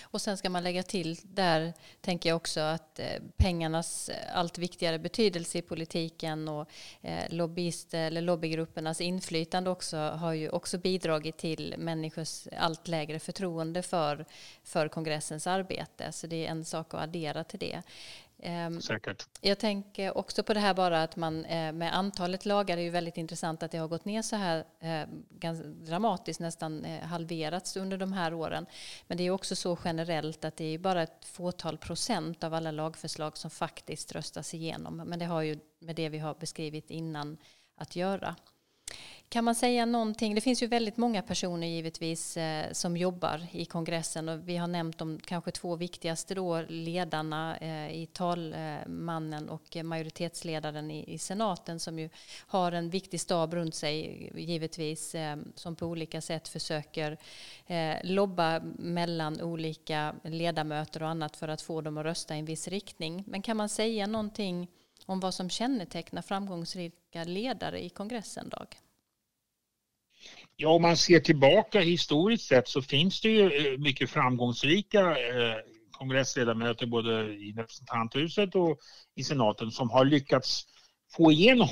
Och 0.02 0.20
sen 0.20 0.36
ska 0.36 0.50
man 0.50 0.62
lägga 0.62 0.82
till 0.82 1.18
där, 1.22 1.72
tänker 2.00 2.28
jag 2.28 2.36
också, 2.36 2.60
att 2.60 2.98
eh, 2.98 3.06
pengarnas 3.36 4.08
eh, 4.08 4.38
allt 4.38 4.58
viktigare 4.58 4.98
betydelse 4.98 5.58
i 5.58 5.62
politiken 5.62 6.48
och 6.48 6.68
eh, 7.02 7.24
lobbyister 7.28 8.06
eller 8.06 8.20
lobbygruppernas 8.20 9.00
inflytande 9.00 9.70
också 9.70 9.96
har 9.96 10.32
ju 10.32 10.48
också 10.48 10.78
bidragit 10.78 11.38
till 11.38 11.74
människors 11.78 12.48
allt 12.58 12.88
lägre 12.88 13.18
förtroende 13.18 13.82
för, 13.82 14.24
för 14.64 14.88
kongressens 14.88 15.46
arbete. 15.46 16.12
Så 16.12 16.26
det 16.26 16.46
är 16.46 16.50
en 16.50 16.64
sak 16.64 16.94
att 16.94 17.00
addera 17.00 17.44
till 17.44 17.58
det. 17.58 17.82
Ehm, 18.44 18.80
Säkert. 18.80 19.28
Jag 19.40 19.58
tänker 19.58 20.18
också 20.18 20.42
på 20.42 20.54
det 20.54 20.60
här 20.60 20.74
bara 20.74 21.02
att 21.02 21.16
man 21.16 21.44
eh, 21.44 21.72
med 21.72 21.96
antalet 21.96 22.46
lagar 22.46 22.76
är 22.76 22.82
ju 22.82 22.90
väldigt 22.90 23.16
intressant 23.16 23.62
att 23.62 23.70
det 23.70 23.78
har 23.78 23.88
gått 23.88 24.04
ner 24.04 24.22
så 24.22 24.36
här 24.36 24.64
eh, 24.80 25.08
ganska 25.30 25.68
dramatiskt, 25.68 26.40
nästan 26.40 26.84
eh, 26.84 27.02
halverats 27.02 27.76
under 27.76 27.96
de 27.96 28.12
här 28.12 28.34
åren. 28.34 28.66
Men 29.06 29.16
det 29.16 29.24
är 29.24 29.30
också 29.30 29.56
så 29.56 29.78
generellt 29.84 30.44
att 30.44 30.56
det 30.56 30.64
är 30.64 30.78
bara 30.78 31.02
ett 31.02 31.24
fåtal 31.24 31.78
procent 31.78 32.44
av 32.44 32.54
alla 32.54 32.70
lagförslag 32.70 33.36
som 33.36 33.50
faktiskt 33.50 34.12
röstas 34.12 34.54
igenom. 34.54 34.96
Men 34.96 35.18
det 35.18 35.24
har 35.24 35.42
ju 35.42 35.58
med 35.78 35.96
det 35.96 36.08
vi 36.08 36.18
har 36.18 36.34
beskrivit 36.34 36.90
innan 36.90 37.36
att 37.76 37.96
göra. 37.96 38.36
Kan 39.32 39.44
man 39.44 39.54
säga 39.54 39.86
någonting? 39.86 40.34
Det 40.34 40.40
finns 40.40 40.62
ju 40.62 40.66
väldigt 40.66 40.96
många 40.96 41.22
personer 41.22 41.66
givetvis 41.66 42.36
eh, 42.36 42.72
som 42.72 42.96
jobbar 42.96 43.46
i 43.52 43.64
kongressen 43.64 44.28
och 44.28 44.48
vi 44.48 44.56
har 44.56 44.66
nämnt 44.66 44.98
de 44.98 45.20
kanske 45.24 45.50
två 45.50 45.76
viktigaste 45.76 46.34
då, 46.34 46.62
ledarna 46.68 47.56
eh, 47.56 48.02
i 48.02 48.06
talmannen 48.06 49.48
och 49.48 49.76
majoritetsledaren 49.84 50.90
i, 50.90 51.14
i, 51.14 51.18
senaten 51.18 51.80
som 51.80 51.98
ju 51.98 52.08
har 52.46 52.72
en 52.72 52.90
viktig 52.90 53.20
stab 53.20 53.54
runt 53.54 53.74
sig 53.74 54.30
givetvis 54.34 55.14
eh, 55.14 55.36
som 55.54 55.76
på 55.76 55.86
olika 55.86 56.20
sätt 56.20 56.48
försöker 56.48 57.18
eh, 57.66 57.96
lobba 58.02 58.60
mellan 58.78 59.40
olika 59.40 60.14
ledamöter 60.24 61.02
och 61.02 61.08
annat 61.08 61.36
för 61.36 61.48
att 61.48 61.62
få 61.62 61.80
dem 61.80 61.98
att 61.98 62.04
rösta 62.04 62.36
i 62.36 62.38
en 62.38 62.44
viss 62.44 62.68
riktning. 62.68 63.24
Men 63.26 63.42
kan 63.42 63.56
man 63.56 63.68
säga 63.68 64.06
någonting 64.06 64.68
om 65.06 65.20
vad 65.20 65.34
som 65.34 65.50
kännetecknar 65.50 66.22
framgångsrika 66.22 67.24
ledare 67.24 67.84
i 67.84 67.88
kongressen, 67.88 68.48
Dag? 68.48 68.76
Ja, 70.62 70.68
om 70.68 70.82
man 70.82 70.96
ser 70.96 71.20
tillbaka 71.20 71.80
historiskt 71.80 72.46
sett 72.46 72.68
så 72.68 72.82
finns 72.82 73.20
det 73.20 73.28
ju 73.28 73.72
eh, 73.72 73.78
mycket 73.78 74.10
framgångsrika 74.10 75.00
eh, 75.00 75.56
kongressledamöter 75.90 76.86
både 76.86 77.12
i 77.22 77.54
representanthuset 77.56 78.54
och 78.54 78.78
i 79.14 79.24
senaten 79.24 79.70
som 79.70 79.90
har 79.90 80.04
lyckats 80.04 80.66
få 81.16 81.32
igenom 81.32 81.68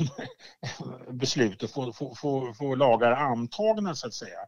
beslut 1.10 1.62
och 1.62 1.70
få, 1.70 1.92
få, 1.92 2.14
få, 2.14 2.54
få 2.54 2.74
lagar 2.74 3.12
antagna 3.12 3.94
så 3.94 4.06
att 4.06 4.14
säga. 4.14 4.40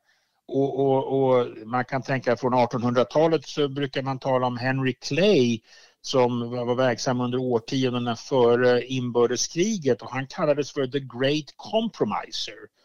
Och, 0.49 0.81
och, 0.81 1.23
och, 1.23 1.49
man 1.67 1.85
kan 1.85 2.03
tänka 2.03 2.37
från 2.37 2.55
1800-talet 2.55 3.47
så 3.47 3.69
brukar 3.69 4.03
man 4.03 4.19
tala 4.19 4.47
om 4.47 4.57
Henry 4.57 4.95
Clay 4.95 5.61
som 6.01 6.51
var 6.51 6.75
verksam 6.75 7.21
under 7.21 7.39
årtiondena 7.39 8.17
före 8.17 8.87
inbördeskriget 8.87 10.03
och 10.03 10.11
han 10.11 10.27
kallades 10.27 10.73
för 10.73 10.87
the 10.87 11.01
great 11.01 11.55
compromiser. 11.57 12.82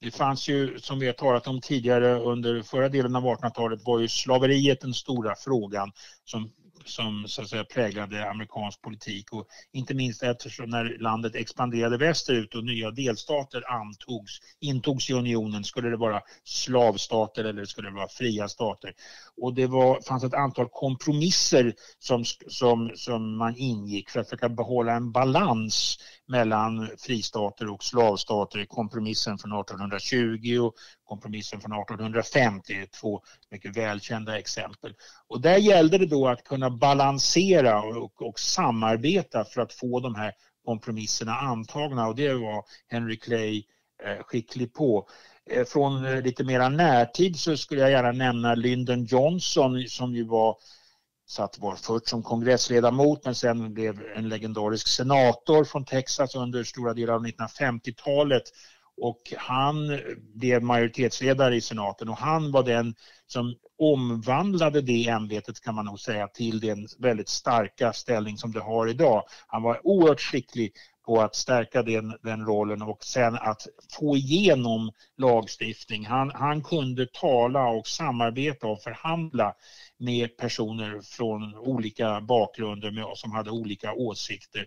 Det 0.00 0.10
fanns 0.10 0.48
ju, 0.48 0.78
som 0.78 0.98
vi 0.98 1.06
har 1.06 1.12
talat 1.12 1.46
om 1.46 1.60
tidigare 1.60 2.20
under 2.20 2.62
förra 2.62 2.88
delen 2.88 3.16
av 3.16 3.24
1800-talet, 3.24 3.80
var 3.84 4.00
ju 4.00 4.08
slaveriet 4.08 4.80
den 4.80 4.94
stora 4.94 5.34
frågan 5.36 5.92
som 6.24 6.50
som 6.88 7.24
så 7.28 7.42
att 7.42 7.48
säga 7.48 7.64
präglade 7.64 8.30
amerikansk 8.30 8.82
politik 8.82 9.32
och 9.32 9.46
inte 9.72 9.94
minst 9.94 10.22
eftersom 10.22 10.70
när 10.70 10.96
landet 11.00 11.34
expanderade 11.34 11.98
västerut 11.98 12.54
och 12.54 12.64
nya 12.64 12.90
delstater 12.90 13.70
antogs, 13.70 14.40
intogs 14.60 15.10
i 15.10 15.12
unionen, 15.12 15.64
skulle 15.64 15.90
det 15.90 15.96
vara 15.96 16.22
slavstater 16.44 17.44
eller 17.44 17.64
skulle 17.64 17.88
det 17.88 17.94
vara 17.94 18.08
fria 18.08 18.48
stater? 18.48 18.92
Och 19.36 19.54
det 19.54 19.66
var, 19.66 20.00
fanns 20.00 20.24
ett 20.24 20.34
antal 20.34 20.68
kompromisser 20.72 21.74
som, 21.98 22.24
som, 22.48 22.90
som 22.94 23.36
man 23.36 23.56
ingick 23.56 24.10
för 24.10 24.20
att 24.20 24.26
försöka 24.26 24.48
behålla 24.48 24.92
en 24.92 25.12
balans 25.12 25.98
mellan 26.28 26.88
fristater 26.98 27.70
och 27.70 27.84
slavstater. 27.84 28.64
Kompromissen 28.64 29.38
från 29.38 29.60
1820 29.60 30.58
och 30.58 30.74
kompromissen 31.04 31.60
från 31.60 31.72
1850 31.72 32.72
är 32.72 32.86
två 32.86 33.22
mycket 33.50 33.76
välkända 33.76 34.38
exempel. 34.38 34.94
Och 35.28 35.40
där 35.40 35.56
gällde 35.56 35.98
det 35.98 36.06
då 36.06 36.28
att 36.28 36.44
kunna 36.44 36.70
balansera 36.70 37.82
och, 37.82 38.22
och 38.22 38.38
samarbeta 38.38 39.44
för 39.44 39.60
att 39.60 39.72
få 39.72 40.00
de 40.00 40.14
här 40.14 40.32
kompromisserna 40.64 41.32
antagna 41.32 42.06
och 42.06 42.16
det 42.16 42.34
var 42.34 42.64
Henry 42.88 43.16
Clay 43.16 43.64
eh, 44.04 44.22
skicklig 44.24 44.74
på. 44.74 45.08
Eh, 45.50 45.64
från 45.64 46.06
eh, 46.06 46.22
lite 46.22 46.44
mera 46.44 46.68
närtid 46.68 47.38
så 47.38 47.56
skulle 47.56 47.80
jag 47.80 47.90
gärna 47.90 48.12
nämna 48.12 48.54
Lyndon 48.54 49.04
Johnson 49.04 49.88
som 49.88 50.14
ju 50.14 50.24
var 50.24 50.56
satt 51.26 51.58
var 51.58 51.76
först 51.76 52.08
som 52.08 52.22
kongressledamot 52.22 53.24
men 53.24 53.34
sen 53.34 53.74
blev 53.74 54.02
en 54.16 54.28
legendarisk 54.28 54.88
senator 54.88 55.64
från 55.64 55.84
Texas 55.84 56.34
under 56.34 56.64
stora 56.64 56.94
delar 56.94 57.14
av 57.14 57.26
1950-talet 57.26 58.42
och 58.96 59.32
han 59.36 60.00
blev 60.34 60.62
majoritetsledare 60.62 61.56
i 61.56 61.60
senaten 61.60 62.08
och 62.08 62.16
han 62.16 62.52
var 62.52 62.62
den 62.62 62.94
som 63.26 63.54
omvandlade 63.78 64.80
det 64.80 65.08
ämbetet 65.08 65.60
kan 65.60 65.74
man 65.74 65.84
nog 65.84 66.00
säga 66.00 66.28
till 66.28 66.60
den 66.60 66.88
väldigt 66.98 67.28
starka 67.28 67.92
ställning 67.92 68.38
som 68.38 68.52
det 68.52 68.60
har 68.60 68.88
idag. 68.88 69.22
Han 69.46 69.62
var 69.62 69.86
oerhört 69.86 70.20
skicklig 70.20 70.72
på 71.06 71.20
att 71.20 71.34
stärka 71.34 71.82
den, 71.82 72.14
den 72.22 72.46
rollen 72.46 72.82
och 72.82 73.04
sen 73.04 73.34
att 73.34 73.66
få 73.98 74.16
igenom 74.16 74.90
lagstiftning. 75.16 76.06
Han, 76.06 76.30
han 76.34 76.62
kunde 76.62 77.06
tala 77.06 77.68
och 77.68 77.86
samarbeta 77.86 78.66
och 78.66 78.82
förhandla 78.82 79.54
med 79.98 80.36
personer 80.36 81.00
från 81.00 81.54
olika 81.54 82.20
bakgrunder 82.20 82.90
med, 82.90 83.06
som 83.14 83.32
hade 83.32 83.50
olika 83.50 83.92
åsikter. 83.92 84.66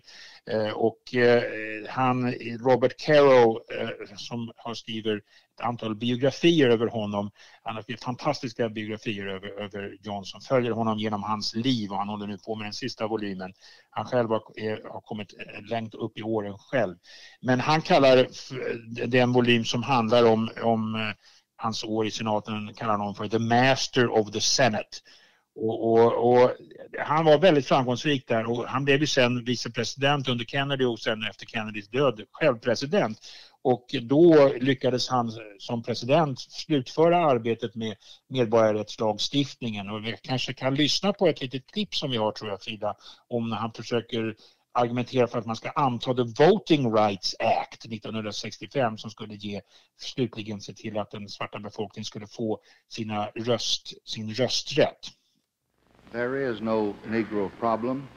Eh, 0.50 0.70
och 0.70 1.14
eh, 1.14 1.42
han, 1.88 2.32
Robert 2.64 2.96
Caro 2.96 3.60
eh, 3.80 4.16
som 4.16 4.52
har 4.56 4.74
skrivit 4.74 5.24
ett 5.60 5.60
antal 5.60 5.94
biografier 5.94 6.68
över 6.68 6.86
honom, 6.86 7.30
han 7.62 7.74
har 7.74 7.82
skrivit 7.82 8.04
fantastiska 8.04 8.68
biografier 8.68 9.26
över, 9.26 9.48
över 9.48 9.96
Johnson, 10.02 10.40
följer 10.40 10.72
honom 10.72 10.98
genom 10.98 11.22
hans 11.22 11.54
liv 11.54 11.90
och 11.90 11.98
han 11.98 12.08
håller 12.08 12.26
nu 12.26 12.38
på 12.38 12.54
med 12.54 12.66
den 12.66 12.72
sista 12.72 13.06
volymen. 13.06 13.52
Han 13.90 14.04
själv 14.04 14.28
har, 14.28 14.42
är, 14.56 14.90
har 14.92 15.00
kommit 15.00 15.34
eh, 15.38 15.62
långt 15.62 15.94
upp 15.94 16.18
i 16.18 16.22
åren 16.22 16.58
själv. 16.58 16.96
Men 17.40 17.60
han 17.60 17.82
kallar 17.82 18.28
den 19.06 19.32
volym 19.32 19.64
som 19.64 19.82
handlar 19.82 20.24
om, 20.24 20.50
om 20.62 20.94
eh, 20.94 21.00
hans 21.56 21.84
år 21.84 22.06
i 22.06 22.10
senaten 22.10 22.74
kallar 22.74 22.96
honom 22.96 23.14
för 23.14 23.28
the 23.28 23.38
master 23.38 24.08
of 24.08 24.30
the 24.30 24.40
senate. 24.40 24.98
Och, 25.62 25.92
och, 25.92 26.32
och, 26.32 26.50
han 26.98 27.24
var 27.24 27.38
väldigt 27.38 27.66
framgångsrik 27.66 28.28
där 28.28 28.50
och 28.50 28.64
han 28.64 28.84
blev 28.84 29.00
ju 29.00 29.06
sen 29.06 29.44
vicepresident 29.44 30.28
under 30.28 30.44
Kennedy 30.44 30.84
och 30.84 30.98
sen 30.98 31.24
efter 31.30 31.46
Kennedys 31.46 31.88
död 31.88 32.20
själv 32.32 32.58
president. 32.58 33.18
Och 33.62 33.86
då 34.02 34.52
lyckades 34.60 35.08
han 35.08 35.32
som 35.58 35.82
president 35.82 36.40
slutföra 36.40 37.26
arbetet 37.26 37.74
med 37.74 37.96
medborgarrättslagstiftningen 38.28 39.90
och 39.90 40.06
vi 40.06 40.16
kanske 40.22 40.52
kan 40.54 40.74
lyssna 40.74 41.12
på 41.12 41.26
ett 41.26 41.40
litet 41.40 41.66
klipp 41.66 41.94
som 41.94 42.10
vi 42.10 42.16
har 42.16 42.32
tror 42.32 42.50
jag 42.50 42.62
Frida 42.62 42.94
om 43.28 43.50
när 43.50 43.56
han 43.56 43.72
försöker 43.72 44.34
argumentera 44.72 45.26
för 45.26 45.38
att 45.38 45.46
man 45.46 45.56
ska 45.56 45.70
anta 45.70 46.14
The 46.14 46.44
Voting 46.44 46.94
Rights 46.94 47.36
Act 47.38 47.84
1965 47.84 48.98
som 48.98 49.10
skulle 49.10 49.34
ge 49.34 49.60
slutligen 49.98 50.60
se 50.60 50.72
till 50.72 50.98
att 50.98 51.10
den 51.10 51.28
svarta 51.28 51.58
befolkningen 51.58 52.04
skulle 52.04 52.26
få 52.26 52.60
sina 52.88 53.26
röst, 53.26 54.08
sin 54.08 54.34
rösträtt. 54.34 55.19
There 56.12 56.36
is 56.50 56.60
no 56.60 56.96
Negro 57.06 57.50
problem. 57.60 58.08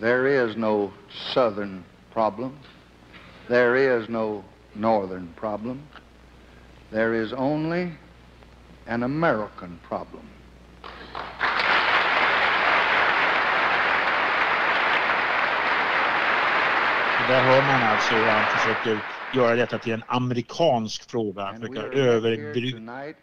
There 0.00 0.26
is 0.26 0.56
no 0.56 0.90
Southern 1.34 1.84
problem. 2.12 2.58
There 3.48 3.76
is 3.76 4.08
no 4.08 4.42
Northern 4.74 5.34
problem. 5.36 5.82
There 6.90 7.14
is 7.14 7.32
only 7.34 7.92
an 8.86 9.02
American 9.02 9.78
problem. 9.86 10.26
Där 17.28 17.40
hör 17.40 17.62
man 17.62 17.82
alltså 17.82 18.14
hur 18.14 18.26
han 18.26 18.58
försöker 18.58 18.98
göra 19.34 19.56
detta 19.56 19.78
till 19.78 19.92
en 19.92 20.02
amerikansk 20.06 21.10
fråga. 21.10 21.42
Han 21.42 21.60
försöker 21.60 21.98
överbrygga. 21.98 23.14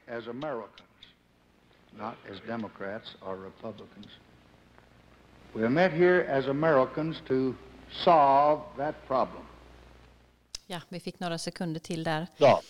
Not 1.97 2.15
as 2.31 2.37
Democrats 2.47 3.15
or 3.21 3.35
Republicans. 3.35 4.07
We 5.53 5.63
are 5.63 5.69
met 5.69 5.91
here 5.91 6.25
as 6.29 6.47
Americans 6.47 7.21
to 7.27 7.55
solve 7.91 8.61
that 8.77 8.95
problem. 9.07 9.43
Ja, 10.67 10.81
vi 10.89 10.99
fick 10.99 11.19
några 11.19 11.37
sekunder 11.37 11.79
till 11.79 12.03
där. 12.03 12.27
Ja, 12.37 12.61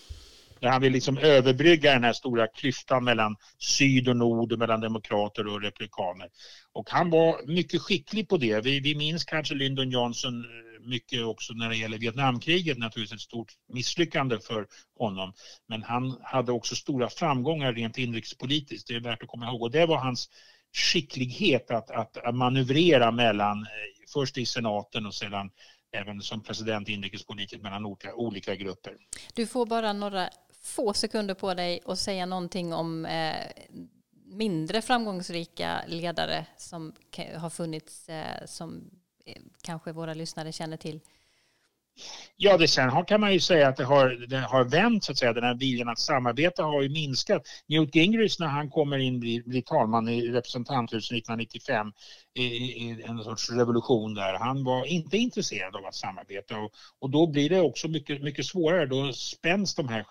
han 0.62 0.80
vill 0.80 0.92
liksom 0.92 1.18
överbrygga 1.18 1.92
den 1.92 2.04
här 2.04 2.12
stora 2.12 2.46
klyftan 2.46 3.04
mellan 3.04 3.36
syd 3.58 4.08
och 4.08 4.16
nord, 4.16 4.58
mellan 4.58 4.80
demokrater 4.80 5.46
och 5.46 5.62
republikaner. 5.62 6.28
Och 6.72 6.90
han 6.90 7.10
var 7.10 7.46
mycket 7.46 7.82
skicklig 7.82 8.28
på 8.28 8.36
det. 8.36 8.60
Vi, 8.64 8.80
vi 8.80 8.94
minns 8.94 9.24
kanske 9.24 9.54
Lyndon 9.54 9.90
Johnson 9.90 10.44
eh, 10.44 10.69
mycket 10.84 11.24
också 11.24 11.52
när 11.52 11.68
det 11.68 11.76
gäller 11.76 11.98
Vietnamkriget, 11.98 12.78
naturligtvis 12.78 13.16
ett 13.16 13.20
stort 13.20 13.52
misslyckande 13.68 14.38
för 14.38 14.66
honom. 14.98 15.32
Men 15.68 15.82
han 15.82 16.20
hade 16.22 16.52
också 16.52 16.76
stora 16.76 17.08
framgångar 17.08 17.72
rent 17.72 17.98
inrikespolitiskt, 17.98 18.88
det 18.88 18.94
är 18.94 19.00
värt 19.00 19.22
att 19.22 19.28
komma 19.28 19.46
ihåg. 19.46 19.62
Och 19.62 19.70
det 19.70 19.86
var 19.86 19.96
hans 19.96 20.30
skicklighet 20.72 21.70
att, 21.70 21.90
att 21.90 22.34
manövrera 22.34 23.10
mellan, 23.10 23.62
eh, 23.62 23.66
först 24.12 24.38
i 24.38 24.46
senaten 24.46 25.06
och 25.06 25.14
sedan 25.14 25.50
även 25.92 26.22
som 26.22 26.42
president 26.42 26.88
inrikespolitiskt 26.88 27.62
mellan 27.62 27.86
olika, 27.86 28.14
olika 28.14 28.54
grupper. 28.54 28.96
Du 29.34 29.46
får 29.46 29.66
bara 29.66 29.92
några 29.92 30.30
få 30.62 30.92
sekunder 30.92 31.34
på 31.34 31.54
dig 31.54 31.80
att 31.84 31.98
säga 31.98 32.26
någonting 32.26 32.72
om 32.72 33.06
eh, 33.06 33.46
mindre 34.24 34.82
framgångsrika 34.82 35.80
ledare 35.86 36.46
som 36.56 36.92
har 37.36 37.50
funnits 37.50 38.08
eh, 38.08 38.46
som 38.46 38.90
kanske 39.62 39.92
våra 39.92 40.14
lyssnare 40.14 40.52
känner 40.52 40.76
till? 40.76 41.00
Ja, 42.36 42.56
det 42.56 42.68
sen 42.68 43.04
kan 43.04 43.20
man 43.20 43.32
ju 43.32 43.40
säga 43.40 43.68
att 43.68 43.76
det 43.76 43.84
har, 43.84 44.26
det 44.28 44.38
har 44.38 44.64
vänt 44.64 45.04
så 45.04 45.12
att 45.12 45.18
säga. 45.18 45.32
Den 45.32 45.44
här 45.44 45.54
viljan 45.54 45.88
att 45.88 45.98
samarbeta 45.98 46.62
har 46.62 46.82
ju 46.82 46.88
minskat. 46.88 47.42
Newt 47.68 47.94
Gingrich 47.94 48.40
när 48.40 48.46
han 48.46 48.70
kommer 48.70 48.98
in 48.98 49.20
blir, 49.20 49.42
blir 49.42 49.62
talman 49.62 50.08
i 50.08 50.28
representanthuset 50.28 51.16
1995 51.16 51.92
i, 52.34 52.42
i, 52.42 53.02
en 53.08 53.24
sorts 53.24 53.50
revolution 53.50 54.14
där. 54.14 54.38
Han 54.38 54.64
var 54.64 54.84
inte 54.84 55.16
intresserad 55.16 55.76
av 55.76 55.86
att 55.86 55.94
samarbeta 55.94 56.58
och, 56.58 56.72
och 56.98 57.10
då 57.10 57.26
blir 57.26 57.50
det 57.50 57.60
också 57.60 57.88
mycket, 57.88 58.22
mycket 58.22 58.46
svårare. 58.46 58.86
Då 58.86 59.12
spänns 59.12 59.74
de 59.74 59.88
här 59.88 60.04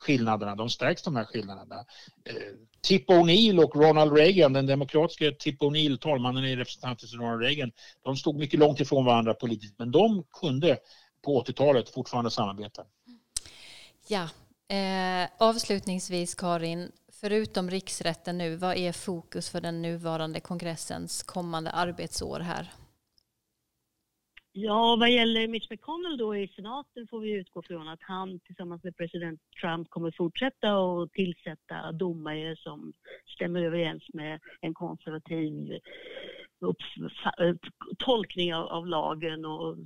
skillnaderna, 0.00 0.54
de 0.54 0.70
stärks 0.70 1.02
de 1.02 1.16
här 1.16 1.24
skillnaderna. 1.24 1.84
Eh, 2.24 2.34
Tip 2.82 3.10
O'Neill 3.10 3.64
och 3.64 3.76
Ronald 3.76 4.12
Reagan, 4.12 4.52
den 4.52 4.66
demokratiska 4.66 5.32
Tip 5.38 5.62
O'Neill, 5.62 5.98
talmannen 5.98 6.44
i 6.44 6.56
representanthuset 6.56 7.20
Ronald 7.20 7.42
Reagan, 7.42 7.72
de 8.04 8.16
stod 8.16 8.36
mycket 8.36 8.60
långt 8.60 8.80
ifrån 8.80 9.04
varandra 9.04 9.34
politiskt 9.34 9.78
men 9.78 9.90
de 9.90 10.24
kunde 10.40 10.78
på 11.24 11.44
80-talet 11.44 11.90
fortfarande 11.90 12.30
samarbeta. 12.30 12.82
Ja, 14.08 14.28
eh, 14.76 15.28
avslutningsvis 15.38 16.34
Karin, 16.34 16.92
förutom 17.12 17.70
riksrätten 17.70 18.38
nu, 18.38 18.56
vad 18.56 18.76
är 18.76 18.92
fokus 18.92 19.50
för 19.50 19.60
den 19.60 19.82
nuvarande 19.82 20.40
kongressens 20.40 21.22
kommande 21.22 21.70
arbetsår 21.70 22.40
här? 22.40 22.72
Ja, 24.52 24.96
vad 25.00 25.10
gäller 25.10 25.48
Mitch 25.48 25.70
McConnell 25.70 26.16
då 26.16 26.36
i 26.36 26.48
senaten 26.48 27.06
får 27.10 27.20
vi 27.20 27.32
utgå 27.32 27.62
från 27.62 27.88
att 27.88 28.02
han 28.02 28.40
tillsammans 28.40 28.84
med 28.84 28.96
president 28.96 29.40
Trump 29.60 29.90
kommer 29.90 30.10
fortsätta 30.10 30.74
att 30.74 31.12
tillsätta 31.12 31.92
domare 31.92 32.56
som 32.56 32.92
stämmer 33.26 33.62
överens 33.62 34.02
med 34.12 34.40
en 34.60 34.74
konservativ 34.74 35.80
tolkning 37.98 38.54
av, 38.54 38.66
av 38.66 38.86
lagen 38.86 39.44
och, 39.44 39.76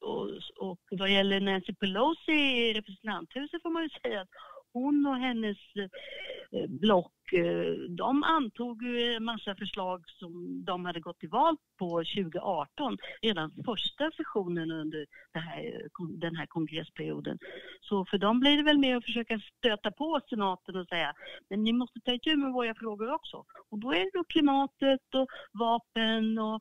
och, 0.00 0.28
och 0.56 0.80
vad 0.90 1.10
gäller 1.10 1.40
Nancy 1.40 1.74
Pelosi 1.74 2.32
i 2.32 2.74
representanthuset 2.74 3.62
får 3.62 3.70
man 3.70 3.82
ju 3.82 3.88
säga 3.88 4.20
att 4.20 4.28
hon 4.72 5.06
och 5.06 5.16
hennes 5.16 5.58
eh, 5.76 6.68
block, 6.68 7.32
eh, 7.32 7.72
de 7.88 8.22
antog 8.22 8.82
en 8.84 9.24
massa 9.24 9.54
förslag 9.54 10.02
som 10.06 10.64
de 10.64 10.84
hade 10.84 11.00
gått 11.00 11.18
till 11.18 11.28
val 11.28 11.56
på 11.78 11.88
2018, 11.88 12.98
redan 13.22 13.52
första 13.64 14.10
sessionen 14.16 14.70
under 14.70 15.06
här, 15.34 15.64
eh, 15.64 16.06
den 16.08 16.36
här 16.36 16.46
kongressperioden. 16.46 17.38
Så 17.80 18.04
för 18.04 18.18
dem 18.18 18.40
blir 18.40 18.56
det 18.56 18.62
väl 18.62 18.78
mer 18.78 18.96
att 18.96 19.04
försöka 19.04 19.40
stöta 19.58 19.90
på 19.90 20.20
senaten 20.28 20.76
och 20.76 20.88
säga, 20.88 21.14
men 21.50 21.64
ni 21.64 21.72
måste 21.72 22.00
ta 22.00 22.12
itu 22.12 22.36
med 22.36 22.52
våra 22.52 22.74
frågor 22.74 23.14
också. 23.14 23.44
Och 23.70 23.78
då 23.78 23.92
är 23.92 23.98
det 23.98 24.10
då 24.14 24.24
klimatet 24.24 25.14
och 25.14 25.28
vapen 25.52 26.38
och, 26.38 26.60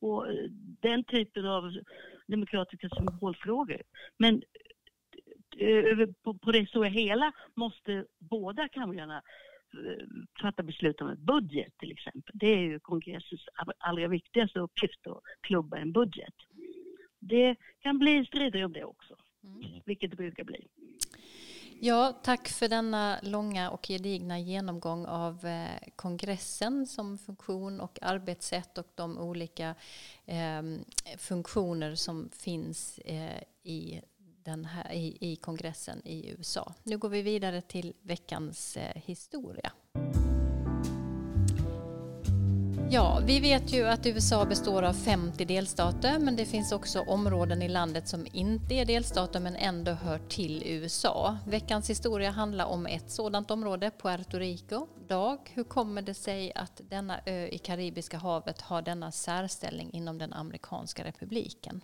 och 0.00 0.26
den 0.80 1.04
typen 1.04 1.46
av 1.46 1.72
demokratiska 2.26 2.88
symbolfrågor. 2.88 3.82
Men 4.18 4.42
på, 6.22 6.34
på 6.34 6.52
det 6.52 6.68
stora 6.68 6.88
hela 6.88 7.32
måste 7.54 8.04
båda 8.18 8.68
kamrarna 8.68 9.22
eh, 9.74 10.06
fatta 10.42 10.62
beslut 10.62 11.00
om 11.00 11.08
en 11.08 11.24
budget 11.24 11.78
till 11.78 11.92
exempel. 11.92 12.32
Det 12.34 12.46
är 12.46 12.60
ju 12.60 12.80
kongressens 12.80 13.40
allra 13.78 14.08
viktigaste 14.08 14.58
uppgift 14.58 15.06
att 15.06 15.22
klubba 15.40 15.78
en 15.78 15.92
budget. 15.92 16.34
Det 17.18 17.56
kan 17.80 17.98
bli 17.98 18.26
strider 18.26 18.64
om 18.64 18.72
det 18.72 18.84
också, 18.84 19.16
mm. 19.44 19.80
vilket 19.84 20.10
det 20.10 20.16
brukar 20.16 20.44
bli. 20.44 20.68
Ja, 21.82 22.20
tack 22.22 22.48
för 22.48 22.68
denna 22.68 23.18
långa 23.22 23.70
och 23.70 23.86
gedigna 23.86 24.38
genomgång 24.38 25.06
av 25.06 25.46
eh, 25.46 25.88
kongressen 25.96 26.86
som 26.86 27.18
funktion 27.18 27.80
och 27.80 27.98
arbetssätt 28.02 28.78
och 28.78 28.86
de 28.94 29.18
olika 29.18 29.74
eh, 30.26 30.62
funktioner 31.18 31.94
som 31.94 32.30
finns 32.32 32.98
eh, 32.98 33.42
i 33.62 34.00
den 34.44 34.64
här, 34.64 34.92
i, 34.92 35.16
i 35.20 35.36
kongressen 35.36 36.02
i 36.04 36.30
USA. 36.30 36.74
Nu 36.82 36.98
går 36.98 37.08
vi 37.08 37.22
vidare 37.22 37.60
till 37.60 37.92
veckans 38.02 38.76
eh, 38.76 39.02
historia. 39.04 39.72
Ja, 42.92 43.22
vi 43.24 43.40
vet 43.40 43.72
ju 43.72 43.86
att 43.86 44.06
USA 44.06 44.44
består 44.44 44.82
av 44.82 44.92
50 44.92 45.44
delstater 45.44 46.18
men 46.18 46.36
det 46.36 46.44
finns 46.44 46.72
också 46.72 47.00
områden 47.00 47.62
i 47.62 47.68
landet 47.68 48.08
som 48.08 48.26
inte 48.32 48.74
är 48.74 48.84
delstater 48.84 49.40
men 49.40 49.56
ändå 49.56 49.92
hör 49.92 50.18
till 50.18 50.62
USA. 50.66 51.38
Veckans 51.46 51.90
historia 51.90 52.30
handlar 52.30 52.64
om 52.64 52.86
ett 52.86 53.10
sådant 53.10 53.50
område, 53.50 53.90
Puerto 53.90 54.38
Rico. 54.38 54.86
Dag, 55.08 55.38
hur 55.54 55.64
kommer 55.64 56.02
det 56.02 56.14
sig 56.14 56.52
att 56.54 56.80
denna 56.90 57.20
ö 57.26 57.46
i 57.46 57.58
Karibiska 57.58 58.18
havet 58.18 58.60
har 58.60 58.82
denna 58.82 59.12
särställning 59.12 59.90
inom 59.92 60.18
den 60.18 60.32
amerikanska 60.32 61.04
republiken? 61.04 61.80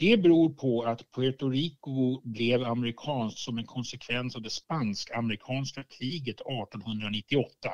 Det 0.00 0.16
beror 0.16 0.48
på 0.48 0.82
att 0.82 1.12
Puerto 1.12 1.48
Rico 1.48 2.20
blev 2.24 2.64
amerikanskt 2.64 3.38
som 3.38 3.58
en 3.58 3.66
konsekvens 3.66 4.36
av 4.36 4.42
det 4.42 4.50
spansk-amerikanska 4.50 5.82
kriget 5.82 6.40
1898. 6.40 7.70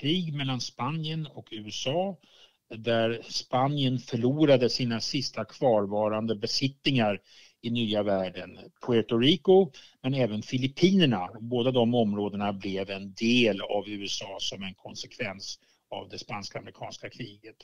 Krig 0.00 0.34
mellan 0.34 0.60
Spanien 0.60 1.26
och 1.26 1.48
USA 1.50 2.16
där 2.68 3.22
Spanien 3.22 3.98
förlorade 3.98 4.70
sina 4.70 5.00
sista 5.00 5.44
kvarvarande 5.44 6.36
besittningar 6.36 7.20
i 7.60 7.70
nya 7.70 8.02
världen. 8.02 8.58
Puerto 8.86 9.18
Rico 9.18 9.70
men 10.02 10.14
även 10.14 10.42
Filippinerna. 10.42 11.28
Båda 11.40 11.70
de 11.70 11.94
områdena 11.94 12.52
blev 12.52 12.90
en 12.90 13.14
del 13.14 13.60
av 13.60 13.88
USA 13.88 14.36
som 14.40 14.62
en 14.62 14.74
konsekvens 14.74 15.58
av 15.90 16.08
det 16.08 16.18
spansk-amerikanska 16.18 17.10
kriget. 17.10 17.56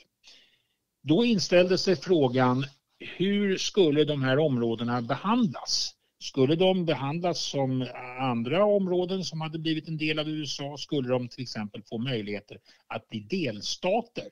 Då 1.01 1.25
inställde 1.25 1.77
sig 1.77 1.95
frågan 1.95 2.65
hur 3.05 3.57
skulle 3.57 4.03
de 4.03 4.23
här 4.23 4.39
områdena 4.39 5.01
behandlas? 5.01 5.95
Skulle 6.19 6.55
de 6.55 6.85
behandlas 6.85 7.39
som 7.39 7.87
andra 8.19 8.65
områden 8.65 9.23
som 9.23 9.41
hade 9.41 9.59
blivit 9.59 9.87
en 9.87 9.97
del 9.97 10.19
av 10.19 10.29
USA? 10.29 10.77
Skulle 10.77 11.09
de 11.09 11.27
till 11.27 11.43
exempel 11.43 11.83
få 11.83 11.97
möjligheter 11.97 12.57
att 12.87 13.07
bli 13.07 13.19
delstater? 13.19 14.27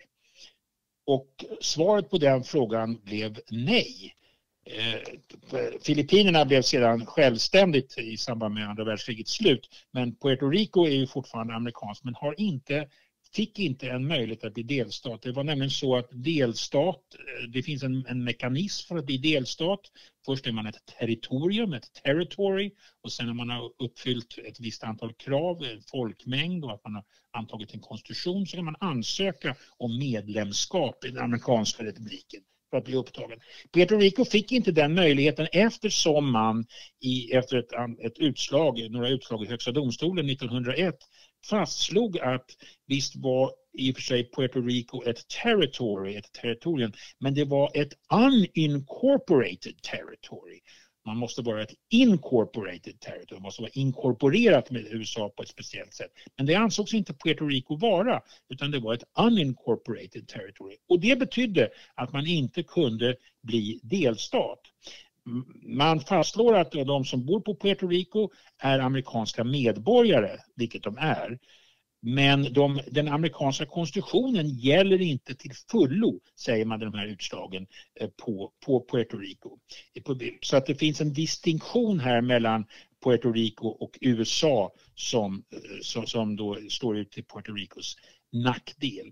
Och 1.05 1.45
svaret 1.61 2.09
på 2.09 2.17
den 2.17 2.43
frågan 2.43 3.01
blev 3.03 3.39
nej. 3.49 4.15
Eh, 4.65 4.99
Filippinerna 5.81 6.45
blev 6.45 6.61
sedan 6.61 7.05
självständigt 7.05 7.97
i 7.97 8.17
samband 8.17 8.53
med 8.53 8.69
andra 8.69 8.83
världskrigets 8.83 9.31
slut 9.31 9.69
men 9.91 10.15
Puerto 10.15 10.49
Rico 10.49 10.85
är 10.85 10.95
ju 10.95 11.07
fortfarande 11.07 11.53
amerikanskt 11.53 12.03
men 12.03 12.15
har 12.15 12.39
inte 12.39 12.87
fick 13.33 13.59
inte 13.59 13.89
en 13.89 14.07
möjlighet 14.07 14.43
att 14.43 14.53
bli 14.53 14.63
delstat. 14.63 15.21
Det 15.21 15.31
var 15.31 15.43
nämligen 15.43 15.71
så 15.71 15.97
att 15.97 16.09
delstat, 16.11 17.03
eh, 17.13 17.49
det 17.49 17.63
finns 17.63 17.83
en, 17.83 18.05
en 18.05 18.23
mekanism 18.23 18.87
för 18.87 18.97
att 18.97 19.05
bli 19.05 19.17
delstat. 19.17 19.79
Först 20.25 20.47
är 20.47 20.51
man 20.51 20.67
ett 20.67 20.85
territorium, 20.99 21.73
ett 21.73 21.93
territory 22.03 22.71
och 23.01 23.11
sen 23.11 23.25
när 23.25 23.33
man 23.33 23.49
har 23.49 23.71
uppfyllt 23.79 24.37
ett 24.37 24.59
visst 24.59 24.83
antal 24.83 25.13
krav, 25.13 25.63
en 25.63 25.81
folkmängd 25.91 26.65
och 26.65 26.73
att 26.73 26.83
man 26.83 26.95
har 26.95 27.03
antagit 27.31 27.73
en 27.73 27.79
konstitution 27.79 28.47
så 28.47 28.55
kan 28.55 28.65
man 28.65 28.75
ansöka 28.79 29.55
om 29.77 29.99
medlemskap 29.99 31.05
i 31.05 31.07
den 31.07 31.23
amerikanska 31.23 31.83
republiken. 31.83 32.41
för 32.69 32.77
att 32.77 32.85
bli 32.85 32.95
upptagen. 32.95 33.39
Puerto 33.73 33.97
Rico 33.97 34.25
fick 34.25 34.51
inte 34.51 34.71
den 34.71 34.95
möjligheten 34.95 35.47
eftersom 35.51 36.31
man 36.31 36.65
i, 36.99 37.31
efter 37.31 37.57
ett, 37.57 37.71
ett 38.05 38.19
utslag, 38.19 38.91
några 38.91 39.09
utslag 39.09 39.43
i 39.43 39.47
Högsta 39.47 39.71
domstolen 39.71 40.29
1901 40.29 40.95
fastslog 41.49 42.19
att 42.19 42.45
visst 42.87 43.15
var 43.15 43.51
i 43.77 43.91
och 43.91 43.95
för 43.95 44.01
sig 44.01 44.31
Puerto 44.31 44.61
Rico 44.61 45.03
ett 45.03 45.27
territory, 45.43 46.15
ett 46.15 46.33
territorium, 46.33 46.91
men 47.19 47.33
det 47.33 47.45
var 47.45 47.71
ett 47.73 47.93
unincorporated 48.13 49.81
territory. 49.81 50.59
Man 51.05 51.17
måste 51.17 51.41
vara 51.41 51.61
ett 51.61 51.73
incorporated 51.89 52.99
territory, 52.99 53.35
man 53.35 53.41
måste 53.41 53.61
vara 53.61 53.71
inkorporerat 53.73 54.71
med 54.71 54.87
USA 54.91 55.29
på 55.29 55.43
ett 55.43 55.49
speciellt 55.49 55.93
sätt. 55.93 56.11
Men 56.37 56.45
det 56.45 56.55
ansågs 56.55 56.93
inte 56.93 57.13
Puerto 57.13 57.47
Rico 57.47 57.75
vara, 57.75 58.21
utan 58.49 58.71
det 58.71 58.79
var 58.79 58.93
ett 58.93 59.03
unincorporated 59.19 60.27
territory. 60.27 60.77
Och 60.89 60.99
det 60.99 61.19
betydde 61.19 61.69
att 61.95 62.13
man 62.13 62.27
inte 62.27 62.63
kunde 62.63 63.15
bli 63.43 63.79
delstat. 63.83 64.59
Man 65.67 65.99
fastslår 65.99 66.57
att 66.57 66.71
de 66.71 67.05
som 67.05 67.25
bor 67.25 67.41
på 67.41 67.55
Puerto 67.55 67.87
Rico 67.87 68.29
är 68.57 68.79
amerikanska 68.79 69.43
medborgare, 69.43 70.37
vilket 70.55 70.83
de 70.83 70.97
är. 70.97 71.39
Men 72.01 72.53
de, 72.53 72.81
den 72.91 73.07
amerikanska 73.07 73.65
konstitutionen 73.65 74.49
gäller 74.49 75.01
inte 75.01 75.35
till 75.35 75.51
fullo, 75.71 76.19
säger 76.39 76.65
man 76.65 76.81
i 76.81 76.85
de 76.85 76.93
här 76.93 77.07
utslagen, 77.07 77.67
eh, 77.99 78.09
på, 78.25 78.51
på 78.65 78.85
Puerto 78.91 79.17
Rico. 79.17 79.57
Så 80.41 80.57
att 80.57 80.65
det 80.65 80.75
finns 80.75 81.01
en 81.01 81.13
distinktion 81.13 81.99
här 81.99 82.21
mellan 82.21 82.65
Puerto 83.03 83.31
Rico 83.31 83.67
och 83.67 83.97
USA 84.01 84.71
som, 84.95 85.43
eh, 85.53 85.59
som, 85.81 86.07
som 86.07 86.35
då 86.35 86.57
står 86.69 86.97
ut 86.97 87.11
till 87.11 87.25
Puerto 87.25 87.53
Ricos 87.53 87.95
nackdel. 88.31 89.11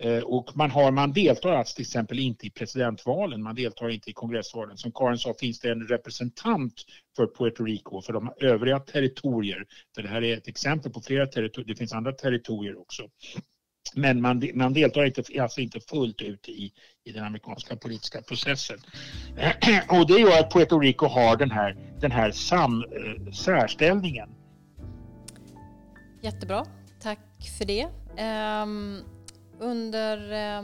Eh, 0.00 0.22
och 0.22 0.56
man, 0.56 0.70
har, 0.70 0.90
man 0.90 1.12
deltar 1.12 1.52
alltså 1.52 1.74
till 1.74 1.82
exempel 1.82 2.18
inte 2.18 2.46
i 2.46 2.50
presidentvalen, 2.50 3.42
man 3.42 3.54
deltar 3.54 3.88
inte 3.88 4.10
i 4.10 4.12
kongressvalen. 4.12 4.76
Som 4.76 4.92
Karin 4.92 5.18
sa 5.18 5.34
finns 5.40 5.60
det 5.60 5.70
en 5.70 5.86
representant 5.86 6.74
för 7.16 7.26
Puerto 7.26 7.64
Rico 7.64 8.02
för 8.02 8.12
de 8.12 8.32
övriga 8.40 8.78
territorier. 8.78 9.66
För 9.94 10.02
det 10.02 10.08
här 10.08 10.24
är 10.24 10.36
ett 10.36 10.48
exempel 10.48 10.92
på 10.92 11.00
flera 11.00 11.26
territorier, 11.26 11.68
det 11.68 11.76
finns 11.78 11.92
andra 11.92 12.12
territorier 12.12 12.80
också. 12.80 13.02
Men 13.94 14.20
man, 14.20 14.50
man 14.54 14.72
deltar 14.72 15.04
inte, 15.04 15.42
alltså 15.42 15.60
inte 15.60 15.80
fullt 15.80 16.22
ut 16.22 16.48
i, 16.48 16.72
i 17.04 17.12
den 17.12 17.24
amerikanska 17.24 17.76
politiska 17.76 18.22
processen. 18.22 18.78
Och 19.88 20.06
det 20.06 20.18
gör 20.18 20.40
att 20.40 20.52
Puerto 20.52 20.78
Rico 20.78 21.06
har 21.06 21.36
den 21.36 21.50
här, 21.50 21.76
den 22.00 22.10
här 22.10 22.30
sam, 22.30 22.82
eh, 22.82 23.32
särställningen. 23.32 24.28
Jättebra, 26.22 26.64
tack 27.02 27.18
för 27.58 27.64
det. 27.64 27.88
Um... 28.62 29.17
Under 29.58 30.32
eh, 30.32 30.62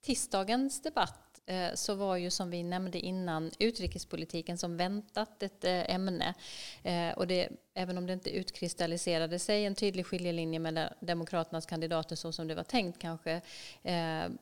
tisdagens 0.00 0.80
debatt 0.80 1.25
Eh, 1.48 1.74
så 1.74 1.94
var 1.94 2.16
ju 2.16 2.30
som 2.30 2.50
vi 2.50 2.62
nämnde 2.62 2.98
innan 2.98 3.50
utrikespolitiken 3.58 4.58
som 4.58 4.76
väntat 4.76 5.42
ett 5.42 5.64
eh, 5.64 5.94
ämne. 5.94 6.34
Eh, 6.82 7.10
och 7.10 7.26
det, 7.26 7.48
även 7.74 7.98
om 7.98 8.06
det 8.06 8.12
inte 8.12 8.30
utkristalliserade 8.30 9.38
sig 9.38 9.64
en 9.64 9.74
tydlig 9.74 10.06
skiljelinje 10.06 10.58
mellan 10.58 10.88
Demokraternas 11.00 11.66
kandidater 11.66 12.16
så 12.16 12.32
som 12.32 12.48
det 12.48 12.54
var 12.54 12.62
tänkt 12.62 12.98
kanske, 12.98 13.40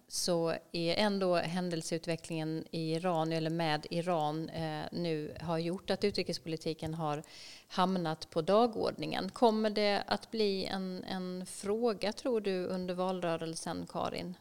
så 0.09 0.55
är 0.73 0.95
ändå 0.95 1.37
händelseutvecklingen 1.37 2.65
i 2.71 2.93
Iran, 2.95 3.33
eller 3.33 3.51
med 3.51 3.87
Iran, 3.91 4.51
nu 4.93 5.37
har 5.41 5.59
gjort 5.59 5.91
att 5.91 6.05
utrikespolitiken 6.05 6.95
har 6.95 7.23
hamnat 7.69 8.31
på 8.31 8.43
dagordningen. 8.43 9.31
Kommer 9.31 9.71
det 9.71 10.03
att 10.07 10.31
bli 10.31 10.65
en, 10.65 11.05
en 11.05 11.47
fråga, 11.47 12.13
tror 12.13 12.41
du, 12.41 12.67
under 12.67 12.95
valrörelsen, 12.95 13.87
Karin? 13.89 14.35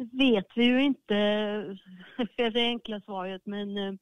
Det 0.00 0.08
vet 0.12 0.46
vi 0.54 0.64
ju 0.64 0.82
inte, 0.82 1.14
är 2.36 2.50
det 2.50 2.60
enkla 2.60 3.00
svaret, 3.00 3.42
men 3.44 3.78
eh, 3.78 3.94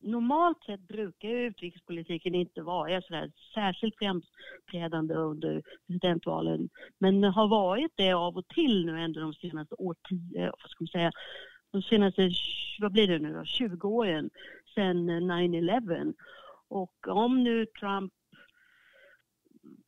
normalt 0.00 0.64
sett 0.64 0.80
brukar 0.80 1.28
utrikespolitiken 1.28 2.34
inte 2.34 2.62
vara 2.62 3.02
sådär 3.02 3.32
särskilt 3.54 3.94
framträdande 3.98 5.14
under 5.14 5.62
presidentvalen, 5.86 6.68
men 6.98 7.24
har 7.24 7.48
varit 7.48 7.92
det 7.94 8.12
av 8.12 8.36
och 8.36 8.48
till 8.48 8.86
nu 8.86 9.00
ändå 9.00 9.20
de 9.20 9.34
senaste 9.34 9.74
årtionden, 9.74 10.42
eh, 10.42 10.50
vad 10.62 10.70
ska 10.70 10.84
man 10.84 10.88
säga, 10.88 11.12
de 11.70 11.82
senaste, 11.82 12.30
vad 12.80 12.92
blir 12.92 13.08
det 13.08 13.18
nu 13.18 13.32
då, 13.32 13.44
20 13.44 13.88
åren 13.88 14.30
sedan 14.74 15.10
9-11. 15.10 16.14
Och 16.68 17.08
om 17.08 17.44
nu 17.44 17.66
Trump 17.66 18.12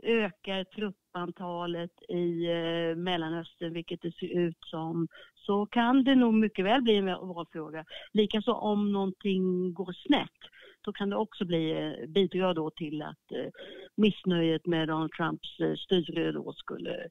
ökar 0.03 0.65
truppantalet 0.65 2.03
i 2.09 2.47
eh, 2.47 2.97
Mellanöstern, 2.97 3.73
vilket 3.73 4.03
det 4.03 4.15
ser 4.15 4.39
ut 4.39 4.59
som, 4.61 5.09
så 5.35 5.67
kan 5.67 6.05
det 6.05 6.15
nog 6.15 6.35
mycket 6.35 6.65
väl 6.65 6.83
bli 6.83 6.97
en 6.97 7.07
valfråga. 7.07 7.85
Likaså 8.13 8.53
om 8.53 8.93
någonting 8.93 9.75
går 9.75 9.93
snett, 10.07 10.41
så 10.85 10.93
kan 10.93 11.11
det 11.11 11.17
också 11.17 11.45
bli, 11.45 11.71
eh, 11.71 12.09
bidra 12.09 12.55
då 12.55 12.71
till 12.71 13.03
att 13.03 13.33
eh, 13.33 13.51
missnöjet 13.97 14.67
med 14.67 14.89
Donald 14.89 15.13
Trumps 15.13 15.61
eh, 15.61 15.75
styre 15.75 16.33
då 16.33 16.53
skulle 16.53 17.09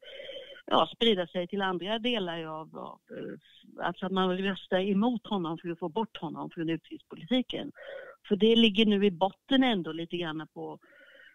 ja, 0.65 0.89
sprida 0.95 1.27
sig 1.27 1.47
till 1.47 1.61
andra 1.61 1.99
delar 1.99 2.45
av, 2.45 2.77
av 2.77 2.99
eh, 3.17 3.85
alltså 3.85 4.05
att 4.05 4.11
man 4.11 4.37
röstar 4.37 4.79
emot 4.79 5.27
honom 5.27 5.57
för 5.57 5.69
att 5.69 5.79
få 5.79 5.89
bort 5.89 6.17
honom 6.17 6.49
från 6.49 6.69
utrikespolitiken. 6.69 7.71
För 8.27 8.35
det 8.35 8.55
ligger 8.55 8.85
nu 8.85 9.05
i 9.05 9.11
botten 9.11 9.63
ändå 9.63 9.91
lite 9.91 10.17
grann 10.17 10.47
på 10.53 10.79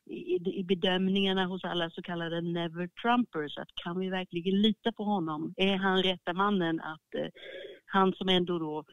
i, 0.07 0.59
i 0.61 0.65
bedömningarna 0.65 1.47
hos 1.47 1.65
alla 1.65 1.91
så 1.91 2.03
kallade 2.03 2.41
never 2.41 2.87
trumpers 2.87 3.59
att 3.59 3.69
kan 3.75 3.99
vi 3.99 4.11
verkligen 4.11 4.63
lita 4.63 4.93
på 4.93 5.05
honom? 5.05 5.55
Är 5.57 5.77
han 5.77 6.03
rätta 6.03 6.33
mannen 6.33 6.81
att 6.81 7.15
eh, 7.15 7.29
han 7.87 8.13
som 8.13 8.29
ändå 8.29 8.59
då 8.59 8.85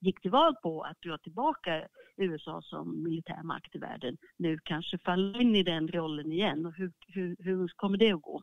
gick 0.00 0.20
till 0.20 0.30
val 0.30 0.54
på 0.62 0.82
att 0.82 1.00
dra 1.00 1.18
tillbaka 1.18 1.88
USA 2.16 2.62
som 2.62 3.02
militärmakt 3.02 3.74
i 3.74 3.78
världen 3.78 4.16
nu 4.36 4.58
kanske 4.64 4.98
faller 4.98 5.40
in 5.40 5.56
i 5.56 5.62
den 5.62 5.88
rollen 5.88 6.32
igen 6.32 6.66
och 6.66 6.74
hur, 6.74 6.92
hur, 7.08 7.36
hur 7.38 7.68
kommer 7.76 7.98
det 7.98 8.12
att 8.12 8.22
gå? 8.22 8.42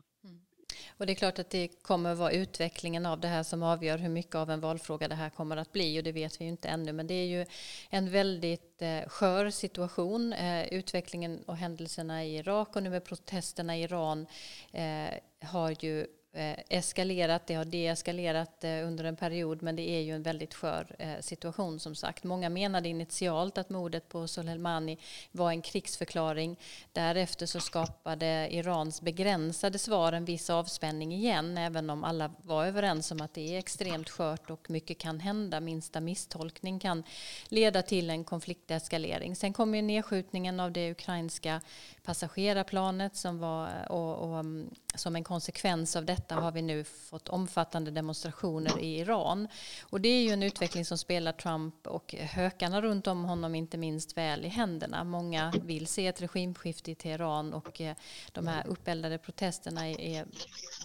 Och 0.96 1.06
det 1.06 1.12
är 1.12 1.14
klart 1.14 1.38
att 1.38 1.50
det 1.50 1.68
kommer 1.82 2.12
att 2.12 2.18
vara 2.18 2.32
utvecklingen 2.32 3.06
av 3.06 3.20
det 3.20 3.28
här 3.28 3.42
som 3.42 3.62
avgör 3.62 3.98
hur 3.98 4.08
mycket 4.08 4.34
av 4.34 4.50
en 4.50 4.60
valfråga 4.60 5.08
det 5.08 5.14
här 5.14 5.30
kommer 5.30 5.56
att 5.56 5.72
bli 5.72 6.00
och 6.00 6.04
det 6.04 6.12
vet 6.12 6.40
vi 6.40 6.44
ju 6.44 6.50
inte 6.50 6.68
ännu 6.68 6.92
men 6.92 7.06
det 7.06 7.14
är 7.14 7.26
ju 7.26 7.46
en 7.90 8.10
väldigt 8.10 8.82
eh, 8.82 9.08
skör 9.08 9.50
situation. 9.50 10.32
Eh, 10.32 10.66
utvecklingen 10.66 11.42
och 11.46 11.56
händelserna 11.56 12.24
i 12.24 12.36
Irak 12.36 12.76
och 12.76 12.82
nu 12.82 12.90
med 12.90 13.04
protesterna 13.04 13.76
i 13.76 13.82
Iran 13.82 14.26
eh, 14.72 15.08
har 15.48 15.84
ju 15.84 16.06
Eh, 16.34 16.58
eskalerat, 16.68 17.46
det 17.46 17.54
har 17.54 17.64
deeskalerat 17.64 18.64
eh, 18.64 18.86
under 18.86 19.04
en 19.04 19.16
period 19.16 19.62
men 19.62 19.76
det 19.76 19.90
är 19.90 20.00
ju 20.00 20.14
en 20.14 20.22
väldigt 20.22 20.54
skör 20.54 20.86
eh, 20.98 21.20
situation 21.20 21.80
som 21.80 21.94
sagt. 21.94 22.24
Många 22.24 22.48
menade 22.48 22.88
initialt 22.88 23.58
att 23.58 23.70
mordet 23.70 24.08
på 24.08 24.28
Soleimani 24.28 24.98
var 25.32 25.50
en 25.50 25.62
krigsförklaring. 25.62 26.56
Därefter 26.92 27.46
så 27.46 27.60
skapade 27.60 28.48
Irans 28.50 29.00
begränsade 29.00 29.78
svar 29.78 30.12
en 30.12 30.24
viss 30.24 30.50
avspänning 30.50 31.12
igen 31.12 31.58
även 31.58 31.90
om 31.90 32.04
alla 32.04 32.30
var 32.42 32.66
överens 32.66 33.10
om 33.10 33.20
att 33.20 33.34
det 33.34 33.54
är 33.54 33.58
extremt 33.58 34.10
skört 34.10 34.50
och 34.50 34.70
mycket 34.70 34.98
kan 34.98 35.20
hända. 35.20 35.60
Minsta 35.60 36.00
misstolkning 36.00 36.78
kan 36.78 37.02
leda 37.48 37.82
till 37.82 38.10
en 38.10 38.24
konflikteskalering. 38.24 39.36
Sen 39.36 39.52
kom 39.52 39.74
ju 39.74 39.82
nedskjutningen 39.82 40.60
av 40.60 40.72
det 40.72 40.90
ukrainska 40.90 41.60
passagerarplanet 42.02 43.16
som 43.16 43.38
var 43.38 43.92
och, 43.92 44.16
och, 44.16 44.38
mm, 44.38 44.70
som 44.94 45.16
en 45.16 45.24
konsekvens 45.24 45.96
av 45.96 46.04
detta 46.04 46.34
har 46.34 46.52
vi 46.52 46.62
nu 46.62 46.84
fått 46.84 47.28
omfattande 47.28 47.90
demonstrationer 47.90 48.78
i 48.80 48.98
Iran. 48.98 49.48
Och 49.82 50.00
det 50.00 50.08
är 50.08 50.22
ju 50.22 50.30
en 50.30 50.42
utveckling 50.42 50.84
som 50.84 50.98
spelar 50.98 51.32
Trump 51.32 51.86
och 51.86 52.14
hökarna 52.14 52.82
runt 52.82 53.06
om 53.06 53.24
honom 53.24 53.54
inte 53.54 53.78
minst 53.78 54.16
väl 54.16 54.44
i 54.44 54.48
händerna. 54.48 55.04
Många 55.04 55.52
vill 55.62 55.86
se 55.86 56.06
ett 56.06 56.22
regimskifte 56.22 56.90
i 56.90 56.94
Teheran 56.94 57.54
och 57.54 57.80
eh, 57.80 57.96
de 58.32 58.46
här 58.46 58.66
uppeldade 58.66 59.18
protesterna 59.18 59.88
är 59.88 60.26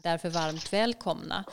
därför 0.04 0.30
varmt 0.30 0.74
välkomna. 0.74 1.44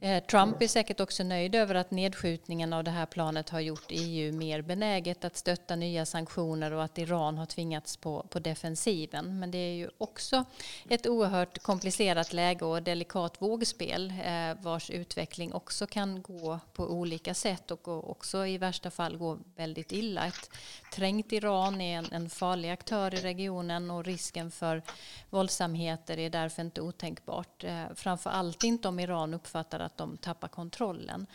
Eh, 0.00 0.24
Trump 0.24 0.62
är 0.62 0.68
säkert 0.68 1.00
också 1.00 1.22
nöjd 1.22 1.54
över 1.54 1.74
att 1.74 1.90
nedskjutningen 1.90 2.72
av 2.72 2.84
det 2.84 2.90
här 2.90 3.06
planet 3.06 3.48
har 3.48 3.60
gjort 3.60 3.86
EU 3.88 4.32
mer 4.32 4.62
benäget 4.62 5.24
att 5.24 5.36
stötta 5.36 5.76
nya 5.76 6.06
sanktioner 6.06 6.72
och 6.72 6.84
att 6.84 6.98
Iran 6.98 7.38
har 7.38 7.46
tvingats 7.46 7.96
på, 7.96 8.26
på 8.30 8.38
defensiven. 8.38 9.38
Men 9.38 9.50
det 9.50 9.58
är 9.58 9.74
ju 9.74 9.88
också 9.98 10.44
ett 10.88 11.06
oerhört 11.06 11.58
komplicerat 11.58 12.32
läge 12.32 12.64
och 12.64 12.82
delikat 12.82 13.42
vågspel 13.42 14.14
eh, 14.24 14.62
vars 14.62 14.90
utveckling 14.90 15.52
också 15.52 15.86
kan 15.86 16.22
gå 16.22 16.60
på 16.72 16.84
olika 16.84 17.34
sätt 17.34 17.70
och 17.70 18.10
också 18.10 18.46
i 18.46 18.58
värsta 18.58 18.90
fall 18.90 19.16
gå 19.16 19.38
väldigt 19.56 19.92
illa. 19.92 20.26
Ett 20.26 20.50
trängt 20.94 21.32
Iran 21.32 21.80
är 21.80 21.98
en, 21.98 22.12
en 22.12 22.30
farlig 22.30 22.70
aktör 22.70 23.14
i 23.14 23.18
regionen 23.18 23.90
och 23.90 24.04
risken 24.04 24.50
för 24.50 24.82
våldsamheter 25.30 26.18
är 26.18 26.30
därför 26.30 26.62
inte 26.62 26.80
otänkbart. 26.80 27.64
Eh, 27.64 27.84
framför 27.94 28.30
allt 28.30 28.64
inte 28.64 28.88
om 28.88 29.00
Iran 29.00 29.34
uppfattar 29.34 29.71
att 29.80 29.96
de 29.96 30.16
tappar 30.16 30.48
kontrollen. 30.48 31.26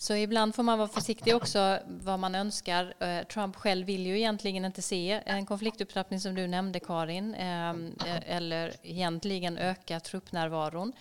Så 0.00 0.14
ibland 0.14 0.54
får 0.54 0.62
man 0.62 0.78
vara 0.78 0.88
försiktig 0.88 1.36
också 1.36 1.78
vad 1.86 2.18
man 2.18 2.34
önskar. 2.34 2.94
Eh, 2.98 3.26
Trump 3.26 3.56
själv 3.56 3.86
vill 3.86 4.06
ju 4.06 4.16
egentligen 4.18 4.64
inte 4.64 4.82
se 4.82 5.22
en 5.26 5.46
konfliktupptrappning 5.46 6.20
som 6.20 6.34
du 6.34 6.46
nämnde 6.46 6.80
Karin, 6.80 7.34
ehm, 7.34 7.94
eh, 8.06 8.36
eller 8.36 8.74
egentligen 8.82 9.58
öka 9.58 10.00
truppnärvaron. 10.00 10.92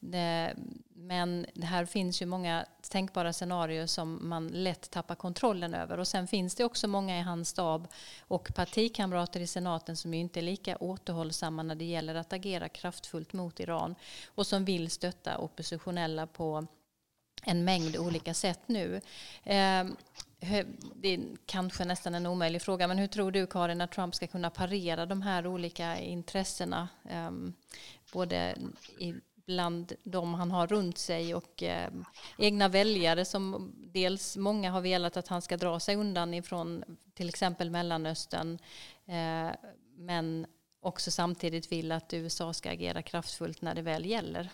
Eh, 0.00 0.56
men 0.94 1.46
här 1.62 1.84
finns 1.84 2.22
ju 2.22 2.26
många 2.26 2.66
tänkbara 2.90 3.32
scenarier 3.32 3.86
som 3.86 4.28
man 4.28 4.48
lätt 4.48 4.90
tappar 4.90 5.14
kontrollen 5.14 5.74
över. 5.74 5.98
Och 5.98 6.08
sen 6.08 6.26
finns 6.26 6.54
det 6.54 6.64
också 6.64 6.88
många 6.88 7.18
i 7.18 7.22
hans 7.22 7.48
stab 7.48 7.88
och 8.20 8.54
partikamrater 8.54 9.40
i 9.40 9.46
senaten 9.46 9.96
som 9.96 10.14
inte 10.14 10.40
är 10.40 10.42
lika 10.42 10.76
återhållsamma 10.76 11.62
när 11.62 11.74
det 11.74 11.84
gäller 11.84 12.14
att 12.14 12.32
agera 12.32 12.68
kraftfullt 12.68 13.32
mot 13.32 13.60
Iran 13.60 13.94
och 14.34 14.46
som 14.46 14.64
vill 14.64 14.90
stötta 14.90 15.38
oppositionella 15.38 16.26
på 16.26 16.66
en 17.46 17.64
mängd 17.64 17.96
olika 17.96 18.34
sätt 18.34 18.60
nu. 18.66 19.00
Ehm, 19.44 19.96
det 20.94 21.08
är 21.08 21.20
kanske 21.46 21.84
nästan 21.84 22.14
en 22.14 22.26
omöjlig 22.26 22.62
fråga, 22.62 22.88
men 22.88 22.98
hur 22.98 23.06
tror 23.06 23.30
du 23.30 23.46
Karin 23.46 23.80
att 23.80 23.92
Trump 23.92 24.14
ska 24.14 24.26
kunna 24.26 24.50
parera 24.50 25.06
de 25.06 25.22
här 25.22 25.46
olika 25.46 25.98
intressena? 25.98 26.88
Ehm, 27.08 27.52
både 28.12 28.54
bland 29.46 29.92
de 30.02 30.34
han 30.34 30.50
har 30.50 30.66
runt 30.66 30.98
sig 30.98 31.34
och 31.34 31.62
eh, 31.62 31.90
egna 32.38 32.68
väljare 32.68 33.24
som 33.24 33.72
dels 33.76 34.36
många 34.36 34.70
har 34.70 34.80
velat 34.80 35.16
att 35.16 35.28
han 35.28 35.42
ska 35.42 35.56
dra 35.56 35.80
sig 35.80 35.96
undan 35.96 36.34
ifrån 36.34 36.84
till 37.14 37.28
exempel 37.28 37.70
Mellanöstern 37.70 38.58
eh, 39.06 39.50
men 39.96 40.46
också 40.80 41.10
samtidigt 41.10 41.72
vill 41.72 41.92
att 41.92 42.14
USA 42.14 42.52
ska 42.52 42.70
agera 42.70 43.02
kraftfullt 43.02 43.62
när 43.62 43.74
det 43.74 43.82
väl 43.82 44.06
gäller. 44.06 44.50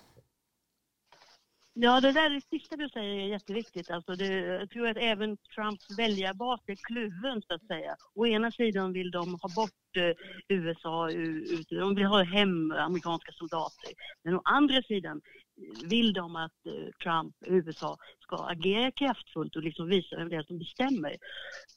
Ja, 1.75 2.01
det 2.01 2.13
där 2.13 2.31
det 2.31 2.41
sista 2.41 2.77
du 2.77 2.89
säger 2.89 3.15
är 3.15 3.27
jätteviktigt. 3.27 3.91
Alltså 3.91 4.15
det, 4.15 4.27
jag 4.27 4.71
tror 4.71 4.89
att 4.89 4.97
även 4.97 5.37
Trumps 5.37 5.99
väljarbas 5.99 6.61
är 6.67 6.75
kluven 6.75 7.43
så 7.43 7.55
att 7.55 7.67
säga. 7.67 7.97
Å 8.15 8.27
ena 8.27 8.51
sidan 8.51 8.93
vill 8.93 9.11
de 9.11 9.39
ha 9.43 9.49
bort 9.57 9.97
eh, 9.97 10.17
USA, 10.49 11.11
ut, 11.11 11.69
de 11.69 11.95
vill 11.95 12.05
ha 12.05 12.23
hem 12.23 12.73
amerikanska 12.73 13.33
soldater. 13.33 13.93
Men 14.25 14.35
å 14.35 14.41
andra 14.45 14.83
sidan 14.83 15.21
eh, 15.21 15.89
vill 15.89 16.13
de 16.13 16.37
att 16.37 16.67
eh, 16.67 16.91
Trump, 17.03 17.35
USA, 17.47 17.97
ska 18.21 18.37
agera 18.37 18.91
kraftfullt 18.91 19.57
och 19.57 19.63
liksom 19.63 19.89
visa 19.89 20.17
vem 20.17 20.29
det 20.29 20.37
är 20.37 20.43
som 20.43 20.59
bestämmer. 20.59 21.17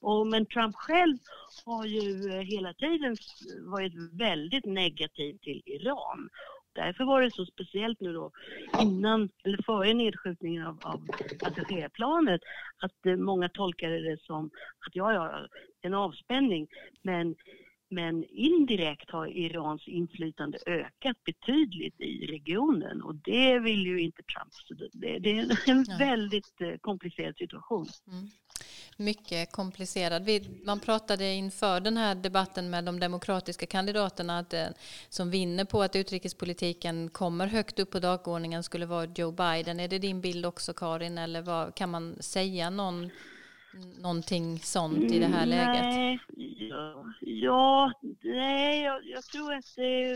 Och, 0.02 0.28
men 0.28 0.46
Trump 0.46 0.76
själv 0.76 1.18
har 1.66 1.86
ju 1.86 2.32
eh, 2.32 2.41
hela 2.41 2.74
tiden 2.74 3.16
varit 3.60 3.93
väldigt 4.12 4.66
negativ 4.66 5.38
till 5.38 5.62
Iran 5.66 6.30
Därför 6.76 7.04
var 7.04 7.22
det 7.22 7.32
så 7.32 7.46
speciellt 7.46 8.00
nu 8.00 8.14
då 8.14 8.32
innan, 8.82 9.30
eller 9.44 9.64
före 9.66 9.94
nedskjutningen 9.94 10.66
av, 10.66 10.80
av 10.84 11.08
passagerarplanet 11.40 12.42
att 12.78 13.06
eh, 13.06 13.16
många 13.16 13.50
tolkade 13.50 14.00
det 14.00 14.22
som 14.22 14.46
att 14.88 14.96
ja, 14.96 15.14
ja, 15.14 15.48
en 15.82 15.94
avspänning. 15.94 16.68
Men 17.02 17.36
men 17.90 18.24
indirekt 18.24 19.12
har 19.12 19.28
Irans 19.28 19.88
inflytande 19.88 20.58
ökat 20.66 21.24
betydligt 21.24 22.02
i 22.02 22.26
regionen 22.28 23.02
och 23.02 23.16
det 23.16 23.60
vill 23.60 23.86
ju 23.86 24.02
inte 24.02 24.22
Trump. 24.24 24.92
Det, 24.94 25.30
är 25.30 25.70
en 25.70 25.98
väldigt 26.00 26.62
eh, 26.62 26.78
komplicerad 26.82 27.38
situation. 27.38 27.88
Mm. 28.08 28.30
Mycket 28.98 29.52
komplicerad. 29.52 30.30
Man 30.66 30.80
pratade 30.80 31.34
inför 31.34 31.80
den 31.80 31.98
här 31.98 32.16
debatten 32.16 32.70
med 32.70 32.84
de 32.84 33.00
demokratiska 33.00 33.66
kandidaterna 33.66 34.39
att, 34.39 34.54
eh, 34.54 34.68
som 35.10 35.32
vinner 35.32 35.66
på 35.66 35.82
att 35.82 35.96
utrikespolitiken 35.96 37.10
kommer 37.10 37.48
högt 37.48 37.80
upp 37.80 37.91
på 37.91 38.00
dagordningen 38.00 38.64
skulle 38.64 38.86
vara 38.86 39.06
Joe 39.16 39.32
Biden. 39.32 39.80
Är 39.80 39.88
det 39.88 40.00
din 40.00 40.22
bild 40.22 40.46
också 40.46 40.74
Karin 40.74 41.18
eller 41.18 41.41
vad, 41.41 41.76
kan 41.76 41.89
man 41.89 42.16
säga 42.22 42.70
någon 42.70 43.10
någonting 44.02 44.60
sånt 44.60 45.12
i 45.12 45.20
det 45.20 45.26
här 45.26 45.46
läget? 45.46 45.84
Nej, 45.84 46.20
ja, 46.70 47.06
ja 47.20 47.91
nej, 48.22 48.84
jag, 48.84 49.06
jag, 49.06 49.24
tror 49.24 49.54
att 49.54 49.76
det, 49.76 50.14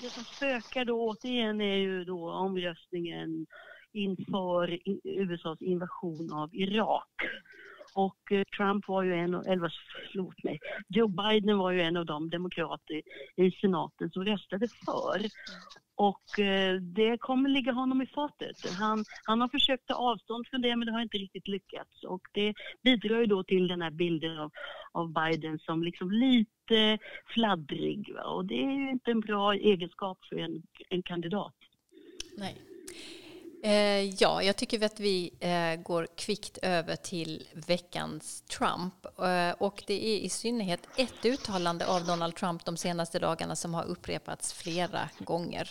det 0.00 0.08
som 0.10 0.24
spökar 0.24 0.84
då 0.84 1.08
återigen 1.08 1.60
är 1.60 1.76
ju 1.76 2.04
då 2.04 2.32
omröstningen 2.32 3.46
inför 3.92 4.78
USAs 5.04 5.62
invasion 5.62 6.32
av 6.32 6.54
Irak. 6.54 7.12
Och 7.94 8.32
eh, 8.32 8.44
Trump 8.56 8.88
var 8.88 9.02
ju 9.02 9.14
en, 9.14 9.34
eller 9.34 9.74
förlåt 10.12 10.44
mig, 10.44 10.58
Joe 10.88 11.08
Biden 11.08 11.58
var 11.58 11.70
ju 11.70 11.82
en 11.82 11.96
av 11.96 12.06
de 12.06 12.30
demokrater 12.30 13.02
i 13.36 13.50
senaten 13.50 14.10
som 14.10 14.24
röstade 14.24 14.68
för. 14.68 15.20
Och 15.94 16.38
eh, 16.38 16.74
det 16.80 17.18
kommer 17.18 17.48
ligga 17.48 17.72
honom 17.72 18.02
i 18.02 18.06
fatet. 18.06 18.70
Han, 18.78 19.04
han 19.24 19.40
har 19.40 19.48
försökt 19.48 19.86
ta 19.86 19.94
avstånd 19.94 20.46
från 20.50 20.62
det 20.62 20.76
men 20.76 20.86
det 20.86 20.92
har 20.92 21.00
inte 21.00 21.18
riktigt 21.18 21.48
lyckats. 21.48 22.04
Och 22.04 22.22
det 22.32 22.54
bidrar 22.82 23.20
ju 23.20 23.26
då 23.26 23.44
till 23.44 23.68
den 23.68 23.82
här 23.82 23.90
bilden 23.90 24.38
av, 24.38 24.50
av 24.92 25.12
Biden 25.12 25.58
som 25.58 25.82
liksom 25.82 26.10
lite 26.10 26.98
fladdrig. 27.26 28.14
Va? 28.14 28.22
Och 28.22 28.44
det 28.44 28.64
är 28.64 28.72
ju 28.72 28.90
inte 28.90 29.10
en 29.10 29.20
bra 29.20 29.54
egenskap 29.54 30.18
för 30.28 30.36
en, 30.36 30.62
en 30.88 31.02
kandidat. 31.02 31.54
Nej. 32.36 32.71
Eh, 33.64 34.22
ja, 34.22 34.42
jag 34.42 34.56
tycker 34.56 34.84
att 34.84 35.00
vi 35.00 35.30
eh, 35.40 35.82
går 35.82 36.08
kvickt 36.16 36.58
över 36.62 36.96
till 36.96 37.48
veckans 37.52 38.42
Trump. 38.42 38.94
Eh, 39.18 39.50
och 39.50 39.84
det 39.86 40.06
är 40.06 40.18
i 40.18 40.28
synnerhet 40.28 40.80
ett 40.96 41.24
uttalande 41.24 41.86
av 41.86 42.04
Donald 42.04 42.34
Trump 42.34 42.64
de 42.64 42.76
senaste 42.76 43.18
dagarna 43.18 43.56
som 43.56 43.74
har 43.74 43.84
upprepats 43.84 44.52
flera 44.52 45.08
gånger. 45.18 45.70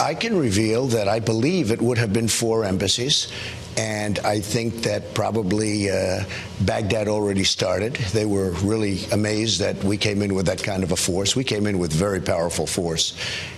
I 0.00 0.14
can 0.14 0.38
reveal 0.38 0.86
that 0.88 1.08
I 1.08 1.18
believe 1.18 1.70
it 1.70 1.80
would 1.80 1.96
have 1.96 2.12
been 2.12 2.28
four 2.28 2.62
embassies, 2.62 3.32
and 3.78 4.18
I 4.18 4.38
think 4.38 4.82
that 4.82 5.14
probably 5.14 5.90
uh, 5.90 6.24
Baghdad 6.60 7.08
already 7.08 7.42
started. 7.42 7.94
They 8.12 8.26
were 8.26 8.50
really 8.62 9.06
amazed 9.12 9.60
that 9.60 9.82
we 9.82 9.96
came 9.96 10.20
in 10.20 10.34
with 10.34 10.44
that 10.44 10.62
kind 10.62 10.84
of 10.84 10.92
a 10.92 10.96
force. 10.96 11.34
We 11.34 11.42
came 11.42 11.66
in 11.66 11.78
with 11.78 11.90
very 11.90 12.20
powerful 12.20 12.66
force 12.66 13.16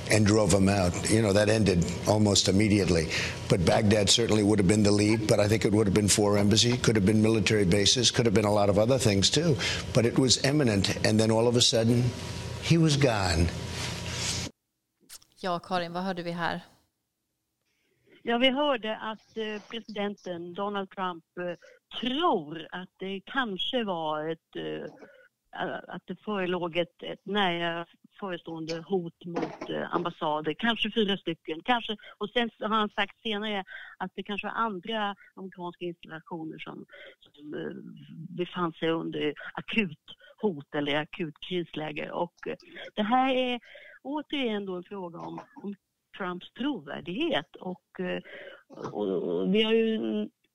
and 0.09 0.25
drove 0.25 0.53
them 0.53 0.69
out. 0.69 1.11
You 1.11 1.21
know, 1.21 1.33
that 1.33 1.49
ended 1.49 1.85
almost 2.07 2.49
immediately. 2.49 3.09
But 3.49 3.65
Baghdad 3.65 4.09
certainly 4.09 4.45
would 4.45 4.61
have 4.61 4.69
been 4.69 4.85
the 4.85 4.93
lead, 4.93 5.27
but 5.27 5.41
I 5.41 5.49
think 5.49 5.65
it 5.65 5.73
would 5.73 5.89
have 5.89 5.95
been 5.95 6.09
four 6.09 6.39
embassies, 6.39 6.81
could 6.81 6.95
have 6.95 7.07
been 7.07 7.23
military 7.23 7.65
bases, 7.65 8.13
could 8.13 8.27
have 8.27 8.35
been 8.35 8.45
a 8.45 8.53
lot 8.53 8.69
of 8.69 8.79
other 8.79 8.99
things 8.99 9.31
too. 9.31 9.57
But 9.93 10.07
it 10.07 10.17
was 10.17 10.45
imminent, 10.45 11.05
and 11.05 11.19
then 11.19 11.33
all 11.33 11.49
of 11.49 11.57
a 11.57 11.61
sudden, 11.61 12.05
he 12.63 12.79
was 12.79 12.97
gone. 12.97 13.49
Ja, 15.43 15.59
Karin, 15.59 15.93
vad 15.93 16.03
hörde 16.03 16.23
vi 16.23 16.31
här? 16.31 16.61
Ja, 18.23 18.39
vi 18.39 18.51
hörde 18.51 18.97
att 18.97 19.37
eh, 19.37 19.63
presidenten 19.71 20.55
Donald 20.55 20.91
Trump 20.91 21.25
eh, 21.39 21.55
tror 22.01 22.69
att 22.71 22.89
det 22.97 23.21
kanske 23.25 23.85
var 23.85 24.29
ett 24.29 24.57
eh, 24.57 24.91
att 25.89 26.03
det 26.07 26.17
förelåg 26.25 26.77
ett, 26.77 27.03
ett 27.03 27.27
nära 27.27 27.87
förestående 28.21 28.85
hot 28.87 29.25
mot 29.25 29.71
ambassader, 29.91 30.55
kanske 30.59 30.91
fyra 30.91 31.17
stycken. 31.17 31.61
Kanske, 31.65 31.97
och 32.19 32.31
sen 32.31 32.51
har 32.61 32.77
han 32.77 32.89
sagt 32.91 33.23
senare 33.23 33.65
att 33.99 34.11
det 34.15 34.23
kanske 34.23 34.47
var 34.47 34.55
andra 34.55 35.17
amerikanska 35.35 35.85
installationer 35.85 36.59
som, 36.59 36.85
som 37.21 37.55
befann 38.37 38.73
sig 38.73 38.91
under 38.91 39.35
akut 39.55 39.99
hot 40.43 40.75
eller 40.75 40.97
akut 40.97 41.35
krisläge. 41.49 42.11
Och 42.11 42.35
det 42.95 43.03
här 43.03 43.35
är 43.35 43.61
återigen 44.03 44.67
då 44.67 44.75
en 44.75 44.85
fråga 44.85 45.19
om, 45.19 45.41
om 45.63 45.75
Trumps 46.19 46.53
trovärdighet. 46.53 47.57
Och, 47.57 48.01
eh, 48.01 48.23
och, 48.69 49.09
och, 49.09 49.55
vi 49.55 49.63
har 49.63 49.73
ju 49.73 49.99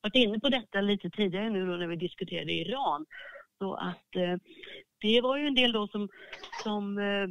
varit 0.02 0.16
inne 0.16 0.39
på 0.39 0.50
detta 0.50 0.82
lite 0.82 1.10
tidigare 1.10 1.50
nu 1.50 1.66
då 1.66 1.76
när 1.76 1.88
vi 1.88 1.96
diskuterade 1.96 2.52
Iran. 2.52 3.06
Så 3.58 3.74
att 3.74 4.16
eh, 4.16 4.38
det 5.02 5.22
var 5.22 5.38
ju 5.38 5.48
en 5.48 5.56
del 5.56 5.72
då 5.72 5.88
som, 5.88 6.10
som 6.64 6.98
eh, 6.98 7.28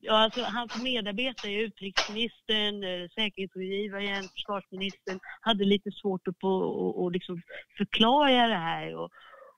ja, 0.00 0.12
alltså 0.12 0.42
hans 0.42 0.82
medarbetare, 0.82 1.52
utrikesministern, 1.52 3.08
säkerhetsrådgivaren, 3.08 4.22
försvarsministern, 4.22 5.20
hade 5.40 5.64
lite 5.64 5.90
svårt 5.92 6.28
att 6.28 6.38
på, 6.38 6.48
och, 6.48 7.02
och 7.02 7.12
liksom 7.12 7.42
förklara 7.76 8.48
det 8.48 8.54
här. 8.54 8.94
Och, 8.94 9.10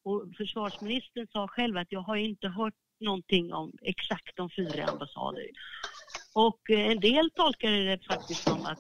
och 0.02 0.24
försvarsministern 0.36 1.26
sa 1.32 1.48
själv 1.48 1.76
att 1.76 1.92
jag 1.92 2.00
har 2.00 2.16
inte 2.16 2.48
hört 2.48 2.74
någonting 3.00 3.52
om 3.52 3.72
exakt 3.82 4.36
de 4.36 4.50
fyra 4.50 4.86
ambassader. 4.86 5.46
Och 6.32 6.70
eh, 6.70 6.90
en 6.90 7.00
del 7.00 7.30
tolkade 7.30 7.84
det 7.84 8.04
faktiskt 8.06 8.42
som 8.42 8.66
att 8.66 8.78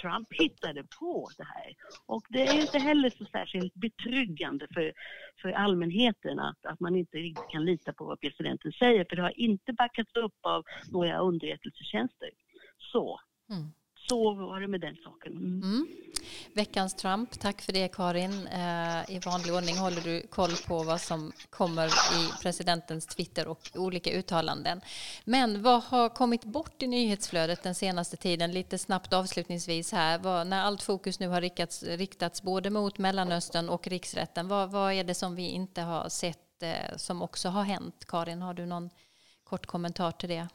Trump 0.00 0.32
hittade 0.32 0.84
på 0.98 1.30
det 1.36 1.44
här. 1.44 1.74
Och 2.06 2.26
det 2.28 2.42
är 2.42 2.60
inte 2.60 2.78
heller 2.78 3.10
så 3.10 3.24
särskilt 3.24 3.74
betryggande 3.74 4.66
för, 4.74 4.92
för 5.42 5.52
allmänheten 5.52 6.38
att, 6.38 6.66
att 6.66 6.80
man 6.80 6.96
inte 6.96 7.16
riktigt 7.16 7.50
kan 7.50 7.64
lita 7.64 7.92
på 7.92 8.04
vad 8.04 8.20
presidenten 8.20 8.72
säger, 8.72 9.06
för 9.08 9.16
det 9.16 9.22
har 9.22 9.40
inte 9.40 9.72
backats 9.72 10.16
upp 10.16 10.38
av 10.42 10.64
några 10.92 11.18
underrättelsetjänster. 11.18 12.30
Så. 12.92 13.20
Mm. 13.50 13.72
Så 14.08 14.34
var 14.34 14.60
det 14.60 14.68
med 14.68 14.80
den 14.80 14.96
saken. 14.96 15.32
Mm. 15.32 15.62
Mm. 15.62 15.86
Veckans 16.52 16.94
Trump, 16.94 17.40
tack 17.40 17.62
för 17.62 17.72
det 17.72 17.88
Karin. 17.88 18.46
Eh, 18.46 19.10
I 19.10 19.20
vanlig 19.26 19.54
ordning 19.54 19.76
håller 19.76 20.00
du 20.00 20.26
koll 20.26 20.56
på 20.66 20.82
vad 20.82 21.00
som 21.00 21.32
kommer 21.50 21.86
i 21.86 22.42
presidentens 22.42 23.06
Twitter 23.06 23.48
och 23.48 23.70
olika 23.74 24.10
uttalanden. 24.10 24.80
Men 25.24 25.62
vad 25.62 25.82
har 25.82 26.08
kommit 26.08 26.44
bort 26.44 26.82
i 26.82 26.86
nyhetsflödet 26.86 27.62
den 27.62 27.74
senaste 27.74 28.16
tiden? 28.16 28.52
Lite 28.52 28.78
snabbt 28.78 29.12
avslutningsvis 29.12 29.92
här. 29.92 30.18
Vad, 30.18 30.46
när 30.46 30.62
allt 30.62 30.82
fokus 30.82 31.20
nu 31.20 31.28
har 31.28 31.40
riktats, 31.40 31.82
riktats 31.82 32.42
både 32.42 32.70
mot 32.70 32.98
Mellanöstern 32.98 33.68
och 33.68 33.86
riksrätten, 33.86 34.48
vad, 34.48 34.70
vad 34.70 34.92
är 34.92 35.04
det 35.04 35.14
som 35.14 35.34
vi 35.34 35.48
inte 35.48 35.80
har 35.82 36.08
sett 36.08 36.62
eh, 36.62 36.96
som 36.96 37.22
också 37.22 37.48
har 37.48 37.62
hänt? 37.62 38.04
Karin, 38.08 38.42
har 38.42 38.54
du 38.54 38.66
någon 38.66 38.90
kort 39.44 39.66
kommentar 39.66 40.12
till 40.12 40.28
det? 40.28 40.48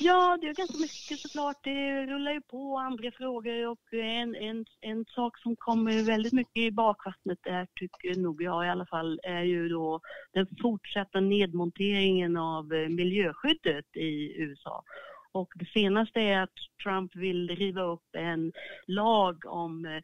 Ja, 0.00 0.38
det 0.40 0.48
är 0.48 0.54
ganska 0.54 0.78
mycket 0.78 1.18
såklart. 1.18 1.56
Det 1.64 2.06
rullar 2.06 2.32
ju 2.32 2.40
på 2.40 2.78
andra 2.78 3.10
frågor 3.10 3.66
och 3.68 3.94
en, 3.94 4.34
en, 4.34 4.64
en 4.80 5.04
sak 5.04 5.38
som 5.38 5.56
kommer 5.56 6.02
väldigt 6.02 6.32
mycket 6.32 6.56
i 6.56 6.70
bakvattnet 6.70 7.38
är, 7.46 7.66
tycker 7.74 8.20
nog 8.20 8.42
jag 8.42 8.66
i 8.66 8.68
alla 8.68 8.86
fall 8.86 9.20
är 9.22 9.42
ju 9.42 9.68
då 9.68 10.00
den 10.32 10.46
fortsatta 10.62 11.20
nedmonteringen 11.20 12.36
av 12.36 12.72
eh, 12.72 12.88
miljöskyddet 12.88 13.96
i 13.96 14.42
USA. 14.42 14.84
Och 15.32 15.52
det 15.54 15.66
senaste 15.66 16.20
är 16.20 16.42
att 16.42 16.56
Trump 16.82 17.16
vill 17.16 17.48
riva 17.48 17.82
upp 17.82 18.14
en 18.14 18.52
lag 18.86 19.46
om 19.46 19.86
Eh, 19.86 20.02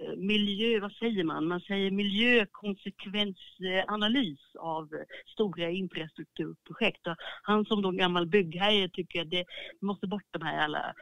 Eh, 0.00 0.16
miljö, 0.16 0.80
vad 0.80 0.92
säger 0.92 1.24
man? 1.24 1.48
Man 1.48 1.60
säger 1.60 1.90
miljökonsekvensanalys 1.90 4.40
av 4.58 4.94
eh, 4.94 5.00
stora 5.32 5.70
infrastrukturprojekt. 5.70 7.06
Och 7.06 7.16
han 7.42 7.64
som 7.64 7.82
då 7.82 7.90
gammal 7.90 8.26
byggherre 8.26 8.88
tycker 8.88 9.22
att 9.22 9.30
det 9.30 9.44
måste 9.80 10.06
bort 10.06 10.26
de 10.30 10.42
här 10.42 10.58
alla, 10.58 10.94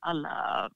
alla 0.00 0.70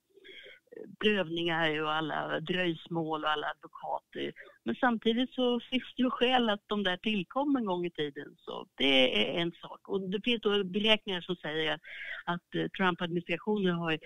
prövningar 0.98 1.82
och 1.82 1.94
alla 1.94 2.40
dröjsmål 2.40 3.24
och 3.24 3.30
alla 3.30 3.46
advokater. 3.46 4.32
Men 4.64 4.74
samtidigt 4.74 5.34
så 5.34 5.60
finns 5.60 5.94
det 5.96 6.02
ju 6.02 6.10
skäl 6.10 6.50
att 6.50 6.62
de 6.66 6.82
där 6.82 6.96
tillkom 6.96 7.56
en 7.56 7.64
gång 7.64 7.86
i 7.86 7.90
tiden. 7.90 8.36
Så 8.38 8.66
det 8.74 9.34
är 9.36 9.40
en 9.40 9.52
sak. 9.52 9.88
Och 9.88 10.10
det 10.10 10.20
finns 10.24 10.40
då 10.40 10.64
beräkningar 10.64 11.20
som 11.20 11.36
säger 11.36 11.78
att 12.24 12.54
eh, 12.54 12.66
Trump-administrationen 12.68 13.74
har 13.74 13.98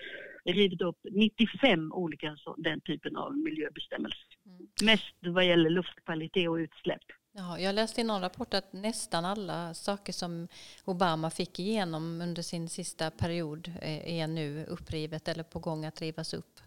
rivit 0.45 0.81
upp 0.81 0.97
95 1.11 1.91
olika 1.91 2.35
så, 2.37 2.55
den 2.57 2.81
typen 2.81 3.15
av 3.17 3.37
miljöbestämmelser. 3.37 4.27
Mm. 4.45 4.67
Mest 4.83 5.15
vad 5.21 5.45
gäller 5.45 5.69
luftkvalitet 5.69 6.49
och 6.49 6.55
utsläpp. 6.55 7.03
Ja, 7.39 7.59
jag 7.59 7.75
läste 7.75 8.01
i 8.01 8.03
någon 8.03 8.21
rapport 8.21 8.53
att 8.53 8.73
nästan 8.73 9.25
alla 9.25 9.73
saker 9.73 10.13
som 10.13 10.47
Obama 10.85 11.29
fick 11.29 11.59
igenom 11.59 12.21
under 12.21 12.41
sin 12.41 12.69
sista 12.69 13.11
period 13.11 13.71
eh, 13.81 14.19
är 14.19 14.27
nu 14.27 14.65
upprivet 14.65 15.27
eller 15.27 15.43
på 15.43 15.59
gång 15.59 15.85
att 15.85 16.01
rivas 16.01 16.33
upp. 16.33 16.59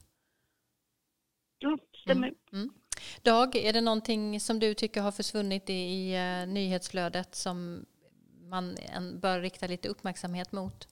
Ja, 1.59 1.79
stämmer. 2.03 2.27
Mm. 2.27 2.39
Mm. 2.53 2.71
Dag, 3.23 3.57
är 3.57 3.73
det 3.73 3.81
någonting 3.81 4.41
som 4.41 4.59
du 4.59 4.75
tycker 4.75 5.01
har 5.01 5.13
försvunnit 5.13 5.71
i, 5.71 5.73
i 5.73 6.17
uh, 6.17 6.49
nyhetsflödet 6.49 7.35
som 7.35 7.87
man 8.41 8.77
en, 8.77 9.21
bör 9.21 9.41
rikta 9.41 9.67
lite 9.67 9.89
uppmärksamhet 9.89 10.53
mot? 10.53 10.89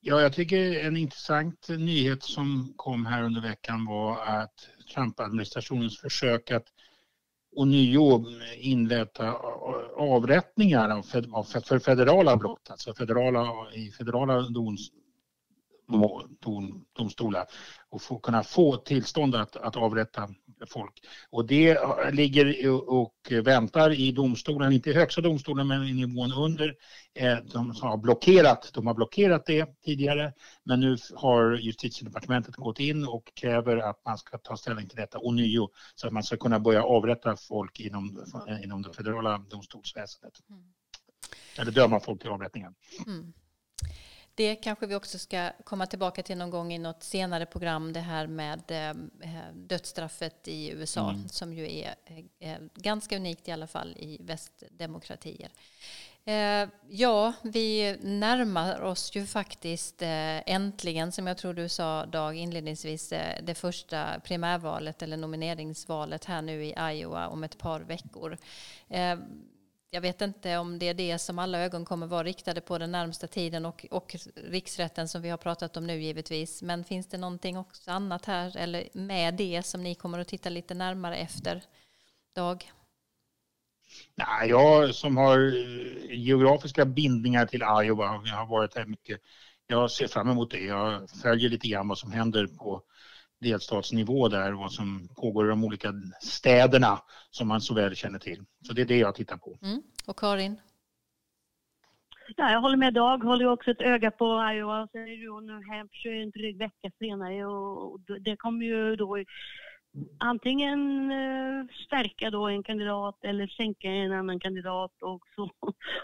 Ja, 0.00 0.20
jag 0.20 0.32
tycker 0.32 0.84
en 0.84 0.96
intressant 0.96 1.68
nyhet 1.68 2.22
som 2.22 2.72
kom 2.76 3.06
här 3.06 3.22
under 3.22 3.40
veckan 3.40 3.84
var 3.84 4.26
att 4.26 4.68
Trump-administrationens 4.94 6.00
försök 6.00 6.50
att 6.50 6.66
ånyo 7.56 8.24
inleda 8.56 9.32
avrättningar 9.96 11.02
för 11.60 11.78
federala 11.78 12.36
brott, 12.36 12.70
alltså 12.70 12.94
federala, 12.94 13.72
i 13.74 13.90
federala 13.90 14.34
doms, 14.34 14.52
dom, 14.52 14.76
domstolar 16.96 17.46
och 17.90 18.02
få, 18.02 18.18
kunna 18.18 18.42
få 18.42 18.76
tillstånd 18.76 19.34
att, 19.34 19.56
att 19.56 19.76
avrätta 19.76 20.28
folk. 20.66 20.92
Och 21.30 21.46
det 21.46 21.78
ligger 22.12 22.70
och 22.90 23.14
väntar 23.30 23.90
i 24.00 24.12
domstolen, 24.12 24.72
inte 24.72 24.90
i 24.90 24.94
högsta 24.94 25.20
domstolen 25.20 25.66
men 25.66 25.88
i 25.88 25.92
nivån 25.92 26.32
under. 26.32 26.74
Eh, 27.14 27.38
de 27.52 27.70
har 27.70 27.96
blockerat, 27.96 28.70
de 28.74 28.86
har 28.86 28.94
blockerat 28.94 29.46
det 29.46 29.82
tidigare 29.84 30.32
men 30.64 30.80
nu 30.80 30.96
har 31.14 31.58
justitiedepartementet 31.58 32.56
gått 32.56 32.80
in 32.80 33.08
och 33.08 33.32
kräver 33.34 33.76
att 33.76 34.04
man 34.04 34.18
ska 34.18 34.38
ta 34.38 34.56
ställning 34.56 34.88
till 34.88 34.96
detta 34.96 35.18
ånyo 35.18 35.70
så 35.94 36.06
att 36.06 36.12
man 36.12 36.22
ska 36.22 36.36
kunna 36.36 36.60
börja 36.60 36.82
avrätta 36.82 37.36
folk 37.36 37.80
inom, 37.80 38.24
inom 38.64 38.82
det 38.82 38.92
federala 38.92 39.38
domstolsväsendet. 39.38 40.34
Mm. 40.50 40.62
Eller 41.58 41.72
döma 41.72 42.00
folk 42.00 42.20
till 42.20 42.30
avrättningen. 42.30 42.74
Mm. 43.06 43.32
Det 44.38 44.56
kanske 44.56 44.86
vi 44.86 44.94
också 44.94 45.18
ska 45.18 45.50
komma 45.64 45.86
tillbaka 45.86 46.22
till 46.22 46.38
någon 46.38 46.50
gång 46.50 46.72
i 46.72 46.78
något 46.78 47.02
senare 47.02 47.46
program, 47.46 47.92
det 47.92 48.00
här 48.00 48.26
med 48.26 48.62
eh, 48.68 49.40
dödsstraffet 49.54 50.48
i 50.48 50.70
USA, 50.70 51.10
mm. 51.10 51.28
som 51.28 51.52
ju 51.52 51.78
är 51.78 51.94
eh, 52.38 52.56
ganska 52.74 53.16
unikt 53.16 53.48
i 53.48 53.52
alla 53.52 53.66
fall 53.66 53.96
i 53.96 54.18
västdemokratier. 54.20 55.50
Eh, 56.24 56.68
ja, 56.88 57.32
vi 57.42 57.96
närmar 58.00 58.80
oss 58.80 59.16
ju 59.16 59.26
faktiskt 59.26 60.02
äntligen, 60.02 61.12
som 61.12 61.26
jag 61.26 61.38
tror 61.38 61.54
du 61.54 61.68
sa 61.68 62.06
Dag 62.06 62.36
inledningsvis, 62.36 63.08
det 63.42 63.54
första 63.54 64.20
primärvalet 64.24 65.02
eller 65.02 65.16
nomineringsvalet 65.16 66.24
här 66.24 66.42
nu 66.42 66.64
i 66.64 66.74
Iowa 66.78 67.28
om 67.28 67.44
ett 67.44 67.58
par 67.58 67.80
veckor 67.80 68.38
jag 69.90 70.00
vet 70.00 70.20
inte 70.20 70.58
om 70.58 70.78
det 70.78 70.88
är 70.88 70.94
det 70.94 71.18
som 71.18 71.38
alla 71.38 71.58
ögon 71.58 71.84
kommer 71.84 72.06
vara 72.06 72.24
riktade 72.24 72.60
på 72.60 72.78
den 72.78 72.92
närmsta 72.92 73.26
tiden 73.26 73.66
och, 73.66 73.86
och 73.90 74.16
riksrätten 74.34 75.08
som 75.08 75.22
vi 75.22 75.28
har 75.28 75.36
pratat 75.36 75.76
om 75.76 75.86
nu 75.86 76.00
givetvis. 76.02 76.62
Men 76.62 76.84
finns 76.84 77.06
det 77.06 77.18
någonting 77.18 77.58
också 77.58 77.90
annat 77.90 78.24
här 78.24 78.56
eller 78.56 78.88
med 78.92 79.34
det 79.34 79.62
som 79.62 79.82
ni 79.82 79.94
kommer 79.94 80.18
att 80.18 80.28
titta 80.28 80.48
lite 80.48 80.74
närmare 80.74 81.16
efter? 81.16 81.62
Dag? 82.34 82.72
Nej, 84.14 84.48
jag 84.48 84.94
som 84.94 85.16
har 85.16 85.38
eh, 85.38 86.18
geografiska 86.18 86.84
bindningar 86.84 87.46
till 87.46 87.62
Iowa, 87.62 88.22
jag 88.24 88.36
har 88.36 88.46
varit 88.46 88.76
här 88.76 88.86
mycket. 88.86 89.20
Jag 89.66 89.90
ser 89.90 90.06
fram 90.08 90.30
emot 90.30 90.50
det. 90.50 90.60
Jag 90.60 91.10
följer 91.10 91.50
lite 91.50 91.68
grann 91.68 91.88
vad 91.88 91.98
som 91.98 92.12
händer 92.12 92.46
på 92.46 92.82
delstatsnivå 93.40 94.28
där, 94.28 94.52
vad 94.52 94.72
som 94.72 95.08
pågår 95.16 95.46
i 95.46 95.48
de 95.48 95.64
olika 95.64 95.92
städerna 96.20 97.02
som 97.30 97.48
man 97.48 97.60
så 97.60 97.74
väl 97.74 97.96
känner 97.96 98.18
till. 98.18 98.44
Så 98.66 98.72
det 98.72 98.82
är 98.82 98.86
det 98.86 98.98
jag 98.98 99.14
tittar 99.14 99.36
på. 99.36 99.58
Mm. 99.62 99.82
Och 100.06 100.18
Karin? 100.18 100.60
Ja, 102.36 102.52
jag 102.52 102.60
håller 102.60 102.76
med 102.76 102.94
Dag, 102.94 103.24
håller 103.24 103.46
också 103.46 103.70
ett 103.70 103.80
öga 103.80 104.10
på 104.10 104.24
Iowa. 104.24 104.88
Sen 104.92 105.00
är 105.00 105.06
det 105.06 105.46
New 105.46 105.76
Hampshire 105.76 106.22
en 106.22 106.30
dryg 106.30 106.58
vecka 106.58 106.90
senare 106.98 107.46
och 107.46 108.00
det 108.20 108.36
kommer 108.36 108.66
ju 108.66 108.96
då 108.96 109.24
antingen 110.18 111.10
eh, 111.10 111.66
stärka 111.86 112.30
då 112.30 112.48
en 112.48 112.62
kandidat 112.62 113.24
eller 113.24 113.46
sänka 113.46 113.88
en 113.88 114.12
annan 114.12 114.40
kandidat 114.40 115.02
och 115.02 115.22
så. 115.34 115.50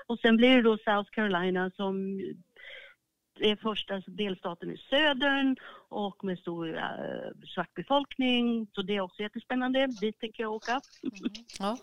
Och 0.06 0.18
sen 0.18 0.36
blir 0.36 0.56
det 0.56 0.62
då 0.62 0.78
South 0.78 1.10
Carolina 1.10 1.70
som 1.70 2.20
det 3.34 3.50
är 3.50 3.56
första 3.56 4.02
delstaten 4.06 4.70
i 4.70 4.76
södern 4.90 5.56
och 5.88 6.24
med 6.24 6.38
stor 6.38 6.76
äh, 6.76 7.46
svart 7.54 7.74
befolkning. 7.74 8.66
Så 8.74 8.82
det 8.82 8.96
är 8.96 9.00
också 9.00 9.22
jättespännande. 9.22 9.86
Dit 9.86 10.20
tänker 10.20 10.42
jag 10.42 10.52
åka. 10.52 10.80
Mm. 11.02 11.32
Ja. 11.58 11.76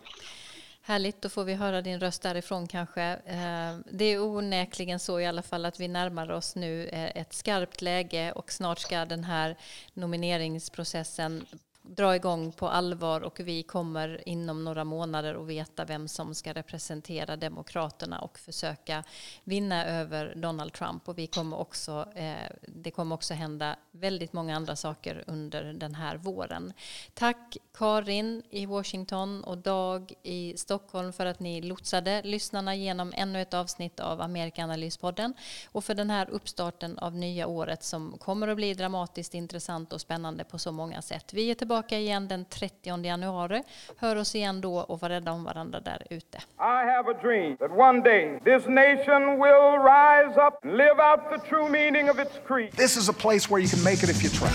Härligt, 0.84 1.22
då 1.22 1.28
får 1.28 1.44
vi 1.44 1.54
höra 1.54 1.82
din 1.82 2.00
röst 2.00 2.22
därifrån 2.22 2.66
kanske. 2.66 3.02
Eh, 3.02 3.78
det 3.92 4.04
är 4.04 4.22
onekligen 4.22 4.98
så 4.98 5.20
i 5.20 5.26
alla 5.26 5.42
fall 5.42 5.64
att 5.64 5.80
vi 5.80 5.88
närmar 5.88 6.30
oss 6.30 6.56
nu 6.56 6.88
eh, 6.88 7.16
ett 7.16 7.32
skarpt 7.32 7.82
läge 7.82 8.32
och 8.32 8.52
snart 8.52 8.78
ska 8.78 9.04
den 9.04 9.24
här 9.24 9.56
nomineringsprocessen 9.94 11.46
dra 11.82 12.16
igång 12.16 12.52
på 12.52 12.68
allvar 12.68 13.20
och 13.20 13.40
vi 13.40 13.62
kommer 13.62 14.28
inom 14.28 14.64
några 14.64 14.84
månader 14.84 15.34
att 15.34 15.46
veta 15.46 15.84
vem 15.84 16.08
som 16.08 16.34
ska 16.34 16.52
representera 16.52 17.36
Demokraterna 17.36 18.18
och 18.18 18.38
försöka 18.38 19.04
vinna 19.44 19.86
över 19.86 20.34
Donald 20.36 20.72
Trump. 20.72 21.08
Och 21.08 21.18
vi 21.18 21.26
kommer 21.26 21.60
också, 21.60 22.08
eh, 22.14 22.34
det 22.66 22.90
kommer 22.90 23.14
också 23.14 23.34
hända 23.34 23.76
väldigt 23.90 24.32
många 24.32 24.56
andra 24.56 24.76
saker 24.76 25.24
under 25.26 25.72
den 25.72 25.94
här 25.94 26.16
våren. 26.16 26.72
Tack 27.14 27.56
Karin 27.74 28.42
i 28.50 28.66
Washington 28.66 29.44
och 29.44 29.58
Dag 29.58 30.12
i 30.22 30.54
Stockholm 30.56 31.12
för 31.12 31.26
att 31.26 31.40
ni 31.40 31.62
lotsade 31.62 32.22
lyssnarna 32.22 32.74
genom 32.74 33.12
ännu 33.16 33.42
ett 33.42 33.54
avsnitt 33.54 34.00
av 34.00 34.20
Amerikanalyspodden 34.20 35.34
och 35.72 35.84
för 35.84 35.94
den 35.94 36.10
här 36.10 36.30
uppstarten 36.30 36.98
av 36.98 37.14
nya 37.14 37.46
året 37.46 37.82
som 37.82 38.18
kommer 38.18 38.48
att 38.48 38.56
bli 38.56 38.74
dramatiskt 38.74 39.34
intressant 39.34 39.92
och 39.92 40.00
spännande 40.00 40.44
på 40.44 40.58
så 40.58 40.72
många 40.72 41.02
sätt. 41.02 41.32
Vi 41.32 41.50
är 41.50 41.54
tillbaka 41.54 41.71
tillbaka 41.72 41.98
igen 41.98 42.28
den 42.28 42.44
30 42.44 43.04
januari. 43.04 43.62
Hör 43.96 44.16
oss 44.16 44.34
igen 44.34 44.60
då 44.60 44.78
och 44.78 45.00
var 45.00 45.08
rädda 45.08 45.32
om 45.32 45.44
varandra 45.44 45.80
där 45.80 46.06
ute. 46.10 46.38
I 46.58 46.86
have 46.94 47.10
a 47.10 47.14
dream 47.22 47.56
that 47.56 47.70
one 47.70 48.00
day 48.00 48.38
this 48.44 48.66
nation 48.68 49.38
will 49.40 49.78
rise 49.78 50.36
up 50.46 50.54
and 50.64 50.76
live 50.76 50.98
out 51.00 51.20
the 51.30 51.48
true 51.48 51.68
meaning 51.68 52.10
of 52.10 52.18
its 52.18 52.40
creed. 52.46 52.72
This 52.72 52.96
is 52.96 53.08
a 53.08 53.12
place 53.12 53.50
where 53.50 53.62
you 53.62 53.68
can 53.68 53.82
make 53.82 54.02
it 54.04 54.10
if 54.10 54.22
you 54.22 54.30
try. 54.30 54.50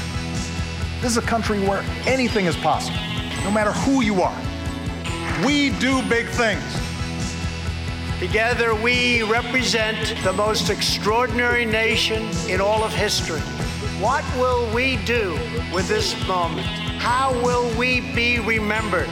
This 1.01 1.11
is 1.11 1.17
a 1.17 1.27
country 1.27 1.59
where 1.67 1.83
anything 2.05 2.47
is 2.47 2.55
possible, 2.57 2.99
no 3.43 3.51
matter 3.51 3.71
who 3.71 4.03
you 4.03 4.21
are. 4.21 4.39
We 5.45 5.69
do 5.79 6.01
big 6.09 6.27
things. 6.27 6.63
Together, 8.19 8.75
we 8.83 9.23
represent 9.23 10.15
the 10.23 10.33
most 10.33 10.69
extraordinary 10.69 11.65
nation 11.65 12.21
in 12.49 12.61
all 12.61 12.83
of 12.83 12.93
history. 12.93 13.41
What 14.01 14.23
will 14.37 14.65
we 14.75 14.97
do 15.05 15.31
with 15.73 15.87
this 15.87 16.15
moment? 16.27 16.86
How 16.97 17.33
will 17.43 17.69
we 17.77 18.01
be 18.01 18.39
remembered? 18.39 19.09